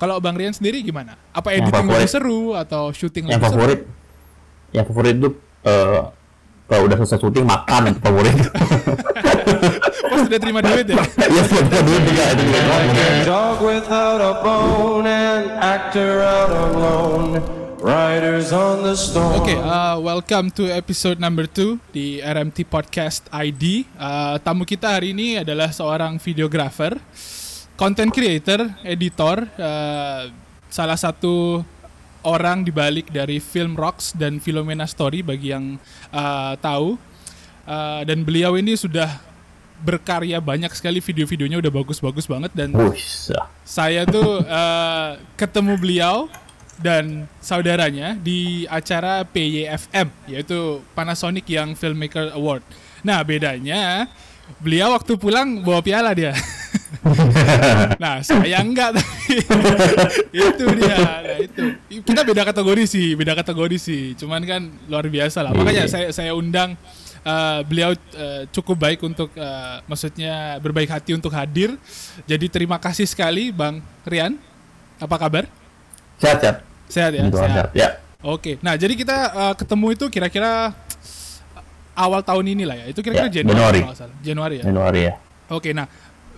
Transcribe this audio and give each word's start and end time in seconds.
Kalau 0.00 0.16
Bang 0.16 0.32
Rian 0.32 0.50
sendiri 0.50 0.80
gimana? 0.80 1.12
Apa 1.30 1.52
Yang 1.52 1.68
editing 1.68 1.84
lebih 1.84 1.92
favorit. 1.92 2.08
seru 2.08 2.40
atau 2.56 2.82
syuting 2.90 3.24
yang 3.28 3.36
lebih 3.36 3.44
seru? 3.44 3.54
favorit 3.54 3.80
yang 4.70 4.84
favorit 4.86 5.14
itu 5.14 5.28
eh, 5.60 6.00
kalau 6.64 6.82
udah 6.86 6.96
selesai 6.96 7.18
syuting 7.20 7.44
makan 7.44 7.80
itu 7.86 8.00
favorit 8.00 8.34
Pas 10.10 10.18
sudah 10.24 10.38
terima 10.38 10.60
duit 10.60 10.86
ya? 10.86 10.96
Iya, 11.30 11.42
sudah 11.44 11.80
dulu 11.80 11.98
juga 12.00 12.22
itu 12.32 12.42
juga 12.42 12.60
dog 13.22 13.58
without 13.60 14.20
a 14.20 14.34
bone, 14.40 15.04
an 15.04 15.42
actor 15.58 16.22
out 16.22 16.50
alone, 16.50 17.38
riders 17.78 18.50
on 18.50 18.82
the 18.82 18.94
storm. 18.94 19.36
Oke, 19.36 19.54
uh, 19.54 19.98
welcome 19.98 20.48
to 20.48 20.66
episode 20.66 21.18
number 21.18 21.44
2 21.44 21.78
di 21.90 22.18
RMT 22.18 22.66
Podcast 22.66 23.26
ID. 23.30 23.84
Uh, 23.94 24.38
tamu 24.40 24.64
kita 24.64 24.98
hari 24.98 25.12
ini 25.12 25.38
adalah 25.38 25.70
seorang 25.70 26.18
videographer, 26.18 26.98
content 27.80 28.12
creator, 28.12 28.68
editor, 28.84 29.48
uh, 29.56 30.28
salah 30.68 31.00
satu 31.00 31.64
orang 32.20 32.60
di 32.60 32.68
balik 32.68 33.08
dari 33.08 33.40
film 33.40 33.72
Rocks 33.72 34.12
dan 34.12 34.36
Philomena 34.36 34.84
Story 34.84 35.24
bagi 35.24 35.56
yang 35.56 35.80
uh, 36.12 36.52
tahu. 36.60 37.00
Uh, 37.64 38.04
dan 38.04 38.20
beliau 38.20 38.60
ini 38.60 38.76
sudah 38.76 39.08
berkarya 39.80 40.36
banyak 40.44 40.68
sekali 40.76 41.00
video-videonya 41.00 41.56
udah 41.56 41.72
bagus-bagus 41.72 42.28
banget 42.28 42.52
dan 42.52 42.76
Wush, 42.76 43.32
saya 43.64 44.04
tuh 44.04 44.44
eh, 44.44 45.10
ketemu 45.40 45.80
beliau 45.80 46.28
dan 46.76 47.24
saudaranya 47.40 48.12
di 48.12 48.68
acara 48.68 49.24
PYFM 49.24 50.12
yaitu 50.28 50.84
Panasonic 50.92 51.48
Young 51.48 51.72
Filmmaker 51.72 52.28
Award. 52.36 52.60
Nah 53.00 53.24
bedanya 53.24 54.04
beliau 54.60 54.92
waktu 54.92 55.16
pulang 55.16 55.64
bawa 55.64 55.80
piala 55.80 56.12
dia. 56.12 56.36
nah 57.96 58.20
saya 58.20 58.60
enggak 58.60 59.00
tapi 59.00 59.40
itu 60.36 60.64
dia. 60.76 60.96
Nah 61.00 61.38
itu 61.40 61.62
kita 62.04 62.20
beda 62.22 62.42
kategori 62.44 62.84
sih, 62.84 63.16
beda 63.16 63.32
kategori 63.32 63.76
sih. 63.80 64.02
Cuman 64.20 64.44
kan 64.44 64.62
luar 64.84 65.08
biasa 65.08 65.40
lah. 65.40 65.56
Makanya 65.56 65.88
saya 65.88 66.12
saya 66.12 66.36
undang 66.36 66.76
eh, 67.24 67.60
beliau 67.64 67.96
eh, 67.96 68.44
cukup 68.52 68.76
baik 68.76 69.00
untuk 69.00 69.32
eh, 69.32 69.76
maksudnya 69.88 70.60
berbaik 70.60 70.92
hati 70.92 71.16
untuk 71.16 71.32
hadir. 71.32 71.72
Jadi 72.28 72.46
terima 72.52 72.76
kasih 72.76 73.08
sekali 73.08 73.48
Bang 73.48 73.80
Rian. 74.04 74.36
Apa 75.00 75.16
kabar? 75.16 75.48
sehat 76.20 76.36
sehat 76.44 76.56
Sehat 76.84 77.12
ya? 77.16 77.22
Sehat. 77.32 77.48
sehat 77.48 77.68
ya 77.72 77.88
Oke. 78.20 78.60
Nah, 78.60 78.76
jadi 78.76 78.92
kita 78.92 79.16
eh, 79.32 79.54
ketemu 79.56 79.96
itu 79.96 80.04
kira-kira 80.12 80.76
awal 81.96 82.20
tahun 82.20 82.44
inilah 82.52 82.76
ya. 82.76 82.86
Itu 82.92 83.00
kira-kira 83.00 83.32
Ya, 83.32 83.40
Januari. 83.40 83.80
Januari 84.20 84.56
ya. 84.60 84.64
Januari 84.68 85.00
ya 85.08 85.14
Oke, 85.50 85.74
nah 85.74 85.90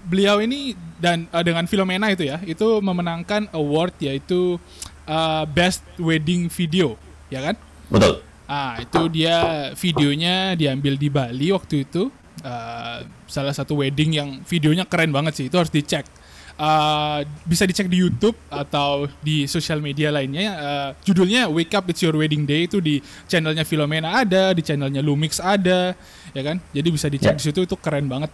beliau 0.04 0.38
ini 0.38 0.74
dan 0.98 1.26
eh, 1.28 1.42
dengan 1.42 1.66
Filomena 1.66 2.10
itu 2.10 2.26
ya, 2.26 2.38
itu 2.42 2.78
memenangkan 2.78 3.50
award 3.52 3.94
yaitu 4.00 4.58
eh, 5.04 5.44
Best 5.50 5.82
Wedding 5.98 6.46
Video, 6.48 6.94
ya 7.28 7.40
kan? 7.42 7.56
betul 7.88 8.22
Ah, 8.44 8.76
itu 8.84 9.08
dia 9.08 9.36
videonya 9.72 10.52
diambil 10.52 11.00
di 11.00 11.08
Bali 11.08 11.48
waktu 11.56 11.88
itu. 11.88 12.12
Eh, 12.44 12.98
salah 13.24 13.54
satu 13.56 13.80
wedding 13.80 14.12
yang 14.12 14.28
videonya 14.44 14.84
keren 14.84 15.08
banget 15.08 15.40
sih. 15.40 15.44
Itu 15.48 15.56
harus 15.56 15.72
dicek. 15.72 16.04
Eh, 16.52 17.18
bisa 17.48 17.64
dicek 17.64 17.88
di 17.88 18.04
YouTube 18.04 18.36
atau 18.52 19.08
di 19.24 19.48
sosial 19.48 19.80
media 19.80 20.12
lainnya. 20.12 20.52
Eh, 20.52 20.90
judulnya 21.00 21.48
Wake 21.48 21.72
Up 21.72 21.88
It's 21.88 22.04
Your 22.04 22.12
Wedding 22.12 22.44
Day 22.44 22.68
itu 22.68 22.84
di 22.84 23.00
channelnya 23.24 23.64
Filomena 23.64 24.20
ada, 24.20 24.52
di 24.52 24.60
channelnya 24.60 25.00
Lumix 25.00 25.40
ada, 25.40 25.96
ya 26.36 26.42
kan? 26.44 26.60
Jadi 26.76 26.88
bisa 26.92 27.08
dicek 27.08 27.32
Ya. 27.32 27.38
di 27.40 27.42
situ 27.48 27.64
itu 27.64 27.76
keren 27.80 28.04
banget. 28.04 28.28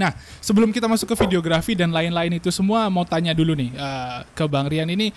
Nah, 0.00 0.16
sebelum 0.40 0.72
kita 0.72 0.88
masuk 0.88 1.12
ke 1.12 1.28
videografi 1.28 1.76
dan 1.76 1.92
lain-lain 1.92 2.40
itu 2.40 2.48
semua, 2.48 2.88
mau 2.88 3.04
tanya 3.04 3.36
dulu 3.36 3.52
nih 3.52 3.68
eh, 3.76 4.18
ke 4.32 4.48
Bang 4.48 4.64
Rian 4.64 4.88
ini 4.88 5.12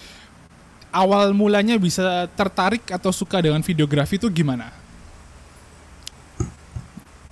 awal 0.92 1.31
mulanya 1.31 1.80
bisa 1.80 2.28
tertarik 2.36 2.92
atau 2.92 3.09
suka 3.09 3.39
dengan 3.39 3.64
videografi 3.64 4.20
itu 4.20 4.28
gimana? 4.28 4.70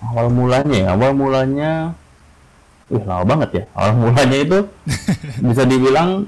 awal 0.01 0.33
mulanya 0.33 0.75
ya 0.75 0.87
awal 0.97 1.13
mulanya 1.13 1.93
Wih, 2.89 3.05
lama 3.05 3.23
banget 3.23 3.49
ya 3.53 3.63
awal 3.77 3.93
mulanya 3.95 4.37
itu 4.41 4.59
bisa 5.47 5.63
dibilang 5.63 6.25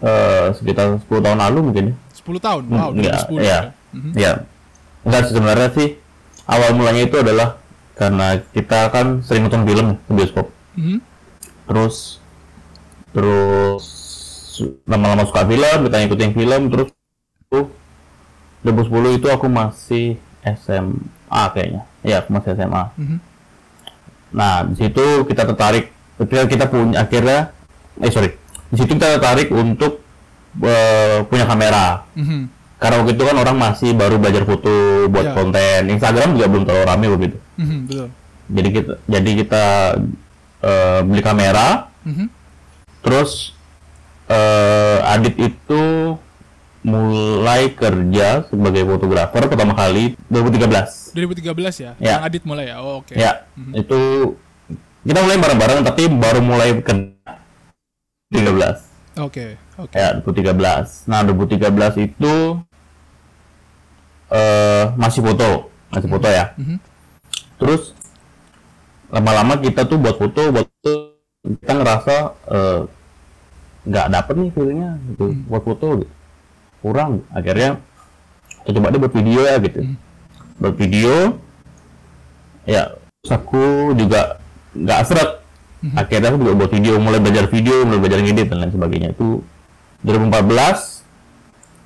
eh 0.00 0.46
sekitar 0.56 0.96
10 0.96 1.06
tahun 1.06 1.38
lalu 1.38 1.58
mungkin 1.70 1.84
ya 1.92 1.94
10 2.16 2.40
tahun? 2.40 2.62
Wow, 2.66 2.88
Hmm, 2.90 2.98
enggak, 2.98 3.14
2010 3.28 3.36
ya. 3.38 3.46
ya. 3.46 3.60
Mhm. 3.92 4.10
Ya, 4.16 4.32
enggak 5.04 5.22
sebenarnya 5.28 5.68
sih 5.76 5.88
awal 6.48 6.70
mulanya 6.72 7.02
itu 7.04 7.16
adalah 7.20 7.60
karena 7.96 8.38
kita 8.52 8.92
kan 8.92 9.24
sering 9.24 9.48
nonton 9.48 9.64
film 9.64 9.86
di 9.96 10.12
bioskop. 10.12 10.46
Mhm. 10.76 10.98
Terus 11.66 12.20
terus 13.10 13.84
lama-lama 14.84 15.24
suka 15.24 15.48
film, 15.48 15.78
kita 15.88 15.96
ngikutin 16.04 16.32
film, 16.36 16.62
terus 16.68 16.88
tuh 17.48 17.72
2010 18.60 19.16
itu 19.16 19.26
aku 19.32 19.48
masih 19.48 20.20
SMA 20.44 21.42
kayaknya. 21.50 21.82
Ya, 22.04 22.20
aku 22.20 22.36
masih 22.36 22.52
SMA. 22.52 22.82
Mhm. 23.00 23.18
Nah, 24.36 24.68
di 24.68 24.74
situ 24.76 25.24
kita 25.24 25.48
tertarik 25.48 25.88
ketika 26.20 26.44
kita 26.44 26.64
punya 26.68 27.00
akhirnya 27.00 27.38
eh 27.96 28.12
sorry, 28.12 28.36
di 28.68 28.76
situ 28.76 28.92
kita 28.92 29.16
tertarik 29.16 29.48
untuk 29.48 30.04
eh, 30.56 31.20
punya 31.28 31.44
kamera 31.44 32.04
Mhm. 32.16 32.48
Karena 32.76 33.00
waktu 33.00 33.12
itu 33.12 33.22
kan 33.22 33.36
orang 33.36 33.56
masih 33.56 33.90
baru 33.92 34.16
belajar 34.16 34.44
foto 34.44 34.72
buat 35.08 35.26
Ya. 35.26 35.32
konten 35.32 35.80
Instagram 35.88 36.34
juga 36.34 36.46
belum 36.46 36.64
terlalu 36.64 36.84
rame 36.84 37.06
waktu 37.08 37.26
itu 37.26 37.38
Mhm, 37.56 37.76
betul. 37.84 38.06
jadi 38.48 38.68
kita 38.70 38.92
jadi 39.06 39.30
kita 39.36 39.64
eh, 40.58 41.00
beli 41.02 41.20
kamera 41.20 41.88
Mhm. 42.02 42.26
terus 43.00 43.52
eh, 44.26 44.98
Adit 45.06 45.36
itu 45.36 45.82
mulai 46.82 47.70
kerja 47.70 48.46
sebagai 48.46 48.82
fotografer 48.84 49.42
pertama 49.46 49.74
kali 49.74 50.14
2013 50.28 51.10
2013 51.12 51.76
ya? 51.76 51.92
Ya. 51.98 52.14
Yang 52.14 52.22
Adit 52.24 52.42
mulai 52.44 52.64
ya? 52.66 52.76
Oh, 52.78 53.00
oke. 53.00 53.14
ya 53.14 53.42
itu 53.72 53.98
kita 55.02 55.18
mulai 55.20 55.36
bareng-bareng 55.36 55.80
tapi 55.82 56.02
baru 56.08 56.40
mulai 56.40 56.78
kerja 56.78 57.30
13 58.28 58.82
Oke, 59.16 59.56
oke. 59.76 59.94
ya 59.94 60.18
2013 60.20 61.06
nah 61.06 61.22
2013 61.22 61.72
itu 62.02 62.34
eh 64.30 64.84
masih 64.98 65.22
foto 65.22 65.70
masih 65.94 66.08
foto 66.10 66.26
ya. 66.26 66.54
Mhm. 66.58 66.78
terus 67.56 67.96
lama-lama 69.08 69.56
kita 69.62 69.86
tuh 69.86 69.96
buat 70.02 70.18
foto 70.18 70.50
buat 70.50 70.66
foto, 70.66 70.92
kita 71.46 71.72
ngerasa 71.72 72.16
eh, 72.50 72.80
nggak 73.86 74.06
dapet 74.10 74.34
nih 74.34 74.50
feelingnya 74.50 74.90
gitu 75.14 75.26
buat 75.46 75.62
foto 75.62 76.02
gitu. 76.02 76.12
kurang 76.82 77.22
akhirnya 77.30 77.78
kita 78.66 78.82
coba 78.82 78.90
deh 78.90 78.98
buat 78.98 79.14
video 79.14 79.40
ya 79.46 79.56
gitu. 79.62 79.80
Buat 80.58 80.74
video 80.74 81.14
ya 82.66 82.82
aku 83.30 83.94
juga 83.94 84.42
nggak 84.74 85.00
seret. 85.06 85.30
Akhirnya 85.94 86.34
aku 86.34 86.38
juga 86.42 86.54
buat 86.58 86.70
video 86.74 86.98
mulai 86.98 87.22
belajar 87.22 87.46
video 87.46 87.86
mulai 87.86 88.02
belajar 88.02 88.20
ngedit 88.26 88.50
dan 88.50 88.58
lain 88.58 88.74
sebagainya. 88.74 89.08
Itu 89.14 89.46
2014 90.02 91.06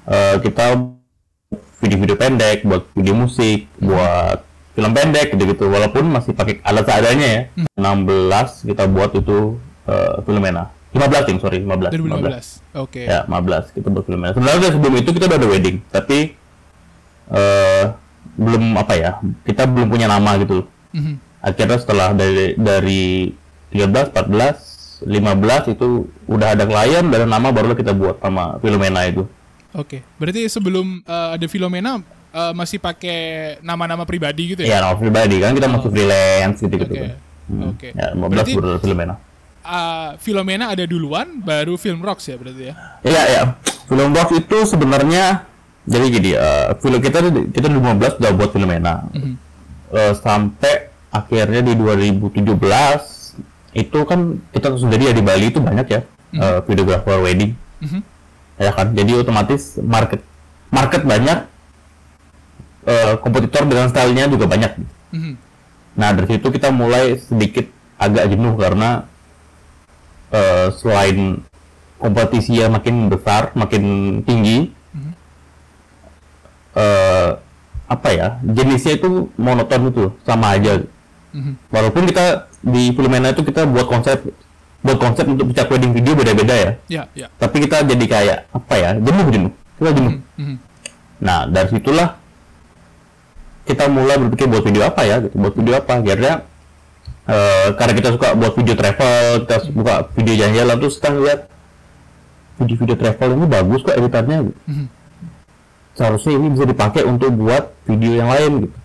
eh, 0.09 0.37
kita 0.41 0.65
video-video 1.81 2.15
pendek 2.15 2.63
buat 2.63 2.87
video 2.93 3.15
musik 3.17 3.67
buat 3.79 4.45
film 4.71 4.93
pendek 4.93 5.35
gitu-gitu 5.35 5.67
walaupun 5.67 6.07
masih 6.07 6.31
pakai 6.31 6.63
alat 6.63 6.87
seadanya 6.87 7.27
ya 7.27 7.43
16 7.75 8.71
kita 8.71 8.87
buat 8.87 9.11
itu 9.13 9.59
eh, 9.85 10.17
Filomena 10.23 10.71
15 10.91 11.27
tim 11.27 11.39
sorry 11.39 11.59
15 11.59 11.91
2015. 11.91 12.79
Oke. 12.79 13.03
ya 13.03 13.27
15 13.27 13.75
kita 13.75 13.89
buat 13.89 14.05
Filomena 14.05 14.31
sebenarnya 14.31 14.69
sebelum 14.71 14.95
itu 14.97 15.11
kita 15.11 15.25
udah 15.27 15.39
ada 15.39 15.49
wedding 15.49 15.77
tapi 15.89 16.19
eh 17.31 17.85
belum 18.37 18.77
apa 18.77 18.95
ya 18.95 19.11
kita 19.43 19.67
belum 19.67 19.89
punya 19.89 20.07
nama 20.07 20.39
gitu 20.39 20.67
Mhm. 20.91 21.23
akhirnya 21.41 21.79
setelah 21.79 22.11
dari 22.13 22.59
dari 22.59 23.31
13 23.71 24.11
14 24.11 25.07
15 25.07 25.71
itu 25.71 25.89
udah 26.27 26.49
ada 26.53 26.67
klien 26.67 27.07
udah 27.07 27.19
ada 27.23 27.29
nama 27.29 27.49
barulah 27.49 27.75
kita 27.75 27.91
buat 27.91 28.19
sama 28.19 28.59
Filomena 28.59 29.07
itu 29.07 29.23
Oke. 29.73 30.03
Berarti 30.19 30.47
sebelum 30.47 31.03
eh, 31.03 31.29
ada 31.35 31.47
Filomena 31.47 32.03
eh, 32.31 32.53
masih 32.53 32.79
pakai 32.79 33.21
nama-nama 33.61 34.03
pribadi 34.03 34.55
gitu 34.55 34.63
ya? 34.63 34.77
ya 34.77 34.79
nama 34.83 34.95
pribadi 34.95 35.37
kan 35.39 35.51
kita 35.53 35.67
masih 35.67 35.91
freelance 35.91 36.59
gitu 36.59 36.75
gitu 36.77 36.95
Oke. 36.95 37.03
kan 37.03 37.13
Hmm. 37.51 37.75
Oke. 37.75 37.91
ya 37.91 38.15
15 38.15 38.31
Berarti 38.31 38.53
Filomena 38.79 39.15
eh, 39.61 40.11
Filomena 40.19 40.65
ada 40.71 40.85
duluan, 40.87 41.43
baru 41.43 41.75
Film 41.75 41.99
Rocks 41.99 42.31
ya 42.31 42.39
berarti 42.39 42.71
ya? 42.71 42.75
Iya 43.03 43.23
ya, 43.27 43.43
film 43.85 44.15
box 44.15 44.31
itu 44.33 44.57
sebenarnya 44.65 45.43
jadi 45.83 46.07
gini, 46.07 46.31
eh, 46.33 46.71
film 46.79 47.03
kita 47.03 47.19
kita 47.51 47.67
2015 47.67 48.23
udah 48.23 48.31
buat 48.33 48.51
Filomena, 48.51 49.03
Mhm. 49.11 49.35
Eh, 49.91 50.15
sampai 50.15 50.87
akhirnya 51.11 51.67
di 51.67 51.75
2017 51.75 53.35
itu 53.73 53.99
kan 54.03 54.39
kita 54.51 54.71
sendiri 54.77 55.11
ya 55.11 55.13
di 55.13 55.19
Bali 55.21 55.51
itu 55.51 55.59
banyak 55.59 55.87
ya 55.87 56.01
eh, 56.31 56.59
videographer 56.63 57.19
wedding, 57.19 57.59
Mhm. 57.83 58.01
Ya 58.61 58.73
kan, 58.77 58.93
jadi 58.93 59.25
otomatis 59.25 59.81
market 59.81 60.21
market 60.69 61.03
banyak, 61.09 61.49
eh, 62.85 63.15
kompetitor 63.25 63.65
dengan 63.65 63.89
stylenya 63.89 64.29
juga 64.29 64.45
banyak. 64.45 64.73
Mhm. 65.17 65.33
Nah 65.97 66.09
dari 66.13 66.37
situ 66.37 66.47
kita 66.53 66.69
mulai 66.69 67.17
sedikit 67.19 67.67
agak 67.97 68.29
jenuh 68.31 68.55
karena 68.61 69.09
eh, 70.31 70.71
selain 70.79 71.43
kompetisi 71.99 72.61
yang 72.61 72.71
makin 72.77 73.11
besar, 73.11 73.51
makin 73.59 73.83
tinggi, 74.23 74.71
eh 76.79 77.31
apa 77.91 78.09
ya 78.15 78.39
jenisnya 78.47 79.03
itu 79.03 79.27
monoton 79.35 79.91
itu 79.91 80.05
sama 80.23 80.55
aja. 80.55 80.87
Mhm. 81.35 81.53
Walaupun 81.75 82.07
kita 82.07 82.47
di 82.63 82.95
Filomena 82.95 83.35
itu 83.35 83.43
kita 83.43 83.67
buat 83.67 83.91
konsep 83.91 84.23
buat 84.81 84.97
konsep 84.97 85.29
untuk 85.29 85.53
pecah 85.53 85.69
wedding 85.69 85.93
video 85.93 86.13
beda-beda 86.17 86.55
ya. 86.57 86.71
Ya, 86.89 87.03
ya. 87.13 87.27
Tapi 87.37 87.69
kita 87.69 87.85
jadi 87.85 88.05
kayak 88.07 88.39
apa 88.51 88.75
ya 88.77 88.91
jenuh 88.97 89.27
jenuh. 89.29 89.53
Kita 89.77 89.91
jenuh. 89.93 90.13
Mhm. 90.41 90.57
Nah 91.21 91.45
dari 91.45 91.69
situlah 91.69 92.09
kita 93.69 93.85
mulai 93.87 94.17
berpikir 94.17 94.49
buat 94.49 94.65
video 94.65 94.83
apa 94.89 95.03
ya 95.05 95.21
gitu. 95.21 95.37
Buat 95.37 95.55
video 95.55 95.75
apa 95.77 95.93
akhirnya 96.01 96.33
eh, 97.29 97.69
karena 97.77 97.93
kita 97.95 98.09
suka 98.17 98.29
buat 98.35 98.53
video 98.57 98.75
travel, 98.75 99.21
kita 99.45 99.57
suka 99.69 99.95
video 100.17 100.35
jalan-jalan 100.35 100.77
terus 100.81 100.95
kita 100.97 101.11
lihat 101.13 101.41
video-video 102.57 102.97
travel 102.97 103.29
ini 103.37 103.47
bagus 103.47 103.81
kok 103.85 103.97
editannya. 103.97 104.39
gitu. 104.49 104.61
Mhm. 104.67 104.87
Seharusnya 105.91 106.33
ini 106.41 106.47
bisa 106.51 106.65
dipakai 106.65 107.03
untuk 107.05 107.31
buat 107.37 107.77
video 107.85 108.13
yang 108.17 108.29
lain 108.33 108.53
gitu. 108.65 108.77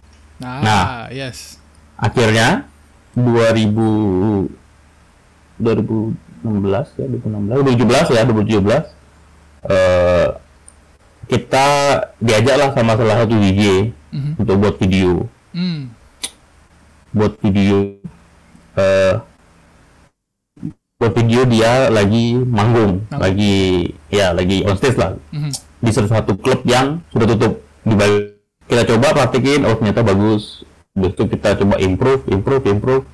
Nah, 0.43 0.59
Nah. 0.59 0.85
yes. 1.07 1.55
Akhirnya 1.95 2.67
2000 3.15 4.51
2016 5.57 6.15
ya 6.95 7.05
2016 7.07 7.63
2017 7.63 8.11
ya 8.11 8.21
2017 8.23 8.91
eh 9.65 10.27
kita 11.25 11.65
diajak 12.19 12.55
lah 12.55 12.69
sama 12.71 12.93
salah 12.93 13.23
satu 13.23 13.33
DJ 13.33 13.89
Mhm. 14.13 14.31
untuk 14.37 14.55
buat 14.57 14.75
video 14.77 15.11
Hmm. 15.51 15.89
buat 17.09 17.33
video 17.39 17.97
eh 18.75 19.13
buat 20.95 21.11
video 21.13 21.43
dia 21.43 21.87
lagi 21.89 22.35
manggung 22.37 23.03
Manggung. 23.03 23.19
lagi 23.19 23.55
ya 24.07 24.31
lagi 24.31 24.63
on 24.63 24.75
stage 24.75 24.95
lah 24.95 25.15
Mhm. 25.31 25.51
di 25.79 25.89
salah 25.89 26.11
satu 26.13 26.35
klub 26.35 26.63
yang 26.63 26.99
sudah 27.09 27.27
tutup 27.27 27.53
di 27.81 27.93
Bali. 27.93 28.19
Kita 28.65 28.81
coba 28.83 29.13
praktekin, 29.13 29.61
oh 29.61 29.77
ternyata 29.77 30.01
bagus. 30.01 30.65
Habis 30.91 31.13
itu 31.13 31.23
kita 31.29 31.53
coba 31.55 31.77
improve, 31.77 32.25
improve, 32.25 32.65
improve. 32.65 33.05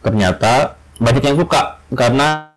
Ternyata 0.00 0.79
banyak 1.00 1.22
yang 1.24 1.36
suka 1.40 1.80
karena 1.96 2.52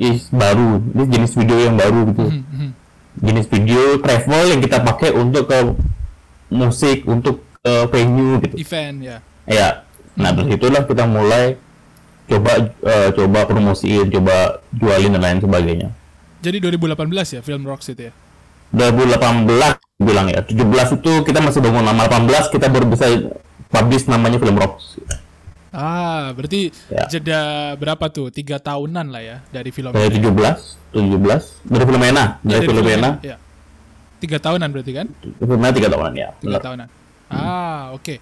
is 0.00 0.30
baru, 0.32 0.80
ini 0.94 1.04
jenis 1.10 1.32
video 1.36 1.58
yang 1.68 1.76
baru 1.76 2.00
gitu. 2.08 2.24
Mhm. 2.24 2.42
Mhm. 2.48 2.70
Jenis 3.18 3.46
video 3.50 3.82
travel 3.98 4.42
yang 4.54 4.60
kita 4.62 4.78
pakai 4.80 5.10
untuk 5.12 5.44
ke 5.50 5.58
musik, 6.54 7.04
untuk 7.04 7.42
ke 7.60 7.72
venue 7.92 8.38
gitu. 8.40 8.54
Event 8.56 8.96
ya. 9.02 9.16
Ya, 9.44 9.82
nah 10.14 10.30
dari 10.32 10.54
itulah 10.54 10.86
kita 10.86 11.04
mulai 11.04 11.58
coba 12.30 12.52
eh, 12.70 13.08
coba 13.12 13.38
promosiin, 13.44 14.06
coba 14.12 14.62
jualin 14.72 15.18
dan 15.18 15.22
lain 15.22 15.38
sebagainya. 15.42 15.88
Jadi 16.38 16.62
2018 16.62 17.34
ya 17.34 17.40
film 17.42 17.66
Rocks 17.66 17.90
itu 17.90 18.08
ya. 18.08 18.12
2018 18.70 19.80
bilang 19.98 20.28
ya 20.30 20.44
17 20.44 21.00
itu 21.00 21.12
kita 21.24 21.40
masih 21.40 21.64
bangun 21.64 21.88
nama 21.88 22.04
18 22.06 22.52
kita 22.52 22.68
baru 22.68 22.86
bisa 22.86 23.08
publish 23.72 24.04
namanya 24.06 24.36
film 24.36 24.60
Rocks 24.60 25.00
Ah, 25.68 26.32
berarti 26.32 26.72
Ya. 26.88 27.04
jeda 27.08 27.40
berapa 27.74 28.08
tuh? 28.08 28.28
Tiga 28.28 28.56
tahunan 28.56 29.06
lah 29.08 29.20
ya 29.20 29.36
dari 29.48 29.68
film 29.68 29.92
dari 29.92 30.16
17 30.16 30.96
17 30.96 31.68
dari 31.68 31.84
Filomena 31.84 32.24
dari 32.40 32.64
Filomena 32.64 33.10
Ya. 33.20 33.36
Tiga 34.18 34.38
tahunan 34.38 34.68
berarti 34.68 34.92
kan? 34.92 35.06
Filomena 35.36 35.70
tiga 35.70 35.88
tahunan 35.88 36.12
ya 36.12 36.28
Tiga 36.34 36.48
benar. 36.50 36.60
tahunan. 36.62 36.88
Ah, 37.28 37.92
oke. 37.92 38.14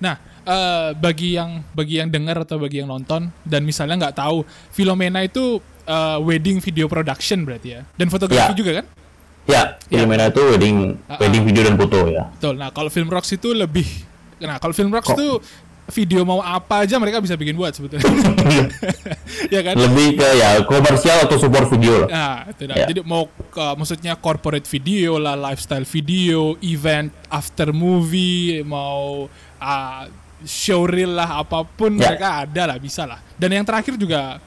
Nah, 0.00 0.16
eh, 0.42 0.88
bagi 0.94 1.34
yang 1.34 1.62
bagi 1.70 1.96
yang 1.96 2.08
dengar 2.08 2.42
atau 2.42 2.58
bagi 2.58 2.80
yang 2.80 2.88
nonton 2.88 3.30
dan 3.40 3.62
misalnya 3.62 3.96
nggak 4.00 4.16
tahu, 4.16 4.42
Filomena 4.68 5.22
itu 5.22 5.58
eh, 5.82 6.18
wedding 6.18 6.58
video 6.58 6.86
production 6.86 7.42
berarti 7.42 7.68
ya, 7.72 7.80
dan 7.94 8.06
fotografi 8.06 8.52
Ya. 8.52 8.56
juga 8.56 8.72
kan? 8.78 8.86
ya 9.48 9.62
Filomena 9.82 10.28
itu 10.28 10.38
wedding 10.44 10.76
Ah, 11.04 11.14
ah. 11.14 11.18
wedding 11.18 11.42
video 11.42 11.62
dan 11.64 11.74
foto 11.74 12.06
ya 12.06 12.28
Betul. 12.30 12.54
Nah, 12.54 12.68
kalau 12.70 12.86
film 12.86 13.08
Rocks 13.08 13.30
itu 13.30 13.50
lebih, 13.50 13.88
nah 14.38 14.56
kalau 14.56 14.70
film 14.70 14.90
Rocks 14.90 15.10
itu 15.10 15.40
video 15.90 16.22
mau 16.22 16.38
apa 16.38 16.82
aja 16.82 16.96
mereka 16.96 17.18
bisa 17.18 17.34
bikin 17.34 17.52
buat 17.52 17.70
sebetulnya, 17.70 18.02
ya 19.54 19.60
kan? 19.60 19.74
lebih 19.74 20.16
ke 20.16 20.28
ya 20.34 20.62
komersial 20.62 21.26
atau 21.26 21.36
support 21.36 21.66
video 21.68 22.06
lah 22.06 22.08
Nah, 22.08 22.36
itu 22.48 22.62
dah. 22.64 22.76
Ya. 22.76 22.86
Jadi 22.86 23.00
mau 23.02 23.26
ke- 23.26 23.74
maksudnya 23.74 24.14
corporate 24.14 24.66
video 24.66 25.16
lah, 25.16 25.34
lifestyle 25.34 25.84
video, 25.84 26.38
event 26.60 27.10
after 27.28 27.70
movie, 27.70 28.62
mau 28.62 29.26
ah, 29.56 30.06
showreel 30.40 31.12
lah 31.12 31.38
apa 31.38 31.62
pun 31.62 31.94
Ya. 31.94 32.14
mereka 32.14 32.28
ada 32.42 32.62
lah, 32.66 32.76
bisa 32.76 33.04
lah. 33.04 33.20
Dan 33.34 33.52
yang 33.52 33.64
terakhir 33.64 33.94
juga 33.94 34.40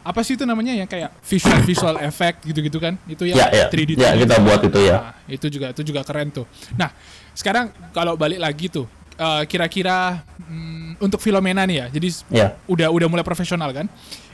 apa 0.00 0.20
sih 0.20 0.32
itu 0.32 0.44
namanya 0.44 0.72
yang 0.72 0.88
kayak 0.88 1.12
visual 1.20 1.60
visual 1.62 1.96
effect 2.00 2.44
gitu-gitu 2.44 2.76
kan? 2.76 2.96
Itu 3.04 3.24
yang 3.24 3.36
ya 3.36 3.48
ya 3.48 3.66
3D. 3.68 3.96
ya 3.96 4.16
kita 4.16 4.36
buat 4.38 4.60
itu 4.64 4.80
ya 4.80 4.96
Nah, 4.96 5.12
itu 5.28 5.46
juga 5.48 5.66
itu 5.70 5.82
juga 5.82 6.00
keren 6.02 6.28
tuh. 6.30 6.44
Nah, 6.74 6.88
sekarang 7.32 7.68
kalau 7.90 8.16
balik 8.16 8.36
lagi 8.36 8.66
tuh, 8.66 8.88
eh, 9.20 9.42
kira-kira 9.44 10.24
mm, 10.40 11.04
untuk 11.04 11.20
Filomena 11.20 11.68
nih 11.68 11.76
ya. 11.84 11.86
Jadi 11.92 12.08
ya 12.32 12.46
udah 12.64 12.88
udah 12.88 13.06
mulai 13.12 13.24
profesional 13.26 13.68
kan? 13.76 13.86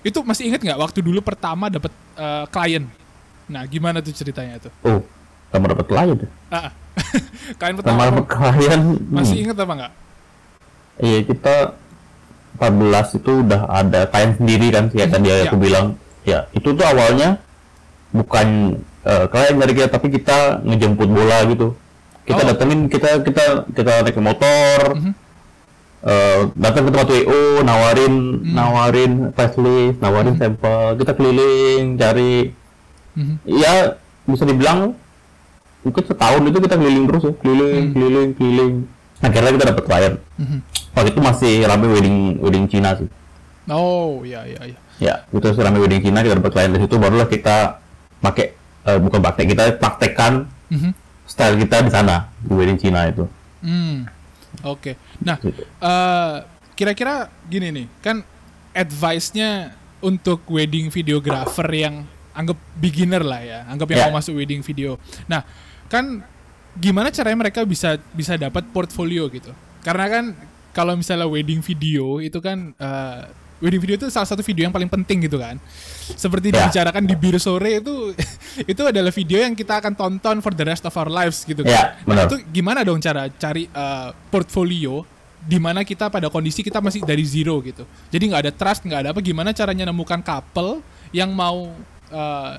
Itu 0.07 0.23
masih 0.23 0.47
inget 0.47 0.63
nggak 0.63 0.79
waktu 0.79 1.03
dulu 1.03 1.19
pertama 1.19 1.67
dapat 1.67 1.91
eh, 2.15 2.45
klien? 2.55 2.87
Nah, 3.47 3.63
gimana 3.67 3.99
tuh 4.03 4.15
ceritanya 4.15 4.59
tuh? 4.59 4.73
oh 4.83 4.99
kamu 5.55 5.67
dapat 5.73 5.87
klien 5.87 6.17
ya 6.19 6.29
Ah, 6.51 6.71
klien 7.59 7.75
sama 7.75 7.81
pertama 7.83 8.03
dapat 8.11 8.27
klien 8.29 8.81
masih 9.09 9.37
hmm. 9.37 9.45
inget 9.47 9.57
apa 9.57 9.73
nggak? 9.73 9.93
iya 10.97 11.19
kita 11.29 11.55
14 12.57 13.19
itu 13.21 13.33
udah 13.45 13.61
ada 13.69 14.01
klien 14.09 14.33
sendiri 14.33 14.67
kan 14.73 14.85
kayak 14.89 15.09
tadi 15.13 15.29
ya. 15.29 15.45
aku 15.45 15.57
bilang 15.61 15.87
ya 16.25 16.49
itu 16.57 16.73
tuh 16.73 16.87
awalnya 16.89 17.39
bukan 18.11 18.81
eh, 19.05 19.25
klien 19.29 19.57
dari 19.61 19.73
kita 19.77 19.89
tapi 19.93 20.07
kita 20.09 20.65
ngejemput 20.65 21.09
bola 21.09 21.45
gitu 21.53 21.77
kita 22.27 22.43
Oh. 22.43 22.47
datengin 22.51 22.81
kita 22.87 23.23
kita 23.23 23.45
kita 23.71 23.93
naik 24.03 24.19
motor 24.19 24.79
Mhm. 24.95 25.13
eh, 26.03 26.41
datang 26.55 26.83
ke 26.85 26.91
tempat 26.91 27.09
WO 27.09 27.41
nawarin 27.63 28.15
Hmm. 28.43 28.53
nawarin 28.53 29.13
facelift 29.33 29.99
nawarin 29.99 30.35
sampel 30.35 30.95
kita 30.97 31.13
keliling 31.13 31.95
cari 31.97 32.51
Mhm. 33.15 33.35
ya 33.47 33.95
bisa 34.25 34.43
dibilang 34.43 34.95
mungkin 35.81 36.03
setahun 36.03 36.43
itu 36.45 36.59
kita 36.61 36.75
keliling 36.75 37.05
terus 37.07 37.23
ya 37.23 37.33
keliling 37.37 37.75
Hmm. 37.81 37.93
keliling 37.95 38.31
keliling 38.35 38.75
akhirnya 39.19 39.51
kita 39.53 39.67
dapat 39.71 39.85
klien 39.85 40.15
Mhm. 40.37 40.59
waktu 40.93 41.09
itu 41.11 41.21
masih 41.21 41.53
rame 41.65 41.87
wedding 41.89 42.19
wedding 42.39 42.67
Cina 42.67 42.95
sih 42.95 43.09
Oh, 43.67 44.23
iya 44.23 44.47
iya 44.47 44.63
iya. 44.63 44.79
ya 45.01 45.15
itu 45.29 45.43
masih 45.43 45.63
rame 45.63 45.79
wedding 45.79 45.99
Cina 46.01 46.21
kita 46.21 46.35
dapat 46.37 46.53
klien 46.53 46.71
dari 46.71 46.83
situ 46.83 46.95
barulah 46.97 47.27
kita 47.27 47.79
pakai 48.19 48.47
eh, 48.85 48.99
bukan 48.99 49.19
pakai 49.21 49.45
kita 49.45 49.63
praktekkan 49.77 50.47
Mhm. 50.71 50.91
Style 51.27 51.59
kita 51.59 51.83
di 51.83 51.91
sana 51.91 52.31
di 52.39 52.53
wedding 52.55 52.79
Cina 52.79 53.07
itu 53.07 53.27
Hmm. 53.61 54.07
Oke. 54.63 54.95
Nah, 55.21 55.37
Gitu. 55.37 55.59
eh, 55.61 56.37
kira-kira 56.73 57.27
gini 57.45 57.69
nih, 57.75 57.87
kan 57.99 58.23
advice-nya 58.73 59.75
untuk 59.99 60.45
wedding 60.47 60.87
videographer 60.89 61.67
yang 61.69 62.07
anggap 62.31 62.55
beginner 62.77 63.25
lah 63.25 63.41
ya, 63.43 63.59
anggap 63.67 63.89
yang 63.91 63.99
Ya. 63.99 64.07
mau 64.07 64.21
masuk 64.21 64.37
wedding 64.37 64.61
video. 64.61 65.01
Nah, 65.27 65.43
kan 65.89 66.23
gimana 66.77 67.09
caranya 67.09 67.49
mereka 67.49 67.65
bisa 67.65 67.97
bisa 68.13 68.37
dapat 68.37 68.69
portfolio 68.71 69.27
gitu? 69.33 69.51
Karena 69.83 70.07
kan 70.07 70.25
kalau 70.71 70.95
misalnya 70.95 71.25
wedding 71.27 71.65
video 71.65 72.21
itu 72.21 72.39
kan 72.39 72.77
eh, 72.77 73.21
wedding 73.57 73.81
video 73.81 73.97
itu 73.97 74.07
salah 74.09 74.25
satu 74.25 74.41
video 74.41 74.65
yang 74.65 74.75
paling 74.75 74.87
penting 74.87 75.25
gitu 75.25 75.37
kan. 75.37 75.57
Seperti 76.13 76.53
Ya. 76.53 76.69
dibicarakan 76.69 77.03
di 77.03 77.15
bir 77.15 77.37
sore 77.37 77.81
itu 77.81 78.13
itu 78.73 78.83
adalah 78.83 79.09
video 79.11 79.39
yang 79.41 79.53
kita 79.53 79.81
akan 79.81 79.93
tonton 79.93 80.37
for 80.41 80.53
the 80.53 80.63
rest 80.63 80.85
of 80.85 80.93
our 80.93 81.09
lives 81.09 81.43
gitu 81.43 81.61
kan. 81.61 81.73
Ya, 81.73 81.83
Nah, 82.05 82.25
itu 82.25 82.37
gimana 82.47 82.83
dong 82.83 82.99
cara 82.99 83.27
cari 83.29 83.67
uh, 83.71 84.13
portfolio 84.29 85.03
di 85.39 85.57
mana 85.57 85.81
kita 85.81 86.09
pada 86.09 86.27
kondisi 86.27 86.61
kita 86.61 86.83
masih 86.83 87.01
dari 87.01 87.23
zero 87.23 87.63
gitu. 87.63 87.87
Jadi 88.09 88.25
nggak 88.27 88.43
ada 88.45 88.53
trust, 88.53 88.83
nggak 88.83 89.01
ada 89.01 89.09
apa. 89.11 89.21
Gimana 89.21 89.51
caranya 89.51 89.87
nemukan 89.87 90.19
couple 90.19 90.83
yang 91.15 91.31
mau, 91.31 91.71
uh, 92.11 92.55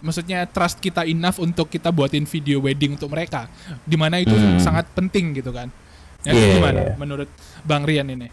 maksudnya 0.00 0.44
trust 0.44 0.76
kita 0.76 1.06
enough 1.06 1.38
untuk 1.38 1.70
kita 1.70 1.88
buatin 1.88 2.26
video 2.26 2.58
wedding 2.58 2.98
untuk 2.98 3.08
mereka. 3.08 3.46
Di 3.80 3.94
mana 3.94 4.18
itu 4.18 4.34
Hmm. 4.34 4.58
sangat 4.58 4.90
penting 4.92 5.30
gitu 5.32 5.48
kan. 5.48 5.70
Ya, 6.20 6.32
Iya, 6.32 6.56
gimana 6.58 6.80
iya. 6.82 6.94
menurut 6.96 7.28
Bang 7.62 7.84
Rian 7.84 8.08
ini? 8.08 8.28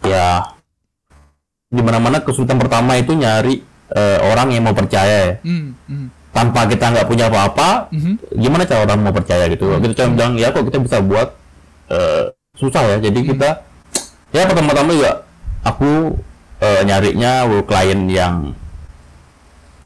ya 0.00 0.57
di 1.68 1.82
mana 1.84 2.00
mana 2.00 2.18
kesulitan 2.24 2.56
pertama 2.56 2.96
itu 2.96 3.12
nyari 3.12 3.60
eh, 3.92 4.18
orang 4.24 4.48
yang 4.56 4.64
mau 4.64 4.72
percaya 4.72 5.16
ya 5.28 5.32
Hmm, 5.44 5.76
hmm, 5.84 6.06
tanpa 6.32 6.64
kita 6.64 6.92
nggak 6.96 7.06
punya 7.08 7.28
apa-apa 7.28 7.92
mhm, 7.92 8.40
gimana 8.40 8.64
cara 8.64 8.88
orang 8.88 8.98
mau 9.04 9.12
percaya 9.12 9.44
gitu 9.52 9.76
kita 9.76 9.92
cuma 9.94 10.08
bilang 10.16 10.32
ya 10.40 10.48
kok 10.48 10.64
kita 10.64 10.80
bisa 10.80 10.96
buat 11.04 11.28
eh, 11.92 12.32
susah 12.56 12.82
ya 12.84 12.96
jadi 13.04 13.20
kita 13.20 13.48
ya 14.32 14.48
pertama-tama 14.48 14.96
juga 14.96 15.12
aku 15.60 16.16
eh, 16.64 16.80
nyarinya 16.88 17.44
klien 17.64 18.00
yang 18.08 18.34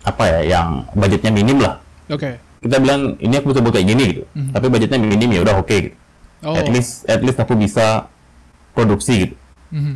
apa 0.03 0.23
ya 0.27 0.41
yang 0.59 0.69
budgetnya 0.95 1.31
minim 1.31 1.59
lah 1.63 1.79
Oke. 2.11 2.39
kita 2.63 2.79
bilang 2.79 3.19
ini 3.19 3.35
aku 3.39 3.55
bisa 3.55 3.61
buat 3.63 3.75
kayak 3.75 3.87
gini 3.91 4.05
gitu 4.15 4.23
Mhm. 4.39 4.51
tapi 4.55 4.67
budgetnya 4.71 4.99
minim 5.03 5.31
ya 5.35 5.41
udah 5.43 5.55
oke 5.59 5.75
gitu. 5.75 5.97
Oh. 6.43 6.59
at 6.59 6.67
least 6.71 7.07
at 7.07 7.23
least 7.23 7.39
aku 7.39 7.55
bisa 7.55 8.07
produksi 8.75 9.27
gitu 9.27 9.35
mhm. 9.75 9.95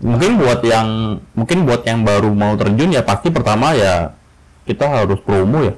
Mungkin 0.00 0.36
buat 0.36 0.60
yang 0.62 0.88
mungkin 1.32 1.58
buat 1.64 1.82
yang 1.84 2.02
baru 2.02 2.30
mau 2.30 2.54
terjun 2.54 2.90
ya 2.90 3.02
pasti 3.02 3.30
pertama 3.30 3.72
ya 3.72 4.12
kita 4.64 4.84
harus 4.86 5.20
promo 5.22 5.62
ya 5.62 5.74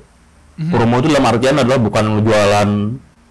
Mhm. 0.57 0.73
promo 0.73 0.95
itu 0.99 1.09
dalam 1.13 1.29
artian 1.29 1.57
adalah 1.61 1.77
bukan 1.77 2.05
jualan 2.25 2.69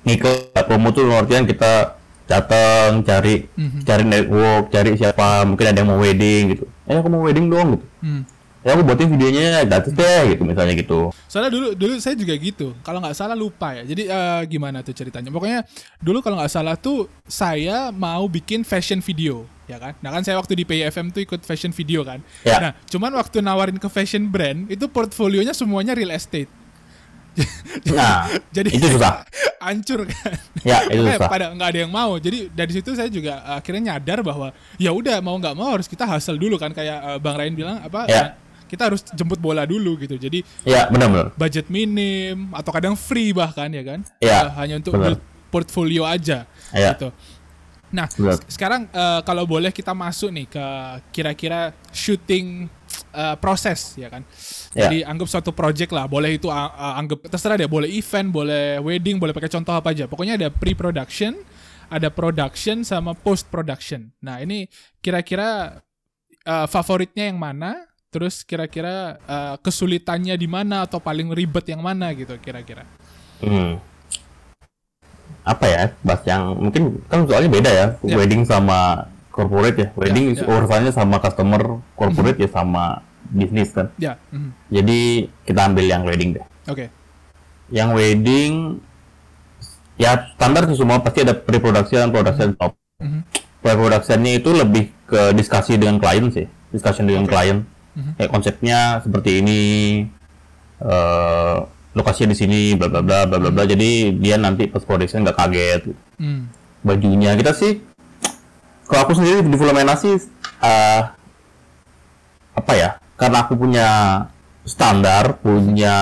nikel 0.06 0.34
ya. 0.54 0.62
promo 0.62 0.94
itu 0.94 1.02
dalam 1.02 1.26
artian 1.26 1.44
kita 1.44 1.98
datang 2.26 3.02
cari 3.02 3.50
Mhm. 3.58 3.80
cari 3.82 4.04
network 4.06 4.64
cari 4.70 4.92
siapa 4.94 5.42
mungkin 5.44 5.66
ada 5.66 5.78
yang 5.82 5.90
mau 5.90 5.98
wedding 5.98 6.54
gitu 6.54 6.64
eh 6.86 6.94
aku 6.94 7.10
mau 7.10 7.26
wedding 7.26 7.50
dong 7.50 7.68
gitu 7.78 7.86
Hmm. 8.02 8.22
Ya 8.66 8.74
aku 8.74 8.82
buatin 8.82 9.14
videonya 9.14 9.62
gratis 9.70 9.94
deh 9.94 10.34
gitu 10.34 10.42
misalnya 10.42 10.74
gitu 10.74 11.14
Soalnya 11.30 11.52
dulu 11.54 11.68
dulu 11.78 11.94
saya 12.02 12.18
juga 12.18 12.34
gitu. 12.34 12.74
Kalau 12.82 12.98
nggak 12.98 13.14
salah 13.14 13.38
lupa 13.38 13.78
ya. 13.78 13.84
Jadi 13.86 14.10
eh, 14.10 14.42
gimana 14.50 14.82
tuh 14.82 14.96
ceritanya? 14.98 15.30
Pokoknya 15.30 15.62
dulu 16.02 16.26
kalau 16.26 16.42
nggak 16.42 16.50
salah 16.50 16.74
tuh 16.74 17.06
saya 17.30 17.94
mau 17.94 18.26
bikin 18.26 18.66
fashion 18.66 19.06
video, 19.06 19.46
ya 19.70 19.78
kan? 19.78 19.94
Nah 20.02 20.10
kan 20.10 20.26
saya 20.26 20.40
waktu 20.42 20.58
di 20.58 20.66
PFM 20.66 21.14
tuh 21.14 21.22
ikut 21.22 21.46
fashion 21.46 21.70
video 21.76 22.02
kan. 22.02 22.24
Ya. 22.42 22.58
Nah 22.58 22.72
cuman 22.90 23.14
waktu 23.20 23.46
nawarin 23.46 23.78
ke 23.78 23.86
fashion 23.86 24.32
brand 24.32 24.66
itu 24.72 24.90
portfolionya 24.90 25.54
semuanya 25.54 25.94
real 25.94 26.10
estate. 26.16 26.50
nah 27.92 28.32
Jadi 28.56 28.80
itu 28.80 28.88
susah 28.96 29.28
hancur 29.66 30.08
kan. 30.08 30.34
ya 30.64 30.88
itu 30.88 31.04
Makanya 31.04 31.20
susah 31.20 31.28
pada 31.28 31.46
nggak 31.52 31.70
ada 31.76 31.80
yang 31.84 31.92
mau. 31.92 32.16
Jadi 32.16 32.48
dari 32.48 32.72
situ 32.72 32.96
saya 32.96 33.12
juga 33.12 33.44
uh, 33.44 33.60
akhirnya 33.60 33.94
nyadar 33.94 34.24
bahwa 34.24 34.56
ya 34.80 34.96
udah 34.96 35.20
mau 35.20 35.36
nggak 35.36 35.54
mau 35.54 35.76
harus 35.76 35.86
kita 35.92 36.08
hasil 36.08 36.40
dulu 36.40 36.56
kan 36.56 36.72
kayak 36.72 36.98
uh, 37.04 37.20
Bang 37.20 37.36
Ryan 37.36 37.54
bilang 37.54 37.78
apa 37.84 38.08
Ya. 38.08 38.40
Kita 38.66 38.90
harus 38.90 39.02
jemput 39.14 39.38
bola 39.38 39.64
dulu 39.64 39.96
gitu. 39.98 40.18
Jadi 40.18 40.42
ya 40.66 40.90
benar-benar 40.90 41.32
budget 41.34 41.70
minim 41.70 42.52
atau 42.52 42.70
kadang 42.70 42.94
free 42.94 43.32
bahkan 43.32 43.70
ya 43.70 43.82
kan 43.82 44.00
Ya, 44.18 44.50
Uh, 44.50 44.52
hanya 44.60 44.76
untuk 44.78 44.94
benar. 44.94 45.16
build 45.16 45.22
portfolio 45.50 46.04
aja 46.04 46.44
Ya. 46.74 46.92
gitu. 46.94 47.10
Nah, 47.96 48.12
Benar. 48.12 48.36
se- 48.44 48.60
sekarang 48.60 48.92
uh, 48.92 49.24
kalau 49.24 49.48
boleh 49.48 49.72
kita 49.72 49.96
masuk 49.96 50.28
nih 50.28 50.52
ke 50.52 50.66
kira-kira 51.16 51.72
shooting 51.96 52.68
uh, 53.16 53.40
proses 53.40 53.96
ya 53.96 54.12
kan. 54.12 54.26
Ya. 54.76 54.90
Jadi 54.90 55.08
anggap 55.08 55.32
suatu 55.32 55.56
project 55.56 55.96
lah, 55.96 56.04
boleh 56.04 56.36
itu 56.36 56.52
uh, 56.52 56.60
uh, 56.76 57.00
anggap 57.00 57.24
terserah 57.32 57.56
deh, 57.56 57.70
boleh 57.72 57.88
event, 57.88 58.28
boleh 58.28 58.84
wedding, 58.84 59.16
boleh 59.16 59.32
pakai 59.32 59.48
contoh 59.48 59.72
apa 59.72 59.96
aja. 59.96 60.12
Pokoknya 60.12 60.36
ada 60.36 60.52
pre-production, 60.52 61.40
ada 61.88 62.12
production 62.12 62.84
sama 62.84 63.16
post 63.16 63.48
production. 63.48 64.12
Nah, 64.20 64.44
ini 64.44 64.68
kira-kira 65.00 65.80
uh, 66.44 66.68
favoritnya 66.68 67.32
yang 67.32 67.40
mana? 67.40 67.80
Terus 68.16 68.48
kira-kira 68.48 69.20
uh, 69.28 69.60
kesulitannya 69.60 70.40
di 70.40 70.48
mana 70.48 70.88
atau 70.88 71.04
paling 71.04 71.36
ribet 71.36 71.68
yang 71.68 71.84
mana 71.84 72.16
gitu 72.16 72.40
kira-kira. 72.40 72.88
Hmm. 73.44 73.76
Apa 75.44 75.66
ya, 75.68 75.84
bahas 76.00 76.24
yang 76.24 76.56
mungkin 76.56 77.04
kan 77.12 77.28
soalnya 77.28 77.52
beda 77.52 77.72
ya, 77.76 77.88
Ya. 78.08 78.16
wedding 78.16 78.48
sama 78.48 79.12
corporate 79.36 79.76
ya. 79.84 79.88
Wedding 80.00 80.32
ya. 80.40 80.48
urusannya 80.48 80.96
sama 80.96 81.20
customer, 81.20 81.84
corporate 82.00 82.40
ya 82.40 82.48
sama 82.48 83.04
bisnis 83.28 83.76
kan. 83.76 83.92
Ya, 84.00 84.16
mhm. 84.32 84.56
Jadi 84.72 85.28
kita 85.44 85.68
ambil 85.68 85.86
yang 85.92 86.08
wedding 86.08 86.40
deh. 86.40 86.46
oke. 86.72 86.88
Yang 87.68 87.90
wedding 88.00 88.52
ya 90.00 90.32
standar 90.40 90.72
sih 90.72 90.80
semua 90.80 91.04
pasti 91.04 91.20
ada 91.28 91.36
pre-production, 91.36 92.16
production 92.16 92.56
top. 92.56 92.80
Mhm. 93.04 93.20
Pre-productionnya 93.60 94.40
itu 94.40 94.56
lebih 94.56 94.88
ke 95.04 95.36
diskusi 95.36 95.76
dengan 95.76 96.00
klien 96.00 96.32
sih, 96.32 96.48
discussion 96.72 97.04
dengan 97.06 97.28
klien. 97.28 97.68
Mhm. 97.96 98.12
Kayak 98.20 98.32
konsepnya 98.32 98.80
seperti 99.02 99.40
ini, 99.40 99.62
eh 100.84 101.58
lokasinya 101.96 102.36
di 102.36 102.38
sini, 102.38 102.62
bla 102.76 102.92
bla 102.92 103.00
bla 103.00 103.24
bla 103.24 103.38
bla 103.40 103.50
bla. 103.50 103.64
Jadi 103.64 104.20
dia 104.20 104.36
nanti 104.36 104.68
post 104.68 104.84
production 104.84 105.24
nggak 105.24 105.40
kaget. 105.40 105.82
Hmm. 106.20 106.52
Bajunya 106.84 107.34
kita 107.34 107.56
sih, 107.56 107.80
kalau 108.86 109.08
aku 109.08 109.16
sendiri 109.16 109.42
di 109.42 109.56
Filomena 109.56 109.96
sih, 109.96 110.20
eh, 110.62 111.02
apa 112.52 112.74
ya? 112.76 113.00
Karena 113.16 113.48
aku 113.48 113.56
punya 113.56 113.88
standar, 114.68 115.40
punya 115.40 115.96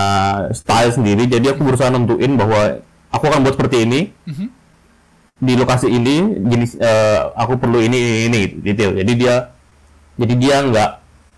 style 0.55 0.89
sendiri, 0.89 1.29
jadi 1.29 1.53
aku 1.53 1.61
berusaha 1.61 1.93
nentuin 1.93 2.33
bahwa 2.33 2.79
aku 3.13 3.23
akan 3.29 3.45
buat 3.45 3.53
seperti 3.53 3.85
ini 3.85 4.09
Mhm. 4.25 4.47
di 5.43 5.53
lokasi 5.53 5.91
ini 5.91 6.15
jenis 6.47 6.79
eh, 6.79 7.19
aku 7.35 7.59
perlu 7.59 7.83
ini 7.83 7.99
ini, 7.99 8.11
ini 8.25 8.41
detail 8.63 8.95
jadi 8.95 9.11
dia 9.13 9.35
jadi 10.15 10.33
dia 10.39 10.55
nggak 10.63 10.91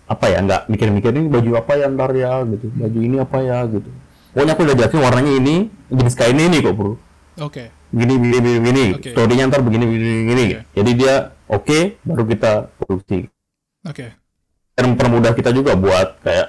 apa 0.06 0.24
ya 0.26 0.38
nggak 0.40 0.62
mikir-mikir 0.66 1.10
ini 1.10 1.26
baju 1.26 1.50
apa 1.58 1.72
ya 1.74 1.86
ntar 1.90 2.10
ya 2.12 2.46
gitu 2.46 2.66
baju 2.72 2.98
ini 2.98 3.16
apa 3.18 3.38
ya 3.40 3.58
gitu 3.66 3.90
pokoknya 4.30 4.52
aku 4.52 4.62
udah 4.62 4.76
jelasin 4.76 5.00
warnanya 5.00 5.32
ini 5.34 5.54
jenis 5.88 6.14
kain 6.14 6.38
ini 6.38 6.58
kok 6.60 6.74
bro 6.74 6.94
Oke. 7.36 7.68
gini 7.90 8.14
gini 8.16 8.36
gini 8.38 8.50
gini 8.62 8.84
Oke. 8.96 9.10
storynya 9.12 9.44
ntar 9.46 9.60
begini 9.60 9.84
begini 9.84 10.06
begini 10.22 10.44
Oke. 10.46 10.60
jadi 10.72 10.90
dia 10.94 11.14
oke 11.46 11.78
baru 12.00 12.22
kita 12.24 12.52
produksi 12.76 13.18
Oke. 13.82 14.06
dan 14.72 14.84
mempermudah 14.88 15.32
kita 15.32 15.50
juga 15.50 15.74
buat 15.74 16.20
kayak 16.20 16.48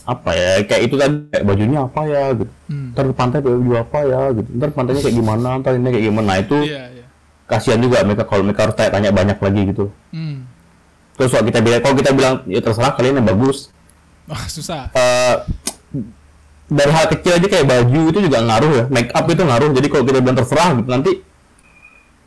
apa 0.00 0.30
ya 0.32 0.50
kayak 0.64 0.82
itu 0.86 0.94
kan 0.96 1.10
kayak 1.28 1.44
bajunya 1.44 1.78
apa 1.82 2.00
ya 2.04 2.22
gitu 2.32 2.52
Hmm. 2.70 2.94
ntar 2.94 3.04
pantai 3.10 3.40
baju 3.40 3.72
apa 3.76 3.98
ya 4.04 4.20
gitu 4.32 4.48
ntar 4.54 4.68
pantainya 4.70 5.00
kayak 5.02 5.16
gimana 5.16 5.48
ntar 5.58 5.72
ini 5.74 5.88
kayak 5.88 6.04
gimana 6.06 6.26
nah 6.26 6.38
itu 6.38 6.56
Iya, 6.62 6.82
iya. 6.92 7.06
kasihan 7.46 7.78
juga 7.78 7.98
mereka 8.02 8.22
kalau 8.24 8.42
mereka 8.42 8.60
harus 8.64 8.76
tanya, 8.76 8.90
tanya 8.92 9.10
banyak 9.10 9.38
lagi 9.38 9.60
gitu 9.66 9.84
Hmm. 10.10 10.46
Terus 11.20 11.30
kalau 11.30 11.44
kita 11.44 11.60
bilang 11.60 11.80
kalau 11.80 11.94
kita 11.94 12.10
bilang 12.10 12.34
ya 12.48 12.58
terserah 12.58 12.96
kalian 12.96 13.20
yang 13.20 13.28
bagus 13.28 13.68
Wah, 14.30 14.46
susah. 14.46 14.88
Eh, 14.90 15.34
dari 16.70 16.86
hal 16.88 17.06
kecil 17.08 17.34
aja 17.34 17.46
kayak 17.46 17.66
baju 17.66 18.00
itu 18.08 18.18
juga 18.22 18.38
ngaruh 18.40 18.72
ya 18.72 18.84
make 18.88 19.10
up 19.10 19.26
itu 19.26 19.42
ngaruh 19.42 19.70
jadi 19.70 19.86
kalau 19.86 20.04
kita 20.04 20.18
bilang 20.18 20.38
terserah 20.38 20.68
gitu 20.72 20.88
nanti 20.88 21.12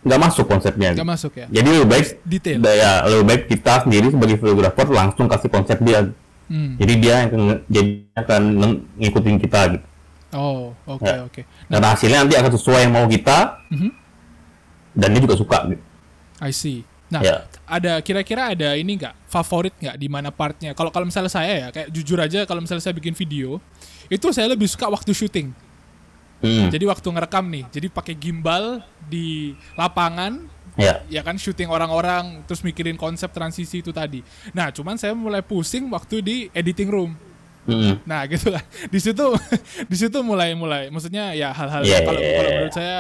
nggak 0.04 0.20
masuk 0.20 0.46
konsepnya 0.46 0.90
Nggak 0.92 1.10
masuk 1.10 1.32
ya. 1.34 1.48
jadi 1.48 1.68
lebih 1.74 1.88
baik 1.88 2.06
Detail. 2.22 2.60
ya 2.60 2.92
lebih 3.08 3.26
baik 3.26 3.42
kita 3.48 3.74
sendiri 3.82 4.12
sebagai 4.12 4.36
fotografer 4.36 4.86
langsung 4.86 5.26
kasih 5.26 5.50
konsep 5.50 5.80
dia 5.80 6.12
Hmm. 6.44 6.76
jadi 6.76 6.94
dia 7.00 7.16
yang 7.24 7.32
jadi 7.66 7.92
akan 8.14 8.42
ng- 8.60 8.80
ngikutin 9.00 9.40
kita 9.40 9.60
gitu 9.72 9.86
Oh, 10.36 10.76
oke 10.84 11.08
Ya. 11.08 11.24
oke. 11.24 11.42
dan 11.72 11.82
hasilnya 11.82 12.20
nanti 12.20 12.36
akan 12.36 12.52
sesuai 12.52 12.80
yang 12.84 12.92
mau 12.92 13.08
kita 13.08 13.64
Mhm. 13.72 13.90
dan 14.92 15.08
dia 15.08 15.22
juga 15.24 15.40
suka 15.40 15.58
gitu 15.72 15.84
I 16.44 16.52
see. 16.52 16.84
Nah, 17.14 17.22
Ya. 17.22 17.46
ada 17.70 18.02
kira-kira 18.02 18.50
ada 18.58 18.74
ini 18.74 18.98
nggak 18.98 19.14
favorit 19.30 19.74
nggak 19.78 19.98
di 20.02 20.08
mana 20.10 20.34
partnya? 20.34 20.74
Kalau 20.74 20.90
kalau 20.90 21.06
misalnya 21.06 21.30
saya 21.30 21.54
ya, 21.54 21.68
kayak 21.70 21.94
jujur 21.94 22.18
aja 22.18 22.50
kalau 22.50 22.58
misalnya 22.60 22.82
saya 22.82 22.98
bikin 22.98 23.14
video, 23.14 23.62
itu 24.10 24.26
saya 24.34 24.50
lebih 24.50 24.66
suka 24.66 24.90
waktu 24.90 25.14
syuting. 25.14 25.54
Hmm, 26.44 26.68
Jadi 26.68 26.84
waktu 26.84 27.08
ngerekam 27.08 27.46
nih, 27.48 27.64
jadi 27.72 27.88
pakai 27.88 28.20
gimbal 28.20 28.84
di 29.08 29.56
lapangan, 29.80 30.44
ya 30.76 31.00
ya 31.08 31.24
kan 31.24 31.40
syuting 31.40 31.72
orang-orang, 31.72 32.44
terus 32.44 32.60
mikirin 32.60 33.00
konsep 33.00 33.32
transisi 33.32 33.80
itu 33.80 33.96
tadi. 33.96 34.20
Nah, 34.52 34.68
cuman 34.68 35.00
saya 35.00 35.16
mulai 35.16 35.40
pusing 35.40 35.88
waktu 35.88 36.20
di 36.20 36.36
editing 36.52 36.92
room. 36.92 37.16
Hmm. 37.64 37.96
Nah, 38.04 38.28
gitu 38.28 38.52
lah. 38.52 38.60
Di 38.92 39.00
situ 39.00 39.24
di 39.92 39.96
situ 39.96 40.20
mulai 40.20 40.52
mulai 40.52 40.92
maksudnya 40.92 41.32
ya 41.32 41.56
hal-hal 41.56 41.80
Iya, 41.88 42.04
kalau 42.04 42.20
iya, 42.20 42.36
kalau 42.36 42.50
iya. 42.52 42.56
menurut 42.60 42.76
saya 42.76 42.98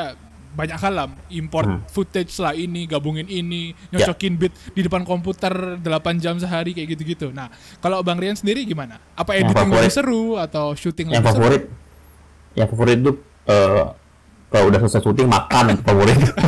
banyak 0.53 0.77
hal 0.77 0.93
lah 0.93 1.07
import 1.29 1.65
Hmm. 1.65 1.81
footage 1.85 2.37
lah 2.37 2.53
ini 2.53 2.85
gabungin 2.85 3.25
ini 3.25 3.73
Ya. 3.89 4.05
nyocokin 4.05 4.33
beat 4.35 4.53
di 4.69 4.81
depan 4.81 5.01
komputer 5.01 5.51
8 5.77 5.83
jam 6.17 6.37
sehari 6.37 6.71
kayak 6.71 6.93
gitu-gitu. 6.93 7.29
Nah, 7.29 7.49
kalau 7.77 7.99
Bang 7.99 8.15
Rian 8.15 8.33
sendiri 8.33 8.61
gimana? 8.63 9.01
Apa 9.11 9.33
Yang 9.33 9.49
editing 9.49 9.67
lebih 9.67 9.73
favorit. 9.81 9.91
seru 9.91 10.23
atau 10.35 10.65
syuting 10.73 11.07
yang 11.09 11.19
lebih 11.19 11.29
favorit 11.31 11.63
yang 12.53 12.67
favorit 12.67 12.97
itu 12.97 13.11
eh, 13.43 13.83
kalau 14.47 14.65
udah 14.67 14.79
selesai 14.79 15.01
syuting 15.01 15.27
makan 15.27 15.63
itu 15.71 15.81
favorit 15.81 16.15
seru? 16.15 16.35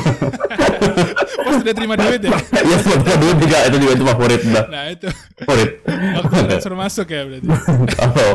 Oh, 1.38 1.54
sudah 1.56 1.74
terima 1.74 1.94
duit 1.96 2.22
ya? 2.22 2.30
Iya, 2.62 2.78
sebenarnya 2.80 3.18
dulu 3.18 3.34
juga 3.40 3.58
itu 3.64 3.78
juga 3.80 3.92
itu 3.92 4.06
favorit 4.06 4.42
udah 4.44 4.66
Nah, 4.68 4.84
itu 4.88 5.08
favorit. 5.36 5.72
waktu 5.86 6.34
transfer 6.46 6.74
masuk 6.76 7.08
ya 7.08 7.22
berarti. 7.24 7.48
kalau 8.00 8.30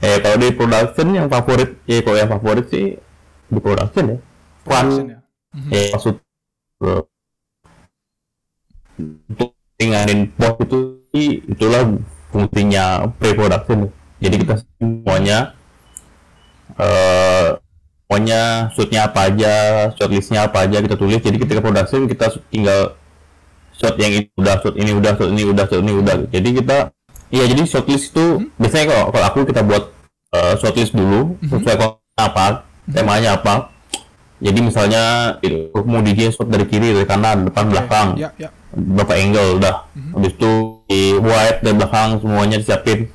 eh 0.00 0.16
kalau 0.20 0.36
di 0.36 0.48
production 0.52 1.06
yang 1.12 1.26
favorit, 1.26 1.70
ya 1.84 1.98
kalau 2.00 2.16
yang 2.16 2.30
favorit 2.30 2.66
sih 2.68 2.86
di 3.44 3.58
production 3.58 4.04
ya. 4.08 4.18
Production 4.64 5.04
Fun, 5.04 5.12
ya. 5.12 5.20
eh 5.76 5.88
maksud 5.92 6.14
untuk 9.28 9.50
ringanin 9.76 10.32
post 10.34 10.56
itu 10.64 10.78
itulah 11.46 11.84
fungsinya 12.32 13.06
pre-production. 13.20 13.92
Jadi 14.18 14.34
kita 14.40 14.54
semuanya 14.64 15.52
eh 16.80 17.60
pokoknya 18.08 18.70
shootnya 18.72 19.10
apa 19.10 19.20
aja, 19.26 19.54
shortlistnya 19.98 20.46
apa 20.48 20.64
aja 20.64 20.80
kita 20.80 20.96
tulis. 20.96 21.20
Jadi 21.20 21.36
ketika 21.40 21.60
production 21.60 22.06
kita 22.08 22.30
tinggal 22.48 22.94
shot 23.74 23.98
yang 23.98 24.12
ini 24.14 24.30
udah, 24.38 24.56
shot 24.62 24.74
ini 24.78 24.90
udah, 24.94 25.12
shot 25.18 25.30
ini 25.34 25.42
udah, 25.44 25.64
shot 25.66 25.80
ini 25.82 25.92
udah. 25.98 26.14
Jadi 26.30 26.48
kita, 26.62 26.76
iya 27.34 27.44
jadi 27.50 27.62
shortlist 27.66 28.14
itu 28.14 28.46
biasanya 28.54 28.86
kalau, 28.94 29.04
kalau 29.10 29.26
aku 29.26 29.38
kita 29.50 29.60
buat 29.66 29.84
eh, 30.30 30.54
shortlist 30.62 30.94
dulu 30.94 31.34
sesuai 31.42 31.76
konsep 31.76 32.22
apa, 32.22 32.46
temanya 32.86 33.34
apa. 33.34 33.73
Jadi 34.44 34.58
misalnya 34.60 35.02
itu 35.40 35.72
mau 35.82 36.04
DJ 36.04 36.28
shot 36.28 36.46
dari 36.46 36.68
kiri, 36.68 36.92
dari 36.92 37.08
kanan, 37.08 37.48
depan, 37.48 37.72
belakang 37.72 38.08
Ya, 38.14 38.28
ya. 38.36 38.52
berapa 38.70 39.16
angle 39.16 39.56
udah 39.56 39.74
habis 40.12 40.36
itu 40.36 40.52
di 40.84 41.16
wide 41.16 41.64
dari 41.64 41.74
belakang 41.74 42.20
semuanya 42.20 42.60
disiapin 42.60 43.08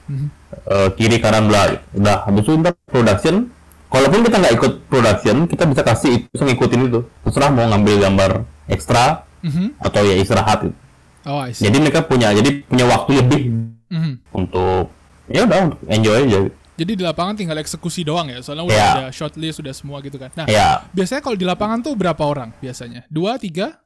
Eh, 0.65 0.89
kiri 0.97 1.17
kanan 1.17 1.45
belah 1.45 1.77
udah 1.93 2.25
habis 2.25 2.41
itu 2.41 2.53
ntar 2.57 2.73
production 2.85 3.49
kalaupun 3.87 4.21
kita 4.21 4.37
nggak 4.37 4.53
ikut 4.53 4.73
production 4.85 5.35
kita 5.45 5.63
bisa 5.65 5.81
kasih 5.81 6.11
itu 6.15 6.25
bisa 6.29 6.43
ngikutin 6.45 6.81
itu 6.89 6.99
terserah 7.21 7.49
mau 7.49 7.65
ngambil 7.65 7.95
gambar 7.99 8.31
ekstra 8.65 9.25
Mhm. 9.41 9.77
atau 9.79 10.01
ya 10.03 10.13
istirahat 10.15 10.65
gitu. 10.65 10.77
Oh, 11.25 11.39
I 11.39 11.53
see. 11.53 11.65
Jadi 11.65 11.77
mereka 11.79 12.01
punya 12.01 12.33
jadi 12.33 12.61
punya 12.65 12.85
waktu 12.85 13.11
lebih 13.17 13.41
Mhm. 13.89 14.13
untuk 14.29 14.89
ya 15.25 15.45
udah 15.45 15.57
enjoy 15.87 16.17
aja. 16.25 16.37
Jadi 16.79 16.95
di 16.95 17.03
lapangan 17.03 17.35
tinggal 17.35 17.59
eksekusi 17.59 18.07
doang 18.07 18.31
ya, 18.31 18.39
soalnya 18.39 18.63
udah 18.63 18.79
Ya. 18.79 18.91
ada 18.95 19.05
short 19.11 19.35
list, 19.35 19.59
sudah 19.59 19.75
semua 19.75 19.99
gitu 19.99 20.15
kan. 20.15 20.31
Nah, 20.31 20.47
Ya, 20.47 20.87
biasanya 20.95 21.19
kalau 21.19 21.35
di 21.35 21.43
lapangan 21.43 21.83
tuh 21.83 21.91
berapa 21.93 22.23
orang 22.23 22.55
biasanya? 22.57 23.03
Dua, 23.11 23.35
tiga? 23.35 23.83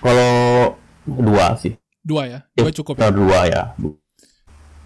kalau 0.00 0.74
dua 1.04 1.54
sih. 1.56 1.76
Dua 2.00 2.24
ya? 2.24 2.38
Dua 2.52 2.68
cukup 2.72 2.96
ya? 2.98 3.08
Dua 3.08 3.40
ya. 3.44 3.62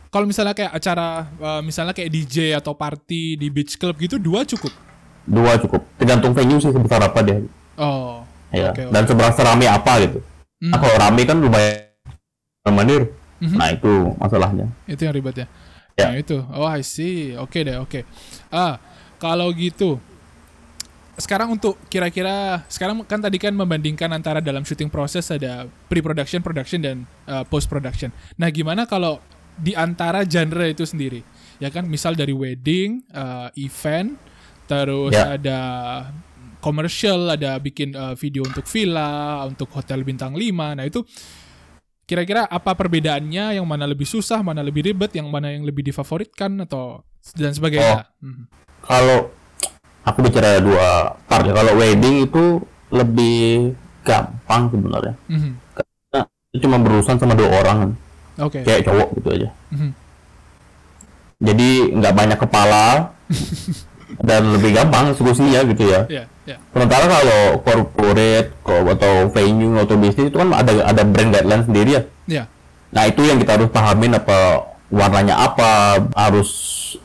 Kalau 0.09 0.25
misalnya 0.25 0.55
kayak 0.57 0.73
acara, 0.73 1.09
uh, 1.37 1.61
misalnya 1.61 1.93
kayak 1.93 2.09
DJ 2.09 2.57
atau 2.57 2.73
party 2.73 3.37
di 3.37 3.49
beach 3.53 3.77
club 3.77 3.95
gitu, 3.99 4.17
dua 4.17 4.43
cukup? 4.43 4.73
Dua 5.23 5.59
cukup. 5.61 5.85
Tergantung 6.01 6.33
venue 6.33 6.57
sih 6.57 6.73
sebesar 6.73 7.03
apa 7.05 7.21
dia. 7.21 7.45
Oh, 7.77 8.25
Ya. 8.49 8.73
Oke, 8.73 8.89
oke. 8.89 8.93
Dan 8.97 9.03
seberapa 9.05 9.41
rame 9.45 9.67
apa 9.69 9.93
gitu. 10.01 10.19
Hmm. 10.59 10.73
Nah, 10.73 10.79
kalau 10.81 10.97
rame 10.97 11.23
kan 11.29 11.37
lumayan 11.37 11.85
mandir. 12.73 13.13
Mhm. 13.39 13.55
Nah, 13.61 13.69
itu 13.71 13.93
masalahnya. 14.17 14.67
itu 14.89 15.05
yang 15.05 15.13
ribet 15.13 15.45
ya? 15.45 15.47
Ya. 15.99 16.15
Nah 16.15 16.17
itu, 16.23 16.39
oh 16.55 16.63
I 16.63 16.87
see, 16.87 17.35
oke 17.35 17.59
deh, 17.59 17.75
oke. 17.83 18.07
Ah, 18.55 18.79
kalau 19.19 19.51
gitu, 19.51 19.99
sekarang 21.19 21.59
untuk 21.59 21.75
kira-kira, 21.91 22.63
sekarang 22.71 23.03
kan 23.03 23.19
tadi 23.19 23.43
kan 23.43 23.51
membandingkan 23.51 24.07
antara 24.15 24.39
dalam 24.39 24.63
syuting 24.63 24.87
proses 24.87 25.27
ada 25.35 25.67
pre-production, 25.91 26.39
production, 26.39 26.79
dan 26.79 26.97
uh, 27.27 27.43
post-production. 27.43 28.15
Nah 28.39 28.47
gimana 28.55 28.87
kalau 28.87 29.19
di 29.59 29.75
antara 29.75 30.23
genre 30.23 30.71
itu 30.71 30.87
sendiri? 30.87 31.27
Ya 31.59 31.75
kan, 31.75 31.91
misal 31.91 32.15
dari 32.15 32.31
wedding, 32.31 33.03
uh, 33.11 33.51
event, 33.59 34.15
terus 34.71 35.11
Ya. 35.11 35.35
ada 35.35 35.61
commercial, 36.63 37.35
ada 37.35 37.59
bikin 37.59 37.99
uh, 37.99 38.15
video 38.15 38.47
untuk 38.47 38.63
villa, 38.71 39.43
untuk 39.43 39.67
hotel 39.75 40.07
bintang 40.07 40.39
5. 40.39 40.79
Nah 40.79 40.87
itu 40.87 41.03
kira-kira 42.09 42.49
apa 42.49 42.73
perbedaannya? 42.73 43.61
Yang 43.61 43.67
mana 43.69 43.85
lebih 43.85 44.09
susah, 44.09 44.41
mana 44.41 44.65
lebih 44.65 44.89
ribet, 44.89 45.13
yang 45.13 45.29
mana 45.29 45.53
yang 45.53 45.69
lebih 45.69 45.85
difavoritkan 45.85 46.65
atau 46.65 47.05
dan 47.37 47.53
sebagainya? 47.53 48.09
Mhm. 48.25 48.45
Kalau 48.89 49.29
aku 50.09 50.19
bicara 50.25 50.65
dua 50.65 51.13
part 51.29 51.45
ya. 51.45 51.53
Kalau 51.53 51.77
wedding 51.77 52.25
itu 52.25 52.65
lebih 52.89 53.77
gampang 54.01 54.73
sebenarnya. 54.73 55.15
Mhm. 55.29 55.53
Nah, 56.17 56.25
itu 56.57 56.65
cuma 56.65 56.81
berurusan 56.81 57.21
sama 57.21 57.37
dua 57.37 57.61
orang, 57.61 57.93
Oke. 58.41 58.65
kayak 58.65 58.89
cowok 58.89 59.09
gitu 59.21 59.29
aja. 59.37 59.49
Mhm. 59.69 59.91
Jadi 61.39 61.71
nggak 61.95 62.15
banyak 62.19 62.39
kepala 62.41 63.15
dan 64.17 64.57
lebih 64.57 64.73
gampang 64.73 65.13
eksekusinya 65.13 65.61
gitu 65.69 65.85
ya. 65.85 66.01
Ya, 66.09 66.25
ya. 66.49 66.57
Sementara 66.73 67.05
kalau 67.05 67.41
corporate 67.61 68.51
atau 68.65 69.13
venue 69.29 69.77
atau 69.77 69.97
bisnis 69.97 70.33
itu 70.33 70.37
kan 70.37 70.49
ada 70.51 70.73
ada 70.83 71.03
brand 71.05 71.29
guideline 71.29 71.65
sendiri 71.65 71.91
ya. 71.93 72.03
Ya. 72.25 72.43
Nah 72.89 73.05
itu 73.05 73.21
yang 73.21 73.37
kita 73.37 73.61
harus 73.61 73.69
pahamin 73.69 74.17
apa 74.17 74.65
warnanya 74.89 75.37
apa 75.37 76.01
harus 76.17 76.49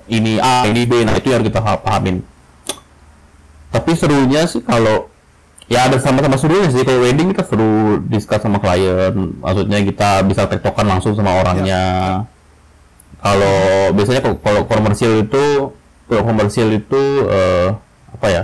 ini 0.08 0.40
A 0.40 0.64
ini 0.64 0.88
B 0.88 1.04
nah 1.04 1.20
itu 1.20 1.28
yang 1.30 1.44
kita 1.44 1.60
ha- 1.60 1.76
pahamin. 1.76 2.24
Tapi 3.68 3.92
serunya 3.94 4.48
sih 4.48 4.64
kalau 4.64 5.12
ya 5.68 5.92
ada 5.92 6.00
sama-sama 6.00 6.40
serunya 6.40 6.72
sih 6.72 6.86
kalau 6.86 7.04
wedding 7.04 7.36
kita 7.36 7.44
seru 7.44 8.00
discuss 8.08 8.40
sama 8.40 8.60
klien 8.60 9.12
maksudnya 9.40 9.80
kita 9.82 10.24
bisa 10.24 10.48
tektokan 10.48 10.88
langsung 10.88 11.12
sama 11.14 11.36
orangnya. 11.36 11.82
Kalau 13.20 13.56
biasanya 13.92 14.20
kalau- 14.20 14.40
kalau 14.40 14.62
komersial 14.68 15.24
itu 15.24 15.44
kalau 16.06 16.22
komersial 16.24 16.70
itu 16.70 17.02
eh, 17.26 17.68
apa 18.14 18.28
ya 18.30 18.44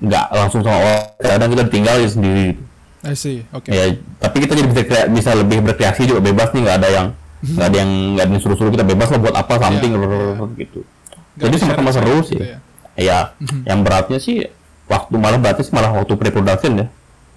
nggak 0.00 0.26
langsung 0.32 0.64
sama 0.64 0.78
orang 0.80 1.02
kadang 1.20 1.50
kita 1.52 1.64
tinggal 1.68 1.96
sendiri 2.02 2.56
gitu. 2.56 2.62
I 3.00 3.16
see. 3.16 3.48
Oke. 3.52 3.72
Ya, 3.72 3.96
tapi 4.20 4.44
kita 4.44 4.52
jadi 4.52 4.68
bisa 4.68 4.82
krea- 4.84 5.08
bisa 5.08 5.30
lebih 5.32 5.64
berkreasi 5.64 6.04
juga 6.04 6.20
bebas 6.20 6.52
nih, 6.52 6.68
nggak 6.68 6.76
ada 6.80 6.88
yang 6.88 7.06
nggak 7.40 7.66
ada 7.66 7.76
yang 7.80 7.90
nggak 8.12 8.24
ada 8.28 8.32
yang 8.36 8.42
suruh-suruh 8.44 8.68
kita 8.70 8.84
bebas 8.84 9.08
lah 9.08 9.18
buat 9.18 9.32
apa 9.32 9.54
something 9.56 9.92
Iya, 9.92 10.04
rrrr, 10.04 10.48
gitu. 10.60 10.80
Nggak 10.84 11.44
jadi 11.48 11.56
sama-sama 11.56 11.90
seru 11.90 12.16
gitu 12.20 12.28
sih. 12.28 12.38
ya. 12.44 12.58
Ya, 13.00 13.18
yang 13.64 13.80
beratnya 13.80 14.20
sih 14.20 14.44
waktu 14.84 15.16
malah 15.16 15.40
berarti 15.40 15.64
malah 15.72 15.96
waktu 15.96 16.12
pre-production 16.12 16.72
ya. 16.76 16.86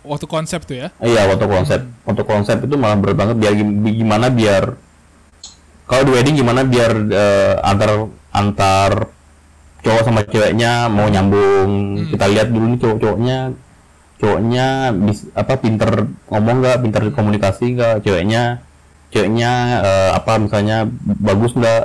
Waktu 0.03 0.25
konsep 0.27 0.67
tuh 0.67 0.75
ya. 0.75 0.87
Iya, 0.99 1.31
waktu 1.31 1.47
konsep. 1.47 1.79
Waktu 2.03 2.23
konsep 2.27 2.57
itu 2.59 2.75
malah 2.75 2.99
berat 2.99 3.15
banget 3.15 3.35
biar 3.39 3.53
gim- 3.55 3.79
gimana 3.87 4.27
biar 4.27 4.75
kalau 5.87 6.03
di 6.03 6.11
wedding 6.11 6.35
gimana 6.35 6.67
biar 6.67 6.91
eh, 7.07 7.53
antar 7.63 8.11
antar 8.33 9.13
cowok 9.79 10.01
sama 10.03 10.21
ceweknya 10.25 10.89
mau 10.89 11.07
nyambung. 11.07 11.69
Kita 12.09 12.25
lihat 12.27 12.49
dulu 12.49 12.65
nih 12.73 12.79
cowok-cowoknya 12.81 13.37
cowoknya 14.17 14.67
bis, 14.95 15.27
apa 15.35 15.53
pinter 15.59 16.07
ngomong 16.27 16.63
nggak, 16.63 16.77
pinter 16.81 17.01
komunikasi 17.11 17.75
nggak, 17.75 18.01
ceweknya 18.01 18.63
ceweknya 19.11 19.51
eh, 19.83 20.11
apa 20.15 20.39
misalnya 20.39 20.87
bagus 21.19 21.53
nggak 21.53 21.83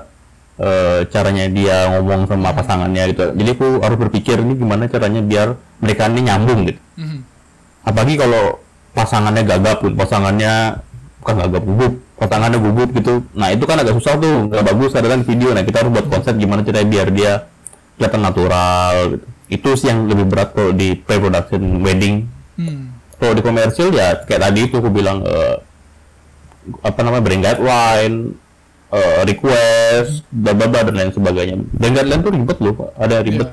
eh, 0.58 1.00
caranya 1.10 1.46
dia 1.50 1.76
ngomong 1.92 2.26
sama 2.26 2.50
pasangannya 2.50 3.02
gitu. 3.10 3.34
Jadi 3.34 3.50
aku 3.52 3.66
harus 3.82 3.98
berpikir 3.98 4.38
ini 4.38 4.54
gimana 4.54 4.86
caranya 4.86 5.20
biar 5.20 5.48
mereka 5.78 6.08
ini 6.08 6.20
nyambung 6.26 6.66
gitu 6.66 6.80
Mhm. 6.98 7.18
apalagi 7.86 8.18
kalau 8.18 8.58
pasangannya 8.90 9.46
gagap 9.46 9.78
gitu 9.78 9.94
pasangannya 9.94 10.82
bukan 11.28 11.44
gagap 11.44 11.64
gugup 11.68 11.92
pasangannya 12.16 12.58
gugup 12.58 12.88
gitu. 12.96 13.14
Nah 13.36 13.52
itu 13.52 13.64
kan 13.68 13.76
agak 13.76 13.94
susah 14.00 14.16
tuh 14.16 14.48
nggak 14.48 14.64
bagus 14.64 14.96
ada 14.96 15.06
kan 15.12 15.20
video. 15.28 15.52
Nah 15.52 15.60
kita 15.60 15.84
harus 15.84 15.92
buat 15.92 16.06
konsep 16.08 16.34
gimana 16.40 16.64
caranya 16.64 16.88
biar 16.88 17.08
dia 17.12 17.32
kelihatan 18.00 18.20
natural 18.24 18.94
gitu. 19.12 19.26
Itu 19.48 19.68
sih 19.76 19.92
yang 19.92 20.08
lebih 20.08 20.24
berat 20.32 20.56
kalau 20.56 20.72
di 20.72 20.96
pre-production 20.96 21.84
wedding. 21.84 22.24
Hmm. 22.58 22.90
kalau 23.22 23.38
di 23.38 23.42
komersil 23.42 23.94
ya 23.94 24.18
kayak 24.26 24.50
tadi 24.50 24.66
itu 24.66 24.82
aku 24.82 24.90
bilang 24.90 25.22
eh, 25.22 25.62
apa 26.82 27.06
namanya 27.06 27.22
brand 27.22 27.42
guideline 27.46 28.34
eh, 28.90 29.20
request 29.26 30.26
bla 30.34 30.54
bla 30.54 30.66
bla 30.66 30.82
dan 30.82 30.94
lain 30.96 31.12
sebagainya. 31.14 31.54
Brand 31.54 31.94
guideline 31.94 32.22
tuh 32.24 32.32
ribet 32.34 32.58
loh 32.58 32.74
ada 32.98 33.22
ribet 33.22 33.50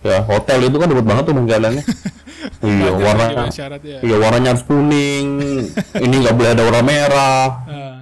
ya 0.00 0.24
hotel 0.24 0.58
itu 0.64 0.76
kan 0.80 0.88
ribet 0.88 1.04
banget 1.04 1.24
tuh 1.28 1.34
guideline-nya 1.36 1.84
iya 2.64 2.88
juga 2.92 3.44
syaratnya. 3.52 3.98
Iya 4.00 4.16
warnanya 4.16 4.48
harus 4.56 4.64
kuning, 4.64 5.26
ini 5.96 6.14
nggak 6.24 6.34
boleh 6.34 6.50
ada 6.56 6.62
warna 6.64 6.82
merah, 6.82 7.44
Ah. 7.68 7.96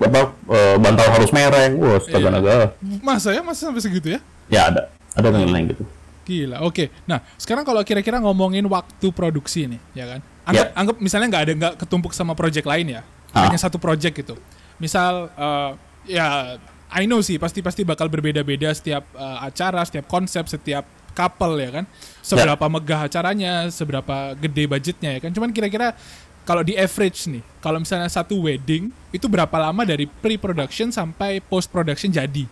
apa 0.00 0.20
eh, 0.50 0.76
bantal 0.78 1.08
harus 1.10 1.30
mereng, 1.30 1.78
wah 1.78 1.98
astaga 1.98 2.18
Iya. 2.18 2.30
naga. 2.34 2.54
masa 3.00 3.30
ya? 3.30 3.42
Masa 3.42 3.70
sampai 3.70 3.82
segitu 3.82 4.08
ya? 4.10 4.20
Ya 4.50 4.66
ada, 4.70 4.90
ada 5.14 5.26
yang 5.30 5.54
lain 5.54 5.70
gitu. 5.70 5.82
Gila. 6.26 6.62
Oke. 6.62 6.90
Nah, 7.06 7.22
sekarang 7.34 7.62
kalau 7.62 7.82
kira-kira 7.82 8.18
ngomongin 8.18 8.62
waktu 8.66 9.10
produksi 9.10 9.66
nih, 9.66 9.80
ya 9.94 10.04
kan? 10.06 10.20
Anggap, 10.46 10.66
Ya. 10.66 10.74
anggap 10.74 10.96
misalnya 10.98 11.26
nggak 11.30 11.42
ada 11.42 11.52
nggak 11.54 11.74
ketumpuk 11.78 12.10
sama 12.10 12.34
project 12.34 12.66
lain 12.66 12.90
ya, 12.90 13.02
Ah. 13.30 13.46
hanya 13.46 13.58
satu 13.58 13.78
project 13.78 14.14
gitu. 14.16 14.34
Misal, 14.78 15.30
eh, 15.30 15.70
ya, 16.10 16.58
I 16.90 17.06
know 17.06 17.22
sih 17.22 17.38
pasti 17.38 17.62
pasti 17.62 17.86
bakal 17.86 18.06
berbeda-beda 18.06 18.70
setiap 18.72 19.06
eh, 19.12 19.38
acara, 19.40 19.82
setiap 19.84 20.06
konsep, 20.06 20.46
setiap 20.46 20.82
couple 21.12 21.58
ya 21.58 21.70
kan. 21.70 21.84
Seberapa 22.20 22.64
megah 22.66 23.00
acaranya, 23.06 23.52
seberapa 23.68 24.34
gede 24.34 24.64
budgetnya 24.64 25.10
ya 25.16 25.20
kan. 25.20 25.30
Cuman 25.30 25.50
kira-kira 25.50 25.94
kalau 26.42 26.62
di 26.62 26.74
average 26.74 27.28
nih, 27.28 27.42
kalau 27.58 27.78
misalnya 27.78 28.08
satu 28.08 28.40
wedding 28.40 28.88
itu 29.10 29.26
berapa 29.26 29.52
lama 29.54 29.82
dari 29.82 30.06
pre-production 30.06 30.90
sampai 30.90 31.38
post-production 31.38 32.10
jadi? 32.10 32.44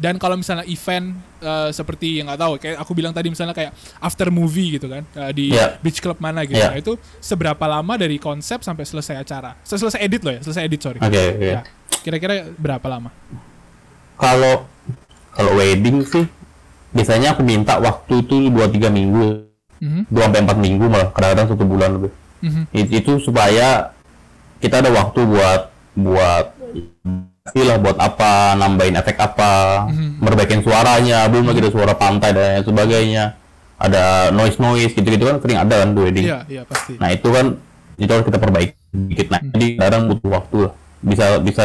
Dan 0.00 0.16
kalau 0.16 0.32
misalnya 0.32 0.64
event 0.64 1.12
eh, 1.38 1.68
seperti 1.70 2.20
yang 2.20 2.32
nggak 2.32 2.40
tahu, 2.40 2.52
kayak 2.56 2.76
aku 2.80 2.92
bilang 2.96 3.12
tadi 3.12 3.28
misalnya 3.28 3.52
kayak 3.52 3.76
after 4.00 4.32
movie 4.32 4.80
gitu 4.80 4.88
kan 4.88 5.04
eh, 5.04 5.32
di 5.36 5.52
Iya. 5.52 5.76
beach 5.76 6.00
club 6.00 6.16
mana 6.16 6.40
gitu, 6.48 6.56
Iya. 6.56 6.72
nah, 6.72 6.80
itu 6.80 6.96
seberapa 7.20 7.60
lama 7.68 8.00
dari 8.00 8.16
konsep 8.16 8.64
sampai 8.64 8.88
selesai 8.88 9.20
acara? 9.20 9.60
Se- 9.60 9.76
Selesai 9.76 10.00
edit 10.00 10.24
loh 10.24 10.32
ya, 10.32 10.40
selesai 10.40 10.64
edit 10.64 10.80
sorry. 10.80 10.98
Oke, 11.04 11.20
oke. 11.36 11.48
Ya. 11.52 11.60
Kira-kira 12.00 12.48
berapa 12.56 12.86
lama? 12.88 13.12
Kalau 14.16 14.64
kalau 15.32 15.52
wedding 15.56 16.00
sih 16.00 16.24
biasanya 16.90 17.34
aku 17.34 17.42
minta 17.42 17.78
waktu 17.78 18.22
itu 18.22 18.50
2-3 18.50 18.90
minggu, 18.90 19.46
Mhm, 19.80 20.10
2 20.12 20.22
sampai 20.28 20.40
4 20.44 20.58
minggu 20.60 20.84
malah 20.90 21.08
kadang-kadang 21.14 21.46
satu 21.54 21.64
bulan 21.64 21.90
lebih. 21.96 22.12
mhm, 22.44 22.62
It- 22.72 22.92
Itu 23.00 23.16
supaya 23.20 23.92
kita 24.60 24.84
ada 24.84 24.90
waktu 24.92 25.20
buat 25.24 25.60
buat 25.96 26.46
istilah 27.50 27.80
buat 27.82 27.96
apa, 27.98 28.54
nambahin 28.54 28.94
efek 28.94 29.16
apa, 29.18 29.88
Mhm. 29.90 30.22
merbaikin 30.22 30.60
suaranya, 30.62 31.26
belum 31.26 31.50
lagi 31.50 31.60
ada 31.64 31.72
suara 31.72 31.94
pantai 31.96 32.30
dan 32.36 32.60
lain 32.60 32.64
sebagainya. 32.64 33.24
Ada 33.80 34.28
noise 34.30 34.60
noise 34.60 34.92
gitu-gitu 34.92 35.24
kan 35.24 35.40
sering 35.40 35.56
ada 35.56 35.80
kan 35.80 35.96
di 35.96 36.00
wedding. 36.04 36.26
Iya, 36.28 36.38
iya 36.46 36.62
pasti. 36.68 37.00
Nah 37.00 37.08
itu 37.10 37.28
kan 37.32 37.56
itu 37.96 38.10
harus 38.12 38.26
kita 38.28 38.36
perbaiki 38.36 38.76
dikit. 38.92 39.26
Nah 39.32 39.40
jadi 39.40 39.66
kadang 39.80 40.02
butuh 40.12 40.30
waktu 40.30 40.56
lah. 40.68 40.72
Bisa 41.00 41.24
bisa 41.40 41.64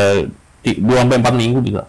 dua 0.79 0.97
sampai 1.03 1.19
empat 1.19 1.35
minggu 1.35 1.59
bisa. 1.59 1.83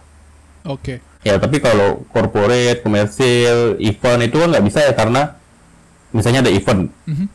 Oke. 0.67 0.99
Ya 1.27 1.35
tapi 1.35 1.59
kalau 1.59 2.07
corporate, 2.07 2.79
komersil, 2.79 3.75
event 3.79 4.21
itu 4.23 4.35
kan 4.37 4.47
nggak 4.47 4.63
bisa 4.63 4.79
ya 4.81 4.93
karena 4.93 5.35
misalnya 6.09 6.39
ada 6.41 6.51
event 6.51 6.87
Mhm. 7.03 7.25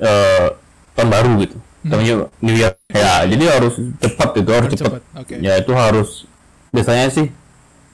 eh, 0.00 0.46
tahun 0.94 1.08
baru 1.10 1.30
gitu. 1.40 1.56
Contohnya 1.84 2.14
New 2.40 2.56
Year. 2.56 2.72
Ya 2.88 3.28
jadi 3.28 3.44
harus 3.52 3.76
cepat 4.00 4.30
itu 4.34 4.48
harus 4.48 4.68
Harus 4.72 4.80
cepat. 4.80 5.00
cepat, 5.04 5.20
oke. 5.20 5.34
Ya 5.38 5.52
itu 5.56 5.72
harus 5.72 6.24
biasanya 6.70 7.06
sih 7.08 7.28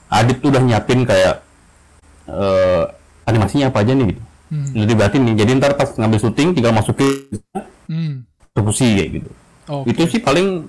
Adit 0.07 0.39
tuh 0.39 0.47
udah 0.49 0.59
nyiapin 0.59 1.03
kayak 1.03 1.43
eh, 2.25 2.83
animasinya 3.23 3.67
apa 3.67 3.83
aja 3.83 3.91
nih 3.91 4.15
gitu. 4.15 4.21
Hmm. 4.51 4.67
Udah 4.75 4.87
dibatin 4.87 5.21
nih. 5.23 5.35
Jadi 5.37 5.51
ntar 5.57 5.71
pas 5.75 5.89
ngambil 5.91 6.19
syuting 6.19 6.47
tinggal 6.51 6.71
masukin 6.71 7.11
Hmm. 7.87 8.23
eksekusi 8.51 8.87
kayak 8.95 9.09
gitu. 9.19 9.29
Oke. 9.67 9.85
Itu 9.91 10.01
sih 10.07 10.19
paling 10.19 10.67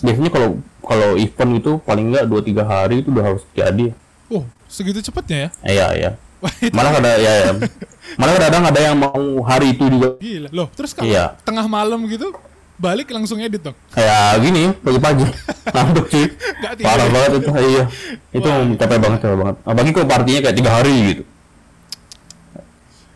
biasanya 0.00 0.30
kalau 0.32 0.48
kalau 0.80 1.08
event 1.14 1.52
itu 1.56 1.72
paling 1.84 2.08
enggak 2.10 2.24
2 2.26 2.40
3 2.56 2.64
hari 2.64 2.94
itu 3.04 3.08
udah 3.12 3.24
harus 3.32 3.42
jadi. 3.52 3.92
Oh, 4.30 4.44
segitu 4.66 5.02
cepatnya 5.02 5.36
ya? 5.36 5.48
Iya, 5.66 5.86
iya. 5.96 6.10
Itu 6.64 6.72
Malah 6.72 6.96
ada 6.96 7.20
ya, 7.20 7.32
ya. 7.44 7.52
Malah 8.20 8.32
kadang 8.40 8.64
ada 8.64 8.80
yang 8.80 8.96
mau 8.96 9.20
hari 9.44 9.76
itu 9.76 9.84
juga. 9.92 10.16
gila. 10.16 10.48
Loh, 10.48 10.72
terus 10.72 10.96
kalau 10.96 11.04
Iya. 11.04 11.36
tengah 11.44 11.68
malam 11.68 12.00
gitu 12.08 12.32
balik 12.80 13.12
langsung 13.12 13.36
edit 13.44 13.60
dong. 13.60 13.76
Kayak 13.92 14.40
gini 14.40 14.72
pagi-pagi. 14.80 15.28
Ngantuk 15.76 16.06
sih. 16.08 16.26
Nggak. 16.32 16.72
Parah 16.80 17.06
banget 17.12 17.30
itu. 17.44 17.48
Iya. 17.52 17.84
Itu 18.32 18.48
Wah. 18.48 18.72
capek 18.72 18.98
banget, 19.04 19.18
capek 19.20 19.36
banget. 19.36 19.56
Apalagi 19.68 19.90
kalau 19.92 20.08
partinya 20.08 20.40
kayak 20.48 20.56
tiga 20.56 20.70
hari 20.72 20.96
gitu. 21.12 21.22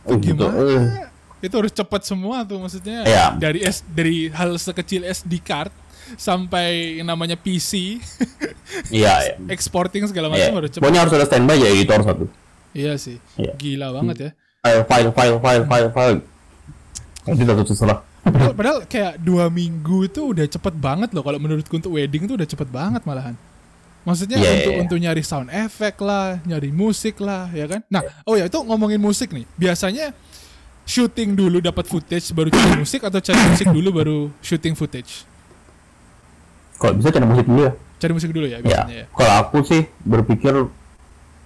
Oh, 0.05 0.17
gitu. 0.21 0.45
Eh. 0.45 0.85
Itu 1.41 1.55
harus 1.61 1.73
cepat 1.73 2.05
semua 2.05 2.45
tuh 2.45 2.61
maksudnya. 2.61 3.09
Iya. 3.09 3.27
Dari 3.41 3.65
S 3.65 3.81
dari 3.89 4.29
hal 4.29 4.53
sekecil 4.61 5.01
SD 5.09 5.41
card 5.41 5.73
sampai 6.15 6.99
yang 6.99 7.09
namanya 7.09 7.35
PC, 7.35 8.01
Iya, 8.91 9.15
iya. 9.23 9.35
exporting 9.55 10.05
segala 10.07 10.29
Iya. 10.29 10.51
macam 10.51 10.53
harus 10.63 10.71
cepat. 10.73 10.83
Pokoknya 10.83 11.01
harus 11.05 11.15
ada 11.15 11.27
standby 11.27 11.57
ya 11.57 11.69
editor 11.71 12.01
satu. 12.03 12.25
Iya 12.75 12.93
sih. 12.99 13.17
Iya. 13.37 13.53
Gila 13.55 13.89
banget 13.95 14.17
ya. 14.19 14.31
File, 14.65 14.83
file, 14.89 15.11
file, 15.13 15.37
file, 15.39 15.65
file, 15.69 15.89
file. 15.93 16.19
Nanti 17.25 17.41
udah 17.45 17.57
terserah. 17.61 17.99
Padahal, 18.25 18.53
padahal 18.57 18.79
kayak 18.89 19.21
dua 19.21 19.53
minggu 19.53 20.09
itu 20.09 20.33
udah 20.33 20.49
cepet 20.49 20.75
banget 20.75 21.13
loh 21.13 21.21
kalau 21.21 21.37
menurutku 21.37 21.77
untuk 21.77 21.93
wedding 21.93 22.25
tuh 22.25 22.41
udah 22.41 22.49
cepet 22.49 22.69
banget 22.73 23.05
malahan. 23.05 23.37
Maksudnya 24.05 24.37
Iya, 24.37 24.49
untuk 24.49 24.65
iya, 24.65 24.77
iya. 24.77 24.83
untuk 24.85 24.97
nyari 25.01 25.23
sound 25.25 25.49
effect 25.49 26.01
lah, 26.01 26.41
nyari 26.45 26.69
musik 26.69 27.21
lah, 27.21 27.49
ya 27.53 27.65
kan? 27.69 27.81
Nah, 27.89 28.05
oh 28.25 28.37
ya 28.37 28.49
itu 28.49 28.57
ngomongin 28.61 29.01
musik 29.01 29.33
nih. 29.33 29.45
Biasanya 29.57 30.13
shooting 30.85 31.33
dulu 31.33 31.61
dapat 31.61 31.89
footage 31.89 32.29
baru 32.33 32.53
cari 32.53 32.77
musik 32.77 33.01
atau 33.01 33.17
cari 33.17 33.41
musik 33.49 33.69
dulu 33.73 33.89
baru 33.93 34.19
shooting 34.41 34.77
footage? 34.77 35.25
Kalau 36.85 36.95
bisa 36.95 37.09
cari 37.09 37.25
musik 37.25 37.47
dulu 37.47 37.61
ya. 37.63 37.73
Cari 37.97 38.13
musik 38.13 38.31
dulu 38.31 38.45
ya 38.45 38.53
Ya. 38.53 38.61
biasanya 38.61 38.95
ya. 38.95 39.07
Kalau 39.11 39.33
aku 39.41 39.57
sih 39.65 39.83
berpikir 40.03 40.53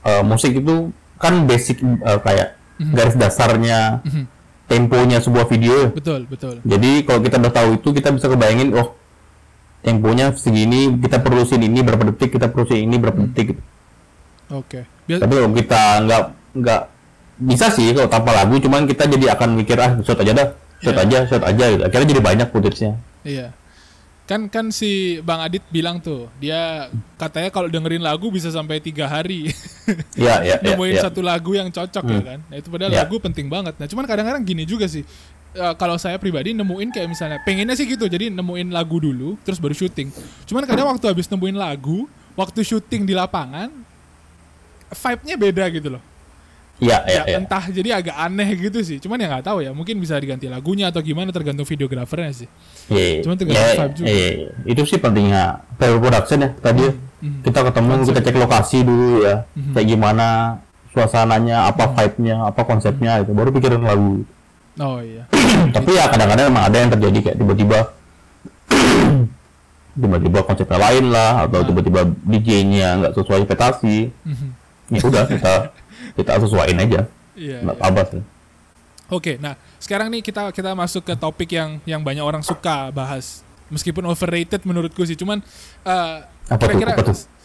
eh, 0.00 0.22
musik 0.22 0.52
itu 0.52 0.74
kan 1.16 1.44
basic 1.44 1.78
eh, 1.78 2.18
kayak 2.18 2.48
Mhm. 2.76 2.92
garis 2.92 3.14
dasarnya 3.14 4.02
Mhm. 4.02 4.24
temponya 4.66 5.18
sebuah 5.18 5.46
video. 5.46 5.90
Betul, 5.90 6.26
betul. 6.26 6.58
Jadi 6.60 6.90
kalau 7.02 7.20
kita 7.20 7.36
udah 7.36 7.52
tahu 7.52 7.68
itu 7.76 7.88
kita 7.92 8.08
bisa 8.10 8.26
kebayangin 8.26 8.70
oh 8.72 8.98
temponya 9.80 10.34
segini 10.34 10.90
kita 10.96 11.18
perlu 11.18 11.42
scene 11.42 11.64
ini 11.64 11.80
berapa 11.80 12.02
detik 12.04 12.32
kita 12.32 12.46
perlu 12.48 12.66
scene 12.66 12.82
ini 12.84 12.96
berapa 12.96 13.14
Mhm. 13.16 13.26
detik 13.28 13.46
gitu. 13.48 13.62
Oke. 14.50 14.80
Bias- 15.04 15.20
Tapi 15.20 15.32
kalau 15.34 15.50
kita 15.52 15.80
nggak 16.00 16.22
nggak 16.56 16.80
bisa 17.40 17.66
sih 17.68 17.90
kalau 17.92 18.08
tanpa 18.08 18.30
lagu 18.32 18.54
cuman 18.56 18.82
kita 18.84 19.06
jadi 19.06 19.32
akan 19.32 19.48
mikir 19.54 19.76
ah 19.76 19.94
shot 20.00 20.18
aja 20.18 20.32
dah 20.32 20.48
shot 20.78 20.92
Iya. 20.92 21.04
aja 21.04 21.18
shot 21.26 21.42
aja 21.44 21.64
gitu. 21.68 21.82
Akhirnya 21.84 22.06
jadi 22.08 22.22
banyak 22.24 22.48
footage-nya. 22.48 22.92
Iya. 23.22 23.46
Kan 24.28 24.52
kan 24.52 24.68
si 24.68 25.16
Bang 25.24 25.40
Adit 25.40 25.64
bilang 25.72 26.04
tuh, 26.04 26.28
dia 26.36 26.92
katanya 27.16 27.48
kalau 27.48 27.64
dengerin 27.64 28.04
lagu 28.04 28.28
bisa 28.28 28.52
sampai 28.52 28.76
tiga 28.76 29.08
hari. 29.08 29.48
Iya 30.20 30.34
iya 30.44 30.56
iya. 30.60 30.68
nemuin 30.68 31.00
iya. 31.00 31.02
satu 31.08 31.24
lagu 31.24 31.56
yang 31.56 31.72
cocok 31.72 32.04
ya 32.04 32.20
kan. 32.20 32.38
Nah 32.44 32.56
itu 32.60 32.68
padahal 32.68 32.92
Ya. 32.92 33.08
lagu 33.08 33.16
penting 33.24 33.48
banget. 33.48 33.72
Nah 33.80 33.88
cuman 33.88 34.04
kadang-kadang 34.04 34.44
gini 34.44 34.68
juga 34.68 34.84
sih. 34.84 35.00
Eh, 35.56 35.74
kalau 35.80 35.96
saya 35.96 36.20
pribadi 36.20 36.52
nemuin 36.52 36.92
kayak 36.92 37.08
misalnya 37.08 37.40
pengennya 37.40 37.72
sih 37.72 37.88
gitu. 37.88 38.04
Jadi 38.04 38.28
nemuin 38.28 38.68
lagu 38.68 39.00
dulu, 39.00 39.40
terus 39.48 39.56
baru 39.56 39.72
syuting. 39.72 40.12
Cuman 40.44 40.68
kadang 40.68 40.92
waktu 40.92 41.08
habis 41.08 41.24
nemuin 41.32 41.56
lagu, 41.56 42.04
waktu 42.36 42.60
syuting 42.60 43.08
di 43.08 43.16
lapangan, 43.16 43.72
vibe-nya 44.92 45.36
beda 45.40 45.64
gitu 45.72 45.88
loh. 45.96 46.02
Iya 46.78 47.02
iya 47.10 47.14
Ya, 47.18 47.22
iya. 47.26 47.36
entah 47.42 47.64
jadi 47.66 47.90
agak 47.98 48.14
aneh 48.14 48.48
gitu 48.54 48.78
sih. 48.86 49.02
Cuman 49.02 49.18
ya 49.18 49.26
nggak 49.26 49.46
tahu 49.46 49.66
ya. 49.66 49.74
Mungkin 49.74 49.98
bisa 49.98 50.14
diganti 50.14 50.46
lagunya 50.46 50.94
atau 50.94 51.02
gimana 51.02 51.34
tergantung 51.34 51.66
videografernya 51.66 52.30
sih. 52.32 52.48
Iya, 52.86 53.26
Cuman 53.26 53.34
tergantung 53.34 53.66
iya, 53.66 53.74
vibe 53.76 53.94
juga. 53.98 54.06
iya, 54.06 54.28
iya. 54.30 54.50
Itu 54.62 54.82
sih 54.86 54.98
pentingnya 54.98 55.42
pre 55.74 55.90
production 55.92 56.38
ya 56.38 56.50
tadi. 56.54 56.86
ya. 56.86 56.92
Mhm. 57.18 57.42
Kita 57.42 57.58
ketemu, 57.66 57.90
kita 58.06 58.20
cek 58.22 58.36
lokasi 58.38 58.78
dulu 58.86 59.26
ya. 59.26 59.36
Kayak 59.74 59.86
gimana 59.90 60.26
suasananya, 60.94 61.66
apa 61.66 61.84
vibe-nya, 61.90 62.46
apa 62.46 62.62
konsepnya 62.62 63.26
itu. 63.26 63.34
Baru 63.34 63.50
pikirin 63.50 63.82
lagu. 63.82 64.22
Oh 64.78 65.02
iya. 65.02 65.26
Tapi 65.74 65.90
ya 65.90 66.06
kadang-kadang 66.06 66.46
emang 66.46 66.64
ada 66.70 66.76
yang 66.78 66.90
terjadi 66.94 67.18
kayak 67.26 67.36
tiba-tiba 67.42 67.78
tiba-tiba 69.98 70.38
konsepnya 70.46 70.78
lain 70.78 71.10
lah 71.10 71.42
atau 71.42 71.66
tiba-tiba 71.66 72.06
DJ-nya 72.22 72.88
nggak 73.02 73.12
sesuai 73.18 73.38
ekspektasi. 73.42 73.98
Mhm. 74.22 74.48
Ya 74.94 75.02
udah 75.02 75.24
kita 75.26 75.54
kita 76.18 76.42
sesuaiin 76.42 76.78
aja. 76.82 77.00
Iya. 77.38 77.58
Nggak 77.62 77.78
iya. 77.78 77.86
apa 77.86 78.02
sih. 78.10 78.22
Oke, 79.08 79.40
nah 79.40 79.56
sekarang 79.80 80.12
nih 80.12 80.20
kita 80.20 80.52
kita 80.52 80.76
masuk 80.76 81.00
ke 81.06 81.14
topik 81.16 81.48
yang 81.54 81.80
yang 81.88 82.04
banyak 82.04 82.20
orang 82.20 82.44
suka 82.44 82.92
bahas, 82.92 83.40
meskipun 83.72 84.04
overrated 84.04 84.60
menurutku 84.68 85.00
sih. 85.06 85.16
Cuman 85.16 85.40
tuh, 85.80 86.58
kira-kira 86.60 86.92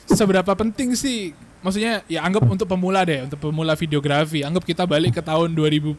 seberapa 0.09 0.51
penting 0.57 0.91
sih? 0.97 1.31
Maksudnya 1.63 2.03
ya 2.11 2.27
anggap 2.27 2.43
untuk 2.43 2.67
pemula 2.67 3.07
deh, 3.07 3.23
untuk 3.23 3.39
pemula 3.39 3.79
videografi. 3.79 4.43
Anggap 4.43 4.67
kita 4.67 4.83
balik 4.83 5.15
ke 5.15 5.23
tahun 5.23 5.55
2014 5.55 5.95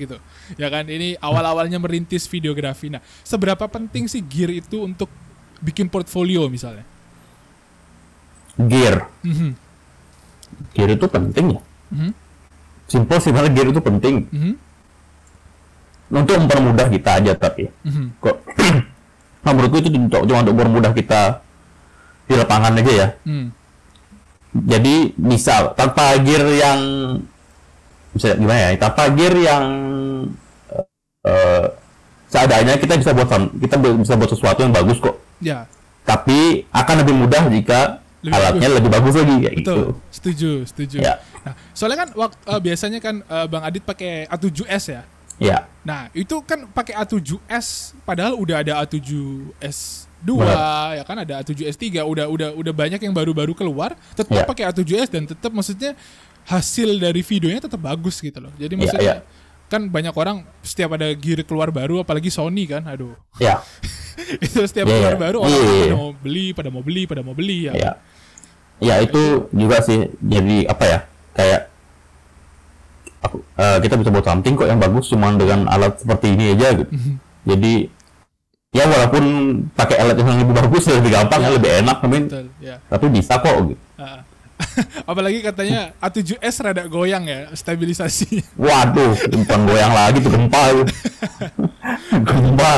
gitu, 0.00 0.16
ya 0.56 0.72
kan? 0.72 0.88
Ini 0.88 1.20
awal-awalnya 1.20 1.76
merintis 1.76 2.24
videografi. 2.24 2.88
Nah, 2.88 3.04
seberapa 3.20 3.68
penting 3.68 4.08
sih 4.08 4.24
gear 4.24 4.48
itu 4.48 4.80
untuk 4.80 5.12
bikin 5.60 5.92
portfolio 5.92 6.48
misalnya? 6.48 6.88
Gear. 8.56 9.04
Mhm, 9.20 9.52
Gear 10.72 10.90
itu 10.96 11.06
penting 11.10 11.58
ya. 11.58 11.62
Mhm, 11.92 12.10
Simple 12.84 13.16
sih, 13.20 13.32
malah 13.32 13.48
gear 13.48 13.72
itu 13.72 13.80
penting. 13.80 14.28
mhm, 14.28 14.52
Untuk 16.14 16.36
mempermudah 16.36 16.86
kita 16.92 17.16
aja 17.20 17.32
tapi. 17.34 17.68
mhm. 17.82 18.20
kok 18.20 18.36
nah, 19.44 19.52
menurutku 19.52 19.80
itu 19.80 19.88
untuk 19.92 20.24
cuma 20.24 20.40
untuk 20.44 20.54
mempermudah 20.56 20.92
kita 20.92 21.40
di 22.24 22.34
lapangan 22.36 22.76
aja 22.80 22.92
ya. 22.92 23.08
Hmm, 23.28 23.52
jadi 24.54 25.12
bisa 25.18 25.74
tanpa 25.76 26.16
gear 26.24 26.44
yang 26.56 26.80
bisa 28.14 28.32
gimana 28.38 28.72
ya? 28.72 28.80
Tanpa 28.80 29.10
gear 29.12 29.34
yang 29.36 29.64
eh, 31.24 31.66
seadanya 32.30 32.78
kita 32.80 32.96
bisa 32.96 33.10
buat 33.12 33.28
kita 33.60 33.74
bisa 34.00 34.14
buat 34.16 34.30
sesuatu 34.32 34.60
yang 34.64 34.72
bagus 34.72 35.00
kok. 35.00 35.16
Ya, 35.44 35.68
tapi 36.04 36.64
akan 36.72 36.96
lebih 37.04 37.14
mudah 37.16 37.42
jika 37.52 38.03
Lebih 38.24 38.34
alatnya 38.34 38.68
lebih 38.72 38.90
bagus 38.90 39.14
lagi 39.14 39.34
kayak 39.38 39.54
gitu 39.54 39.68
betul. 39.68 39.86
Setuju, 40.08 40.50
setuju. 40.64 40.96
Ya. 40.98 41.14
Nah, 41.44 41.52
soalnya 41.70 41.98
kan 42.00 42.10
waktu 42.14 42.40
biasanya 42.58 42.98
kan 42.98 43.20
eh, 43.20 43.46
Bang 43.46 43.62
Adit 43.62 43.84
pakai 43.84 44.24
A7S 44.26 44.84
ya. 44.88 45.02
ya 45.36 45.58
Nah, 45.82 46.08
itu 46.12 46.40
kan 46.40 46.64
pakai 46.66 46.96
A7S 46.96 47.66
padahal 48.02 48.32
udah 48.34 48.56
ada 48.58 48.80
A7S2 48.80 50.24
Benar. 50.24 50.96
ya 50.96 51.02
kan 51.04 51.16
ada 51.18 51.34
A7S3 51.38 51.84
udah 52.00 52.26
udah 52.26 52.48
udah 52.54 52.72
banyak 52.72 52.96
yang 52.98 53.12
baru-baru 53.12 53.52
keluar 53.52 53.92
tetap 54.12 54.32
Ya. 54.32 54.44
pakai 54.44 54.64
A7S 54.66 55.08
dan 55.08 55.22
tetap 55.24 55.52
maksudnya 55.52 55.92
hasil 56.44 56.96
dari 56.96 57.20
videonya 57.20 57.60
tetap 57.62 57.80
bagus 57.80 58.18
gitu 58.18 58.36
loh. 58.38 58.52
Jadi 58.54 58.72
Ya, 58.72 58.78
maksudnya 58.78 59.14
ya. 59.20 59.24
kan 59.64 59.84
banyak 59.84 60.12
orang 60.12 60.44
setiap 60.60 60.92
ada 60.92 61.08
gear 61.12 61.40
keluar 61.42 61.68
baru 61.68 62.00
apalagi 62.00 62.28
Sony 62.28 62.64
kan 62.64 62.84
aduh 62.84 63.16
ya 63.36 63.60
itu 64.44 64.60
setiap 64.62 64.86
Ya, 64.86 64.92
keluar 64.94 65.16
ya. 65.16 65.20
baru 65.20 65.36
orang 65.40 65.52
Iya, 65.52 65.64
iya. 65.64 65.84
pada 65.84 65.96
mau 65.96 66.12
beli 66.14 66.46
pada 66.52 66.68
mau 66.70 66.82
beli 66.82 67.02
pada 67.04 67.20
mau 67.20 67.34
beli 67.34 67.58
ya, 67.66 67.72
ya 67.74 67.92
ya 68.78 68.98
itu 68.98 69.22
juga 69.50 69.78
sih 69.80 70.10
jadi 70.18 70.66
apa 70.66 70.84
ya 70.84 70.98
kayak 71.32 71.60
aku, 73.20 73.36
eh, 73.54 73.78
kita 73.80 73.94
bisa 73.96 74.10
buat 74.10 74.22
something 74.22 74.54
kok 74.54 74.66
yang 74.66 74.78
bagus 74.78 75.08
cuma 75.08 75.32
dengan 75.32 75.66
alat 75.66 75.96
seperti 75.96 76.32
ini 76.32 76.52
aja 76.52 76.74
gitu 76.74 76.90
Mhm. 76.90 77.14
jadi 77.44 77.74
ya 78.70 78.84
walaupun 78.84 79.24
pakai 79.70 79.96
alat 79.96 80.16
yang 80.16 80.34
lebih 80.36 80.54
bagus 80.56 80.82
lebih 80.86 81.10
gampang 81.12 81.40
ya 81.40 81.50
lebih 81.50 81.70
enak 81.80 81.96
I 81.98 82.06
mean, 82.06 82.24
betul 82.26 82.46
ya 82.58 82.76
tapi 82.86 83.06
bisa 83.08 83.38
kok 83.38 83.54
gitu. 83.70 83.80
Ah. 83.96 84.26
apalagi 85.10 85.42
katanya 85.42 85.90
A7S 85.98 86.62
rada 86.62 86.86
goyang 86.86 87.26
ya 87.26 87.50
stabilisasinya 87.54 88.42
waduh 88.54 89.14
bukan 89.34 89.60
goyang 89.66 89.92
lagi 89.92 90.18
tuh 90.18 90.30
gempa 90.30 90.60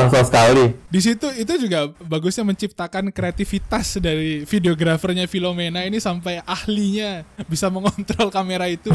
susah 0.07 0.23
sekali. 0.23 0.65
Di 0.87 0.99
situ 0.99 1.27
itu 1.35 1.53
juga 1.59 1.87
bagusnya 2.03 2.43
menciptakan 2.43 3.09
kreativitas 3.11 3.99
dari 3.99 4.43
videografernya 4.43 5.25
Filomena 5.25 5.83
ini 5.83 5.97
sampai 5.99 6.43
ahlinya 6.43 7.23
bisa 7.47 7.71
mengontrol 7.71 8.29
kamera 8.31 8.67
itu 8.67 8.91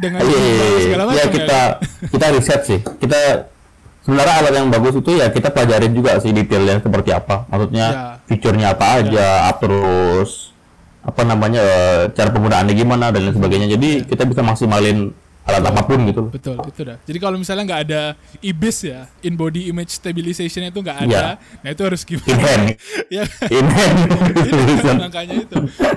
dengan 0.00 0.24
Iya, 0.24 0.36
gimbal 0.36 0.66
iya. 0.66 0.80
segala 0.84 1.02
ya 1.02 1.08
macam 1.12 1.30
kita 1.32 1.60
kita 2.10 2.26
riset 2.36 2.60
sih. 2.64 2.78
Kita 2.80 3.18
sebenarnya 4.00 4.34
alat 4.40 4.52
yang 4.56 4.68
bagus 4.72 4.94
itu 4.96 5.10
ya 5.16 5.28
kita 5.28 5.52
pelajarin 5.52 5.92
juga 5.92 6.16
sih 6.20 6.32
detailnya 6.32 6.80
seperti 6.80 7.10
apa. 7.12 7.44
Maksudnya 7.48 7.86
Ya. 7.90 8.04
fiturnya 8.28 8.66
apa 8.76 8.86
aja 9.02 9.26
up 9.50 9.56
terus 9.60 10.52
apa 11.00 11.24
namanya 11.24 11.64
eh, 11.64 12.02
cara 12.12 12.28
penggunaannya 12.28 12.74
gimana 12.76 13.08
dan 13.12 13.28
lain 13.28 13.34
sebagainya. 13.36 13.68
Jadi 13.76 14.04
kita 14.04 14.24
bisa 14.28 14.44
maksimalin 14.44 15.12
alat 15.42 15.62
apa 15.66 15.82
pun 15.82 15.98
gitu 16.04 16.20
loh. 16.22 16.30
Betul, 16.30 16.56
itu 16.62 16.80
dah. 16.82 16.96
Jadi 17.00 17.18
kalau 17.18 17.34
misalnya 17.34 17.64
nggak 17.66 17.82
ada 17.84 18.02
IBIS 18.38 18.78
ya, 18.84 19.00
in 19.20 19.34
body 19.34 19.66
image 19.66 19.90
stabilization 19.90 20.62
itu 20.62 20.78
nggak 20.78 20.98
ada, 21.04 21.10
Iya. 21.10 21.60
nah 21.60 21.68
itu 21.68 21.82
harus 21.82 22.00
in 22.02 22.08
gimana? 22.12 22.38
hand 22.38 22.64
ya, 23.16 23.22
in 23.48 23.66
hand 23.66 23.96
itu 24.46 24.84
kan 24.84 24.96
makanya 25.00 25.34
itu. 25.40 25.56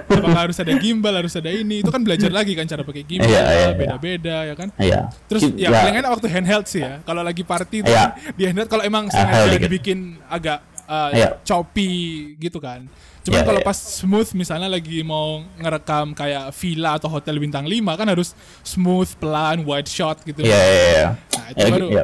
Apakah 0.10 0.42
harus 0.42 0.58
ada 0.58 0.74
gimbal, 0.76 1.14
harus 1.14 1.34
ada 1.34 1.50
ini? 1.50 1.82
Itu 1.82 1.90
kan 1.90 2.02
belajar 2.02 2.30
lagi 2.30 2.54
kan 2.54 2.66
cara 2.66 2.82
pakai 2.82 3.04
gimbal, 3.04 3.30
Iya, 3.30 3.42
iya, 3.44 3.54
iya. 3.54 3.70
beda-beda 3.76 4.38
ya 4.44 4.56
kan. 4.56 4.68
Iya. 4.76 5.00
Terus 5.28 5.42
Ki- 5.44 5.56
ya, 5.60 5.70
paling 5.70 5.96
enak 6.00 6.10
waktu 6.12 6.28
handheld 6.30 6.66
sih 6.66 6.82
ya. 6.82 7.00
Kalau 7.02 7.22
lagi 7.22 7.44
party 7.44 7.78
itu 7.80 7.92
Iya. 7.92 8.16
kan 8.18 8.34
di 8.34 8.44
handheld 8.44 8.70
kalau 8.70 8.84
emang 8.84 9.08
sengaja 9.08 9.54
dibikin 9.56 10.18
agak 10.26 10.66
uh, 10.86 11.12
Iya. 11.12 11.30
choppy 11.42 11.92
gitu 12.38 12.58
kan. 12.58 12.86
Cuman 13.24 13.40
Iya, 13.40 13.48
kalau 13.48 13.62
iya. 13.64 13.68
pas 13.68 13.78
smooth 13.80 14.36
misalnya 14.36 14.68
lagi 14.68 15.00
mau 15.00 15.40
ngerekam 15.56 16.12
kayak 16.12 16.52
villa 16.54 17.00
atau 17.00 17.08
hotel 17.08 17.40
bintang 17.40 17.64
5 17.64 17.96
kan 17.96 18.04
harus 18.06 18.36
smooth, 18.62 19.08
pelan, 19.16 19.64
wide 19.64 19.88
shot 19.88 20.20
gitu. 20.24 20.44
Iya 20.44 20.60
iya 20.60 20.84
iya. 20.92 21.08
Nah, 21.32 21.46
itu 21.48 21.60
Ya, 21.60 21.68
baru 21.72 21.86
iya. 21.88 22.04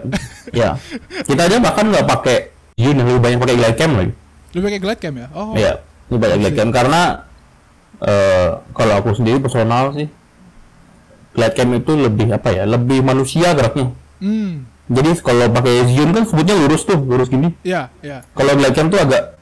Iya. 0.49 0.69
Kita 1.23 1.41
aja 1.43 1.57
bahkan 1.59 1.85
nggak 1.87 2.07
pakai 2.07 2.37
Yun 2.79 2.95
yang 2.95 3.07
lebih 3.11 3.19
banyak 3.19 3.39
pakai 3.39 3.55
glide 3.59 3.75
cam 3.75 3.91
lagi. 3.91 4.13
lebih 4.49 4.67
kayak 4.71 4.81
glide 4.81 5.01
cam 5.03 5.13
ya? 5.13 5.27
Oh. 5.35 5.51
Iya. 5.53 5.73
Ini 6.07 6.15
banyak 6.15 6.37
glide 6.39 6.55
cam 6.55 6.69
karena 6.71 7.01
eh 7.99 8.47
kalau 8.71 8.93
aku 8.95 9.11
sendiri 9.11 9.37
personal 9.37 9.91
sih 9.91 10.07
glide 11.35 11.53
cam 11.53 11.69
itu 11.75 11.91
lebih 11.93 12.31
apa 12.31 12.49
ya? 12.49 12.63
Lebih 12.63 13.03
manusia 13.03 13.51
geraknya. 13.51 13.91
Hmm. 14.23 14.63
Jadi 14.89 15.09
kalau 15.21 15.45
pakai 15.53 15.85
zoom 15.93 16.09
kan 16.11 16.23
sebutnya 16.25 16.55
lurus 16.57 16.81
tuh, 16.81 16.97
lurus 16.97 17.29
gini. 17.29 17.53
Iya, 17.61 17.93
iya. 18.01 18.25
Kalau 18.33 18.57
glide 18.57 18.73
cam 18.73 18.89
tuh 18.89 18.97
agak 18.97 19.37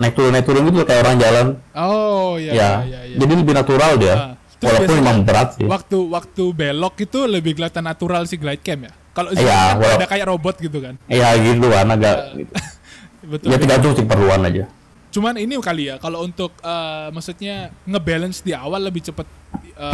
naik 0.00 0.14
turun 0.16 0.32
naik 0.32 0.46
turun 0.48 0.62
gitu 0.64 0.80
kayak 0.88 1.00
orang 1.04 1.16
jalan. 1.20 1.46
Oh, 1.76 2.40
iya 2.40 2.52
ya. 2.56 2.70
iya 2.88 3.00
iya. 3.12 3.16
Jadi 3.20 3.32
lebih 3.36 3.54
natural 3.54 3.92
dia. 4.00 4.14
Terus 4.58 4.74
Walaupun 4.74 4.88
biasanya 4.90 5.02
memang 5.04 5.18
berat 5.22 5.48
sih. 5.54 5.66
Waktu 5.68 5.98
waktu 6.08 6.44
belok 6.50 6.94
itu 6.98 7.20
lebih 7.28 7.52
kelihatan 7.54 7.84
natural 7.84 8.22
sih 8.24 8.40
glide 8.40 8.64
cam 8.64 8.80
ya. 8.88 8.92
Kalau 9.12 9.30
zoom 9.36 9.44
Iya, 9.44 9.60
kan 9.76 9.96
ada 10.00 10.06
kayak 10.08 10.26
robot 10.26 10.56
gitu 10.56 10.78
kan. 10.80 10.94
Iya 11.06 11.28
gitu 11.36 11.66
kan 11.68 11.86
agak 11.92 12.16
gitu. 12.34 12.52
Betul. 13.36 13.46
Ya 13.52 13.56
tergantung 13.60 13.92
sih 13.92 14.04
keperluan 14.08 14.40
aja. 14.48 14.64
Cuman 15.12 15.34
ini 15.36 15.52
kali 15.60 15.92
ya 15.92 16.00
kalau 16.00 16.24
untuk 16.24 16.56
eh, 16.64 17.08
maksudnya 17.12 17.68
ngebalance 17.84 18.40
di 18.40 18.56
awal 18.56 18.88
lebih 18.88 19.04
cepet 19.04 19.26
eh, 19.76 19.92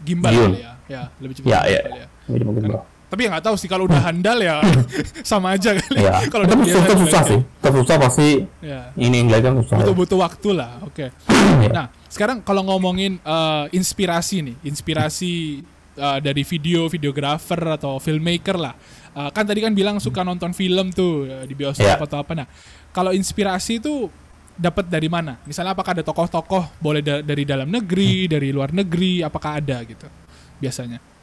gimbal 0.00 0.32
Gimbal. 0.32 0.52
ya. 0.56 0.72
Ya, 0.84 1.02
lebih 1.20 1.34
cepet 1.36 1.48
Iya 1.48 1.58
gimbal 1.60 1.70
iya. 1.70 1.80
kali 1.84 1.98
ya. 2.00 2.08
Jadi 2.24 2.44
mungkin 2.48 2.62
bro. 2.72 2.80
Tapi 3.14 3.30
ya 3.30 3.30
nggak 3.30 3.46
tahu 3.46 3.54
sih 3.54 3.70
kalau 3.70 3.86
udah 3.86 4.10
handal 4.10 4.42
ya 4.42 4.58
sama 5.30 5.54
aja 5.54 5.70
kali. 5.78 6.02
Iya. 6.02 6.26
kalau 6.34 6.50
udah 6.50 6.56
biasa 6.58 6.78
susah 6.98 7.22
glide 7.22 7.30
sih. 7.30 7.40
Susah 7.62 7.96
pasti. 8.02 8.28
Ya. 8.58 8.90
ini 8.98 9.22
glide 9.22 9.46
cam 9.46 9.54
susah. 9.62 9.76
Butuh 9.78 9.94
butuh 9.94 10.18
waktu 10.18 10.48
lah. 10.50 10.82
Oke. 10.82 11.14
Iya. 11.30 11.70
Nah, 11.78 11.86
sekarang 12.10 12.42
kalau 12.42 12.66
ngomongin 12.66 13.22
eh, 13.22 13.64
inspirasi 13.70 14.42
nih, 14.42 14.56
inspirasi 14.66 15.62
eh, 15.94 16.18
dari 16.18 16.42
video, 16.42 16.90
videografer 16.90 17.78
atau 17.78 18.02
filmmaker 18.02 18.58
lah. 18.58 18.74
Eh, 19.14 19.30
kan 19.30 19.46
tadi 19.46 19.62
kan 19.62 19.70
bilang 19.70 20.02
suka 20.02 20.26
nonton 20.26 20.50
film 20.50 20.90
tuh 20.90 21.30
eh, 21.30 21.46
di 21.46 21.54
bioskop 21.54 21.86
Iya. 21.86 22.02
atau 22.02 22.18
apa. 22.18 22.34
Nah, 22.34 22.50
kalau 22.90 23.14
inspirasi 23.14 23.78
itu 23.78 24.10
dapat 24.58 24.90
dari 24.90 25.06
mana? 25.06 25.38
Misalnya 25.46 25.78
apakah 25.78 25.94
ada 25.94 26.02
tokoh-tokoh 26.02 26.82
boleh 26.82 26.98
da- 26.98 27.22
dari 27.22 27.46
dalam 27.46 27.70
negeri, 27.70 28.26
dari 28.26 28.50
luar 28.50 28.74
negeri, 28.74 29.22
apakah 29.22 29.62
ada 29.62 29.78
gitu? 29.86 30.10
Biasanya. 30.58 31.13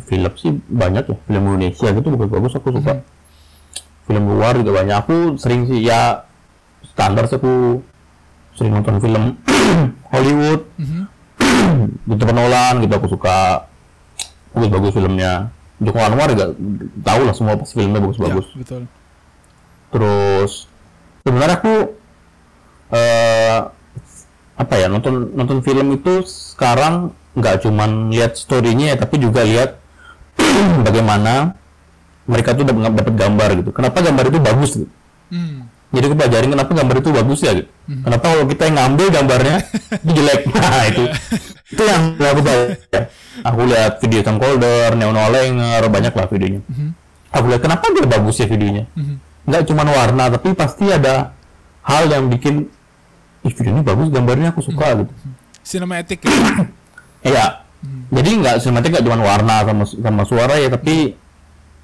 Film 0.00 0.32
sih 0.34 0.52
banyak 0.64 1.04
ya 1.04 1.16
film 1.18 1.42
Indonesia 1.48 1.88
gitu 1.90 2.06
bagus-bagus 2.08 2.52
aku 2.54 2.68
suka 2.72 2.94
Mhm. 2.94 3.02
film 4.06 4.24
luar 4.28 4.54
juga 4.54 4.70
banyak 4.76 4.96
aku 4.98 5.16
sering 5.36 5.66
sih 5.66 5.82
ya 5.82 6.26
standar 6.86 7.26
sih 7.26 7.36
aku 7.36 7.82
sering 8.54 8.72
nonton 8.72 8.98
film 8.98 9.24
Hollywood 10.12 10.62
Mhm. 10.82 11.02
Christopher 12.06 12.34
Nolan 12.34 12.74
gitu 12.80 12.94
aku 12.94 13.08
suka 13.08 13.66
bagus-bagus 14.50 14.92
filmnya 14.92 15.32
Joko 15.80 15.98
Anwar 15.98 16.28
juga 16.28 16.52
tahu 17.00 17.20
lah 17.24 17.32
semua 17.32 17.56
pasti 17.56 17.74
filmnya 17.76 17.98
bagus-bagus 17.98 18.46
Ya, 18.52 18.58
betul. 18.58 18.82
terus 19.90 20.52
sebenarnya 21.20 21.56
aku 21.56 21.74
eh 22.90 23.58
apa 24.54 24.74
ya 24.76 24.86
nonton 24.86 25.32
nonton 25.32 25.64
film 25.64 25.88
itu 25.90 26.20
sekarang 26.22 27.10
nggak 27.32 27.64
cuman 27.64 28.10
lihat 28.10 28.36
storynya 28.36 28.92
ya 28.92 28.96
tapi 28.98 29.16
juga 29.16 29.40
lihat 29.40 29.79
bagaimana 30.86 31.54
mereka 32.26 32.54
tuh 32.54 32.62
dapat 32.62 32.92
dapat 32.94 33.14
gambar 33.16 33.48
gitu. 33.64 33.70
Kenapa 33.74 33.98
gambar 34.02 34.24
itu 34.30 34.38
bagus 34.38 34.70
gitu? 34.76 34.92
Hmm. 35.30 35.70
jadi 35.94 36.10
aku 36.10 36.14
pelajarin 36.18 36.50
kenapa 36.50 36.70
gambar 36.74 36.96
itu 37.02 37.10
bagus 37.14 37.38
ya 37.42 37.52
gitu. 37.54 37.70
Kenapa 37.86 38.24
kalau 38.34 38.44
kita 38.50 38.62
yang 38.66 38.76
ngambil 38.78 39.06
gambarnya 39.10 39.56
itu 40.06 40.10
jelek? 40.14 40.40
Nah 40.50 40.84
itu. 40.86 41.04
Itu 41.70 41.82
yang 41.86 42.02
aku 42.18 42.40
belajar 42.42 43.02
aku 43.42 43.60
lihat 43.66 43.92
video 44.02 44.20
Tom 44.26 44.36
Calder, 44.38 44.94
Neo 44.98 45.10
Nolenger 45.14 45.82
banyak 45.86 46.14
lah 46.14 46.26
videonya. 46.30 46.60
Aku 47.30 47.46
lihat 47.46 47.62
kenapa 47.62 47.86
dia 47.94 48.06
bagus 48.06 48.38
ya 48.42 48.46
videonya? 48.46 48.86
Mhm. 48.94 49.16
nggak 49.40 49.66
cuma 49.66 49.82
warna 49.82 50.30
tapi 50.30 50.52
pasti 50.54 50.84
ada 50.92 51.32
hal 51.82 52.06
yang 52.06 52.28
bikin 52.30 52.68
ih 53.40 53.52
video 53.56 53.72
ini 53.72 53.82
bagus 53.82 54.06
gambarnya 54.12 54.54
aku 54.54 54.62
suka 54.62 54.94
gitu. 55.00 55.12
Cinematic 55.62 56.22
ya. 57.24 57.66
Iya 57.80 58.20
jadi 58.20 58.30
nggak 58.36 58.56
sinematik 58.60 58.90
nggak 58.92 59.04
cuma 59.06 59.24
warna 59.24 59.56
sama 59.64 59.84
sama 59.86 60.22
suara 60.24 60.54
ya 60.56 60.68
tapi 60.68 61.14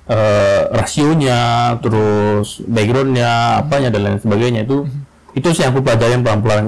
eh, 0.07 0.61
rasionya 0.71 1.41
terus 1.81 2.61
backgroundnya 2.63 3.63
apanya 3.65 3.89
dan 3.89 4.01
lain 4.05 4.19
sebagainya 4.21 4.65
itu 4.65 4.85
itu 5.33 5.49
sih 5.53 5.65
yang 5.65 5.73
aku 5.73 5.81
pelajarin 5.81 6.21
pelan-pelan 6.21 6.65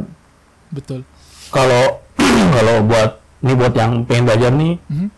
betul. 0.71 1.01
kalau 1.51 2.01
kalau 2.57 2.75
buat 2.85 3.11
ini 3.39 3.53
buat 3.55 3.73
yang 3.73 4.03
pengen 4.05 4.25
belajar 4.27 4.51
nih 4.53 4.75
Mhm. 4.89 5.09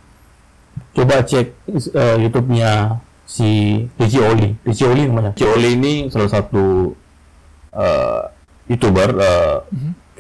coba 0.91 1.15
cek 1.23 1.47
eh, 1.71 2.17
YouTube-nya 2.19 2.99
si 3.25 3.49
Ricci 3.95 4.19
Oli. 4.19 4.59
Ricci 4.67 4.85
Oli 4.85 5.07
namanya. 5.07 5.31
Ricci 5.39 5.47
Oli 5.47 5.71
ini 5.79 5.93
salah 6.11 6.27
satu 6.27 6.91
eh, 7.71 8.23
YouTuber, 8.67 9.09
eh, 9.15 9.57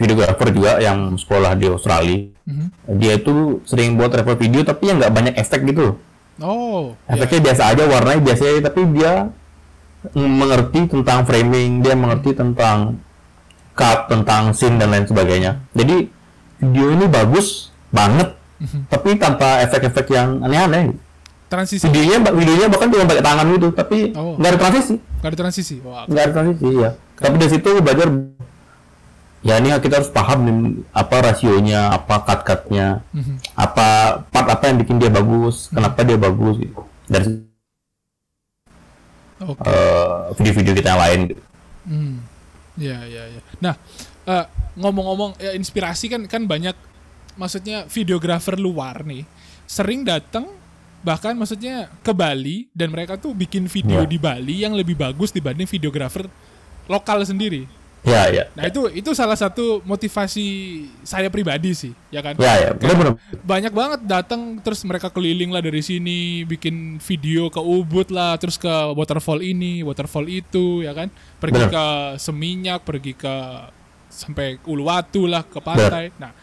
videografer 0.01 0.49
juga 0.51 0.81
yang 0.81 1.15
sekolah 1.15 1.53
di 1.55 1.69
Australia. 1.69 2.33
Mhm. 2.49 2.67
Dia 2.97 3.21
itu 3.21 3.61
sering 3.69 4.01
buat 4.01 4.11
review 4.11 4.37
video 4.41 4.61
tapi 4.65 4.89
yang 4.89 4.97
nggak 4.97 5.13
banyak 5.13 5.35
efek 5.37 5.69
gitu. 5.69 6.01
Oh, 6.41 6.97
ya. 7.05 7.21
Efeknya 7.21 7.53
biasa 7.53 7.63
aja, 7.69 7.83
warnanya 7.85 8.21
biasa 8.25 8.43
aja, 8.49 8.61
tapi 8.65 8.81
dia 8.97 9.29
mengerti 10.17 10.89
tentang 10.89 11.29
framing, 11.29 11.85
dia 11.85 11.93
mengerti 11.93 12.33
tentang 12.33 12.97
cut, 13.77 14.09
tentang 14.09 14.57
scene 14.57 14.81
dan 14.81 14.89
lain 14.89 15.05
sebagainya. 15.05 15.61
Jadi 15.77 16.09
video 16.57 16.87
ini 16.91 17.05
bagus 17.05 17.69
banget, 17.93 18.33
tapi 18.89 19.21
tanpa 19.21 19.61
efek-efek 19.65 20.09
yang 20.11 20.41
aneh-aneh. 20.41 20.97
transisi. 21.51 21.83
Videonya, 21.83 22.31
videonya 22.31 22.67
bahkan 22.71 22.87
cuma 22.95 23.11
pakai 23.11 23.27
tangan 23.27 23.47
gitu, 23.59 23.69
tapi 23.75 24.15
Oh. 24.15 24.39
nggak 24.39 24.55
ada 24.55 24.61
transisi, 24.63 24.95
Gak 25.19 25.35
ada 25.35 25.39
transisi. 25.43 25.77
Nggak 25.83 26.23
ada 26.23 26.33
transisi 26.33 26.69
ya. 26.79 26.91
Tapi 27.19 27.35
dari 27.43 27.51
situ 27.51 27.71
belajar, 27.83 28.07
ya 29.41 29.57
ini 29.57 29.73
kita 29.77 29.99
harus 29.99 30.11
paham 30.11 30.39
nih, 30.43 30.57
apa 30.93 31.17
rasionya, 31.23 31.91
apa 31.91 32.21
cut-cutnya, 32.23 33.01
Mhm. 33.11 33.35
apa 33.55 33.87
part 34.25 34.49
apa 34.49 34.69
yang 34.69 34.79
bikin 34.79 34.97
dia 34.97 35.09
bagus, 35.09 35.69
kenapa 35.69 36.01
dia 36.03 36.17
bagus 36.17 36.61
gitu. 36.61 36.81
Dari 37.07 37.25
situ 37.25 37.39
Oke. 39.41 39.65
eh, 39.65 40.19
video-video 40.37 40.73
kita 40.77 40.89
yang 40.91 41.01
lain 41.01 41.21
gitu. 41.27 41.43
Hmm. 41.89 42.15
Ya, 42.77 42.99
ya, 43.05 43.23
ya. 43.29 43.41
Nah, 43.59 43.75
eh, 44.25 44.45
ngomong-ngomong 44.77 45.41
ya, 45.41 45.57
inspirasi 45.57 46.09
kan 46.09 46.23
kan 46.29 46.45
banyak 46.45 46.77
maksudnya 47.35 47.89
videografer 47.89 48.61
luar 48.61 49.03
nih 49.03 49.25
sering 49.65 50.05
datang 50.05 50.45
bahkan 51.01 51.33
maksudnya 51.33 51.89
ke 52.05 52.13
Bali 52.13 52.69
dan 52.77 52.93
mereka 52.93 53.17
tuh 53.17 53.33
bikin 53.33 53.65
video 53.65 54.05
Ya. 54.05 54.09
di 54.09 54.19
Bali 54.21 54.61
yang 54.61 54.77
lebih 54.77 54.93
bagus 54.95 55.33
dibanding 55.33 55.65
videografer 55.65 56.29
lokal 56.85 57.25
sendiri. 57.25 57.65
Ya, 58.01 58.33
ya. 58.33 58.45
Nah, 58.57 58.65
itu 58.65 58.89
itu 58.97 59.11
salah 59.13 59.37
satu 59.37 59.85
motivasi 59.85 60.47
saya 61.05 61.29
pribadi 61.29 61.77
sih, 61.77 61.93
ya 62.09 62.25
kan? 62.25 62.33
Ya, 62.41 62.57
ya. 62.57 62.71
Benar-benar. 62.73 63.21
banyak 63.45 63.73
banget 63.77 64.01
datang 64.09 64.57
terus 64.65 64.81
mereka 64.89 65.13
keliling 65.13 65.53
lah 65.53 65.61
dari 65.61 65.85
sini 65.85 66.49
bikin 66.49 66.97
video 66.97 67.53
ke 67.53 67.61
Ubud 67.61 68.09
lah 68.09 68.41
terus 68.41 68.57
ke 68.57 68.73
waterfall 68.97 69.45
ini 69.45 69.85
waterfall 69.85 70.25
itu 70.29 70.81
ya 70.81 70.97
kan 70.97 71.13
pergi 71.37 71.69
Bener. 71.69 71.73
ke 71.73 71.85
Seminyak 72.17 72.81
pergi 72.87 73.13
ke 73.13 73.35
sampai 74.11 74.59
Uluwatu 74.67 75.29
lah 75.29 75.47
ke 75.47 75.59
pantai 75.63 76.11
nah 76.19 76.35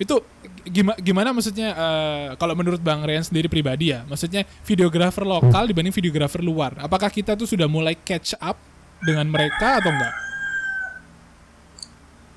itu 0.00 0.16
gimana 0.64 0.96
gimana 1.00 1.28
maksudnya 1.34 1.68
eh, 1.74 2.26
kalau 2.40 2.56
menurut 2.56 2.80
Bang 2.80 3.04
Rian 3.04 3.24
sendiri 3.24 3.50
pribadi 3.50 3.92
ya 3.92 4.06
maksudnya 4.08 4.48
videografer 4.64 5.26
lokal 5.26 5.68
dibanding 5.68 5.92
videografer 5.92 6.40
luar 6.40 6.76
apakah 6.80 7.12
kita 7.12 7.36
tuh 7.36 7.48
sudah 7.48 7.68
mulai 7.68 7.96
catch 7.98 8.36
up 8.40 8.56
dengan 9.04 9.28
mereka 9.28 9.80
atau 9.80 9.92
enggak 9.92 10.29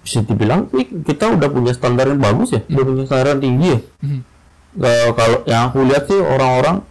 Bisa 0.03 0.19
dibilang 0.21 0.67
kita 1.01 1.31
udah 1.31 1.47
punya 1.47 1.71
standar 1.71 2.05
yang 2.05 2.19
bagus 2.19 2.51
ya, 2.51 2.61
udah 2.67 2.83
punya 2.83 3.03
standar 3.07 3.27
yang 3.33 3.41
tinggi 3.41 3.67
ya. 3.71 3.79
Mhm. 4.03 4.19
Eh, 4.73 5.09
kalau 5.13 5.37
yang 5.45 5.61
aku 5.67 5.77
lihat 5.85 6.03
sih 6.05 6.17
orang-orang 6.17 6.81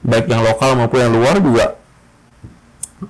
baik 0.00 0.26
yang 0.26 0.40
lokal 0.40 0.70
maupun 0.72 0.98
yang 1.00 1.10
luar 1.10 1.34
juga 1.38 1.66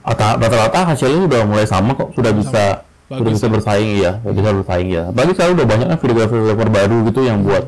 rata- 0.01 0.37
rata-rata 0.37 0.81
hasilnya 0.88 1.27
udah 1.27 1.41
mulai 1.45 1.67
sama 1.67 1.93
kok, 1.93 2.12
sudah 2.14 2.33
bisa 2.33 2.64
Bagus 3.09 3.25
sudah 3.25 3.33
bisa 3.33 3.47
bersaing 3.49 3.91
ya, 3.97 4.12
sudah 4.21 4.35
bisa 4.37 4.51
bersaing 4.55 4.88
ya. 4.93 5.03
Bagi 5.09 5.33
sekarang 5.33 5.57
udah 5.57 5.67
banyak 5.67 5.87
kan 5.88 5.99
videografer-videografer 5.99 6.69
baru 6.69 6.97
gitu 7.09 7.21
yang 7.25 7.38
buat 7.41 7.64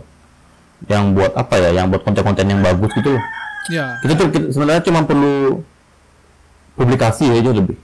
yang 0.85 1.05
buat 1.13 1.33
apa 1.33 1.55
ya, 1.57 1.71
yang 1.75 1.89
buat 1.89 2.05
konten-konten 2.05 2.45
yang 2.45 2.61
bagus 2.61 2.93
gitu 2.93 3.17
loh. 3.17 3.25
ya 3.69 3.97
Kita 4.01 4.13
tuh 4.17 4.29
sebenarnya 4.49 4.83
cuma 4.85 5.01
perlu 5.03 5.65
publikasi 6.77 7.29
aja 7.31 7.51
lebih. 7.51 7.77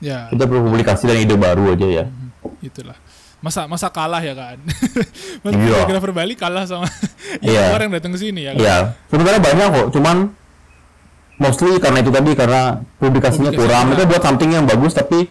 ya 0.00 0.28
Kita 0.28 0.44
perlu 0.44 0.66
publikasi 0.66 1.04
dan 1.04 1.16
ide 1.16 1.36
baru 1.36 1.72
aja 1.72 1.86
ya. 1.86 2.04
itulah 2.58 2.96
masa 3.42 3.66
masa 3.66 3.90
kalah 3.90 4.18
ya 4.18 4.32
kan 4.32 4.56
masa 5.42 5.52
Iya. 5.52 5.66
videografer 5.66 6.10
Bali 6.10 6.34
kalah 6.34 6.62
sama 6.62 6.86
yang 7.38 7.52
Iya. 7.52 7.62
luar 7.68 7.80
yang 7.82 7.92
datang 7.92 8.12
ke 8.14 8.20
sini 8.20 8.40
ya 8.40 8.50
kan 8.54 8.60
Iya, 8.60 8.76
sebenarnya 9.06 9.40
banyak 9.42 9.68
kok, 9.68 9.86
cuman 9.92 10.16
mostly 11.36 11.74
karena 11.76 11.98
itu 11.98 12.08
tadi 12.08 12.30
karena 12.32 12.62
publikasinya 12.96 13.50
Publikasi 13.50 13.66
kurang. 13.66 13.84
Mereka 13.90 14.04
buat 14.06 14.22
something 14.22 14.50
yang 14.52 14.64
bagus 14.64 14.94
tapi 14.94 15.26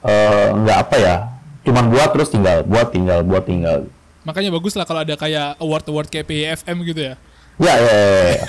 eh, 0.00 0.46
nggak 0.54 0.78
apa 0.80 0.96
ya 0.96 1.16
cuman 1.60 1.88
buat 1.88 2.12
terus 2.12 2.28
tinggal 2.28 2.62
buat 2.62 2.88
tinggal 2.88 3.20
buat 3.20 3.42
tinggal 3.42 3.88
Makanya 4.22 4.48
bagus 4.50 4.72
lah 4.72 4.84
kalau 4.84 5.00
ada 5.00 5.14
kayak 5.14 5.58
award-award 5.58 6.08
kayak 6.08 6.24
PYFM 6.24 6.76
gitu 6.86 7.00
ya. 7.02 7.14
ya 7.56 7.74
ya, 7.74 7.92
ya, 7.92 8.04
ya. 8.30 8.42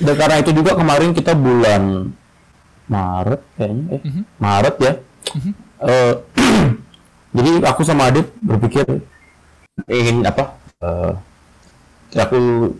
dan 0.00 0.14
karena 0.14 0.36
itu 0.38 0.50
juga 0.50 0.72
kemarin 0.72 1.10
kita 1.10 1.32
bulan 1.32 2.10
Maret 2.86 3.40
kayaknya 3.54 3.86
eh 3.92 4.00
Maret 4.36 4.76
ya 4.78 4.92
Eh, 5.78 6.12
jadi 7.36 7.50
aku 7.68 7.80
sama 7.84 8.08
Adit 8.08 8.26
berpikir 8.40 8.84
ingin 9.92 10.24
apa 10.24 10.56
eh 10.80 11.12
aku 12.16 12.72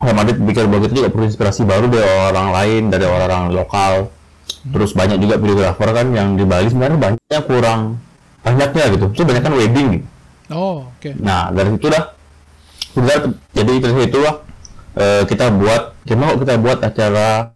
sama 0.00 0.24
Adit 0.24 0.40
pikir 0.40 0.64
bahwa 0.64 0.88
kita 0.88 0.94
juga 1.04 1.10
perlu 1.12 1.26
inspirasi 1.28 1.62
baru 1.68 1.86
dari 1.92 2.08
orang 2.32 2.48
lain 2.56 2.82
dari 2.88 3.04
orang-orang 3.04 3.52
lokal 3.52 4.08
terus 4.72 4.96
banyak 4.96 5.20
juga 5.20 5.36
videografer 5.36 5.88
kan 5.92 6.06
yang 6.16 6.34
di 6.34 6.44
Bali 6.48 6.68
sebenarnya 6.72 6.98
banyak 6.98 7.42
kurang 7.44 8.00
banyaknya 8.40 8.84
gitu 8.96 9.06
itu 9.12 9.22
banyak 9.28 9.42
kan 9.44 9.54
wedding 9.54 9.88
gitu. 10.00 10.06
Oh, 10.50 10.90
oke. 10.90 11.14
nah 11.20 11.52
dari 11.54 11.78
situ 11.78 11.86
dah 11.86 12.04
jadi 13.54 13.72
dari 13.78 13.94
situ 14.02 14.18
lah 14.18 14.42
eh, 14.98 15.22
kita 15.28 15.52
buat 15.54 15.94
gimana 16.02 16.34
kok 16.34 16.40
kita 16.42 16.54
buat 16.58 16.78
acara 16.82 17.54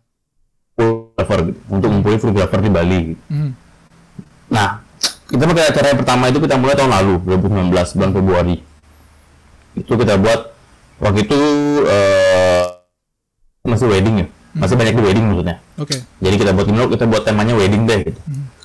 fotografer 0.79 1.39
gitu, 1.51 1.59
untuk 1.73 1.89
ngumpulin 1.91 2.21
fotografer 2.21 2.61
di 2.63 2.71
Bali 2.71 3.01
gitu. 3.15 3.23
Mhm. 3.33 3.51
Nah, 4.55 4.84
kita 5.35 5.51
pakai 5.51 5.65
acara 5.67 5.87
yang 5.91 5.99
pertama 5.99 6.25
itu 6.31 6.39
kita 6.39 6.55
mulai 6.55 6.79
tahun 6.79 6.93
lalu, 6.95 7.15
2019 7.27 7.75
bulan 7.99 8.11
Februari. 8.15 8.57
Itu 9.75 9.93
kita 9.99 10.15
buat 10.23 10.41
waktu 11.03 11.27
itu 11.27 11.39
eh, 11.91 12.63
masih 13.67 13.91
wedding 13.91 14.15
ya, 14.23 14.27
masih 14.55 14.79
banyak 14.79 14.95
di 14.95 15.03
wedding 15.03 15.25
maksudnya. 15.27 15.57
Oke. 15.75 15.99
Jadi 16.23 16.35
kita 16.39 16.55
buat 16.55 16.67
gimana 16.71 16.87
kita 16.87 17.05
buat 17.11 17.23
temanya 17.27 17.55
wedding 17.59 17.83
deh 17.83 18.01
gitu. 18.07 18.21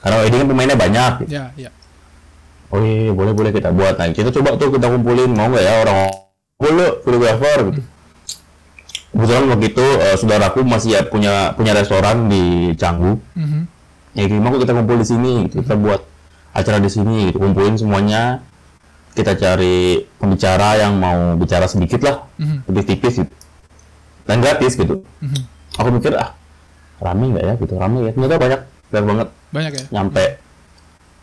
Karena 0.05 0.15
wedding 0.21 0.39
kan 0.45 0.47
pemainnya 0.53 0.77
banyak. 0.77 1.11
Gitu. 1.25 1.31
Ya, 1.33 1.45
ya. 1.57 1.69
Oh 2.69 2.77
iya, 2.85 3.09
boleh 3.09 3.33
boleh 3.33 3.49
kita 3.49 3.73
buat. 3.73 3.97
Nah, 3.97 4.13
kita 4.13 4.29
coba 4.29 4.53
tuh 4.53 4.69
kita 4.69 4.93
kumpulin 4.93 5.33
mau 5.33 5.49
nggak 5.49 5.65
ya 5.65 5.73
orang 5.81 5.99
boleh 6.61 6.89
fotografer 7.01 7.57
gitu. 7.73 7.81
Kebetulan 9.09 9.43
waktu 9.49 9.65
itu 9.73 9.85
eh, 10.05 10.15
saudaraku 10.21 10.59
masih 10.61 10.89
ya 10.93 11.01
punya 11.01 11.57
punya 11.57 11.73
restoran 11.73 12.29
di 12.29 12.77
Canggu. 12.77 13.17
Mhm. 13.33 13.81
ya 14.17 14.25
gimana 14.25 14.57
kita 14.57 14.73
kumpul 14.73 14.97
di 14.97 15.05
sini 15.05 15.31
gitu. 15.45 15.61
kita 15.61 15.77
buat 15.77 16.01
acara 16.53 16.77
di 16.79 16.89
sini 16.89 17.29
gitu. 17.29 17.37
Kumpulin 17.39 17.75
semuanya. 17.75 18.41
Kita 19.09 19.35
cari 19.35 20.05
pembicara 20.21 20.79
yang 20.79 20.95
mau 20.95 21.35
bicara 21.35 21.65
sedikit 21.65 22.05
lah. 22.05 22.23
Mhm. 22.39 22.69
lebih 22.71 22.83
tipis 22.87 23.19
gitu. 23.19 23.33
Dan 24.23 24.39
gratis 24.39 24.73
gitu. 24.77 25.01
Mhm. 25.19 25.41
aku 25.79 25.89
mikir 25.95 26.11
ah 26.15 26.35
rame 26.99 27.31
nggak 27.33 27.45
ya? 27.45 27.53
Gitu. 27.57 27.73
Rame 27.75 27.97
ya. 28.05 28.11
Ternyata 28.15 28.35
banyak. 28.37 28.61
Banyak 28.89 29.05
banget. 29.05 29.27
Banyak 29.49 29.71
ya. 29.73 29.83
nyampe 29.89 30.25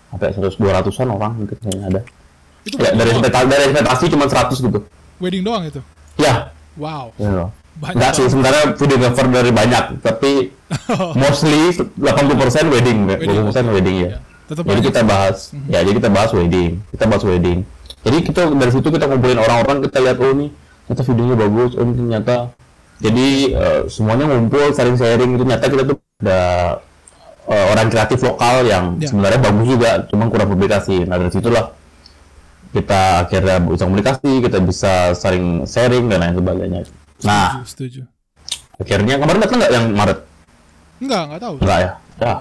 sampai 0.07 0.29
100 0.33 0.55
200-an 0.57 1.09
orang 1.13 1.33
mungkin 1.35 1.57
kayaknya 1.61 1.85
ada. 1.93 2.01
Itu 2.67 2.77
ya, 2.83 2.91
dari 2.95 3.11
ekspektasi 3.15 3.47
dari 3.47 3.65
ekspektasi 3.71 4.05
cuma 4.11 4.25
100 4.27 4.59
gitu. 4.67 4.79
Wedding 5.23 5.43
doang 5.47 5.63
itu. 5.67 5.81
ya. 6.19 6.51
Wow. 6.77 7.13
ya. 7.17 7.49
Banyak 7.77 7.97
Enggak 8.01 8.13
sih, 8.17 8.25
sebenarnya 8.33 8.73
videographer 8.73 9.27
dari 9.29 9.51
banyak, 9.53 9.85
tapi 10.01 10.49
mostly 11.21 11.77
80% 11.77 12.73
wedding, 12.73 13.05
Wedding, 13.05 13.53
20% 13.53 13.75
wedding 13.77 13.97
ya. 14.01 14.09
Ya. 14.17 14.19
Tetap 14.47 14.63
Jadi 14.63 14.81
kita 14.85 15.01
bahas, 15.03 15.51
ya 15.67 15.83
jadi 15.83 15.97
kita 15.99 16.07
bahas 16.09 16.31
wedding, 16.31 16.79
kita 16.95 17.05
bahas 17.05 17.25
wedding. 17.27 17.67
Jadi 18.07 18.17
kita 18.23 18.47
dari 18.47 18.71
situ 18.71 18.89
kita 18.89 19.05
kumpulin 19.05 19.43
orang-orang, 19.43 19.83
kita 19.83 19.99
lihat 19.99 20.17
oh 20.23 20.31
nih, 20.31 20.51
ternyata 20.87 21.03
videonya 21.03 21.37
bagus, 21.37 21.71
oh 21.75 21.83
ini 21.83 21.95
ternyata. 21.97 22.35
Jadi 22.97 23.27
eh, 23.53 23.81
semuanya 23.91 24.25
ngumpul, 24.25 24.71
saling 24.71 24.95
sharing 24.95 25.35
itu 25.35 25.43
ternyata 25.43 25.67
kita 25.67 25.83
tuh 25.85 25.97
ada 26.23 26.41
eh, 27.45 27.67
orang 27.75 27.87
kreatif 27.91 28.19
lokal 28.23 28.55
yang 28.65 28.85
Ya. 28.97 29.11
sebenarnya 29.11 29.41
bagus 29.43 29.67
juga, 29.67 29.91
cuma 30.07 30.31
kurang 30.31 30.49
publikasi. 30.49 31.03
Nah 31.03 31.19
dari 31.19 31.35
situlah 31.35 31.75
kita 32.71 33.27
akhirnya 33.27 33.57
bisa 33.67 33.83
komunikasi, 33.83 34.31
kita 34.43 34.59
bisa 34.63 34.93
saling 35.13 35.67
sharing 35.67 36.07
dan 36.07 36.23
lain 36.23 36.35
sebagainya. 36.39 36.81
Nah, 37.25 37.65
Setuju, 37.65 37.67
setuju. 37.67 38.01
akhirnya 38.79 39.15
kemarin 39.19 39.41
datang 39.43 39.59
nggak 39.59 39.73
yang 39.75 39.87
Maret? 39.91 40.19
Enggak, 41.03 41.23
enggak 41.27 41.41
tahu. 41.43 41.55
Enggak 41.59 41.79
ya? 41.83 41.91
Ya. 42.17 42.33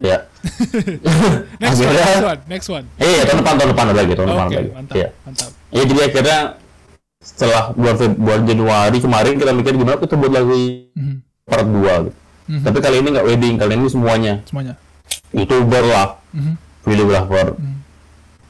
Ya. 0.00 0.16
Next 1.62 1.78
one, 1.78 1.86
Akhirnya- 1.86 2.02
next 2.02 2.26
one, 2.26 2.40
next 2.48 2.68
one. 2.68 2.84
Eh, 2.98 3.22
tahun 3.22 3.38
depan, 3.40 3.54
tahun 3.56 3.70
depan 3.72 3.84
ada 3.86 3.96
lagi, 3.96 4.12
tahun 4.12 4.28
depan 4.28 4.42
Oke, 4.42 4.50
ada 4.50 4.58
lagi. 4.58 4.70
mantap, 4.74 4.94
Iya. 4.98 5.08
mantap. 5.22 5.50
Ya, 5.70 5.82
jadi 5.86 6.00
akhirnya 6.02 6.38
setelah 7.22 7.62
bulan, 7.72 7.94
bulan 8.18 8.40
Januari 8.42 8.98
kemarin 8.98 9.32
kita 9.38 9.52
mikir 9.52 9.72
gimana 9.72 9.96
kita 9.96 10.14
buat 10.14 10.32
lagi 10.32 10.62
Mhm. 10.92 11.14
part 11.46 11.66
2 11.66 11.94
gitu. 12.02 12.18
Mhm. 12.50 12.62
Tapi 12.66 12.78
kali 12.78 12.96
ini 12.98 13.08
nggak 13.10 13.26
wedding, 13.26 13.54
kali 13.56 13.72
ini 13.72 13.86
semuanya. 13.86 14.34
Semuanya. 14.44 14.74
Youtuber 15.30 15.84
lah, 15.86 16.08
Mhm. 16.34 16.52
videographer, 16.82 17.46
Mhm. 17.54 17.74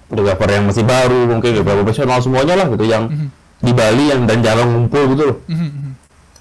videographer 0.09 0.49
yang 0.51 0.65
masih 0.67 0.85
baru, 0.85 1.21
mungkin 1.29 1.49
videographer 1.53 1.85
profesional 1.85 2.19
semuanya 2.19 2.55
lah 2.57 2.67
gitu 2.69 2.85
yang 2.85 3.05
Mhm. 3.07 3.29
di 3.61 3.73
Bali 3.73 4.05
yang 4.09 4.25
dan 4.25 4.41
jarang 4.41 4.69
ngumpul 4.71 5.05
gitu 5.13 5.23
loh. 5.29 5.39
Mhm, 5.47 5.61
mhm. 5.61 5.91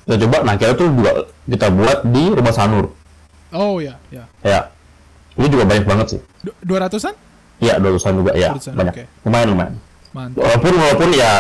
Kita 0.01 0.15
coba, 0.17 0.37
nah 0.41 0.55
kita 0.55 0.73
tuh 0.73 0.87
juga 0.89 1.11
kita 1.45 1.67
buat 1.69 1.99
di 2.05 2.23
rumah 2.31 2.51
Sanur. 2.51 2.85
Oh 3.51 3.77
ya, 3.77 3.99
ya. 4.09 4.23
Ya, 4.41 4.71
ini 5.41 5.47
juga 5.49 5.65
banyak 5.65 5.86
banget 5.89 6.08
sih. 6.13 6.19
Du- 6.39 6.54
Dua 6.62 6.77
ratusan? 6.86 7.13
Ya, 7.58 7.77
200-an 7.77 8.13
juga 8.15 8.32
ya, 8.34 8.54
200-an, 8.54 8.73
banyak. 8.73 8.93
oke. 8.93 9.04
Lumayan, 9.25 9.47
lumayan. 9.49 9.73
Mantap. 10.13 10.39
Walaupun 10.41 10.73
walaupun 10.77 11.10
ya 11.13 11.32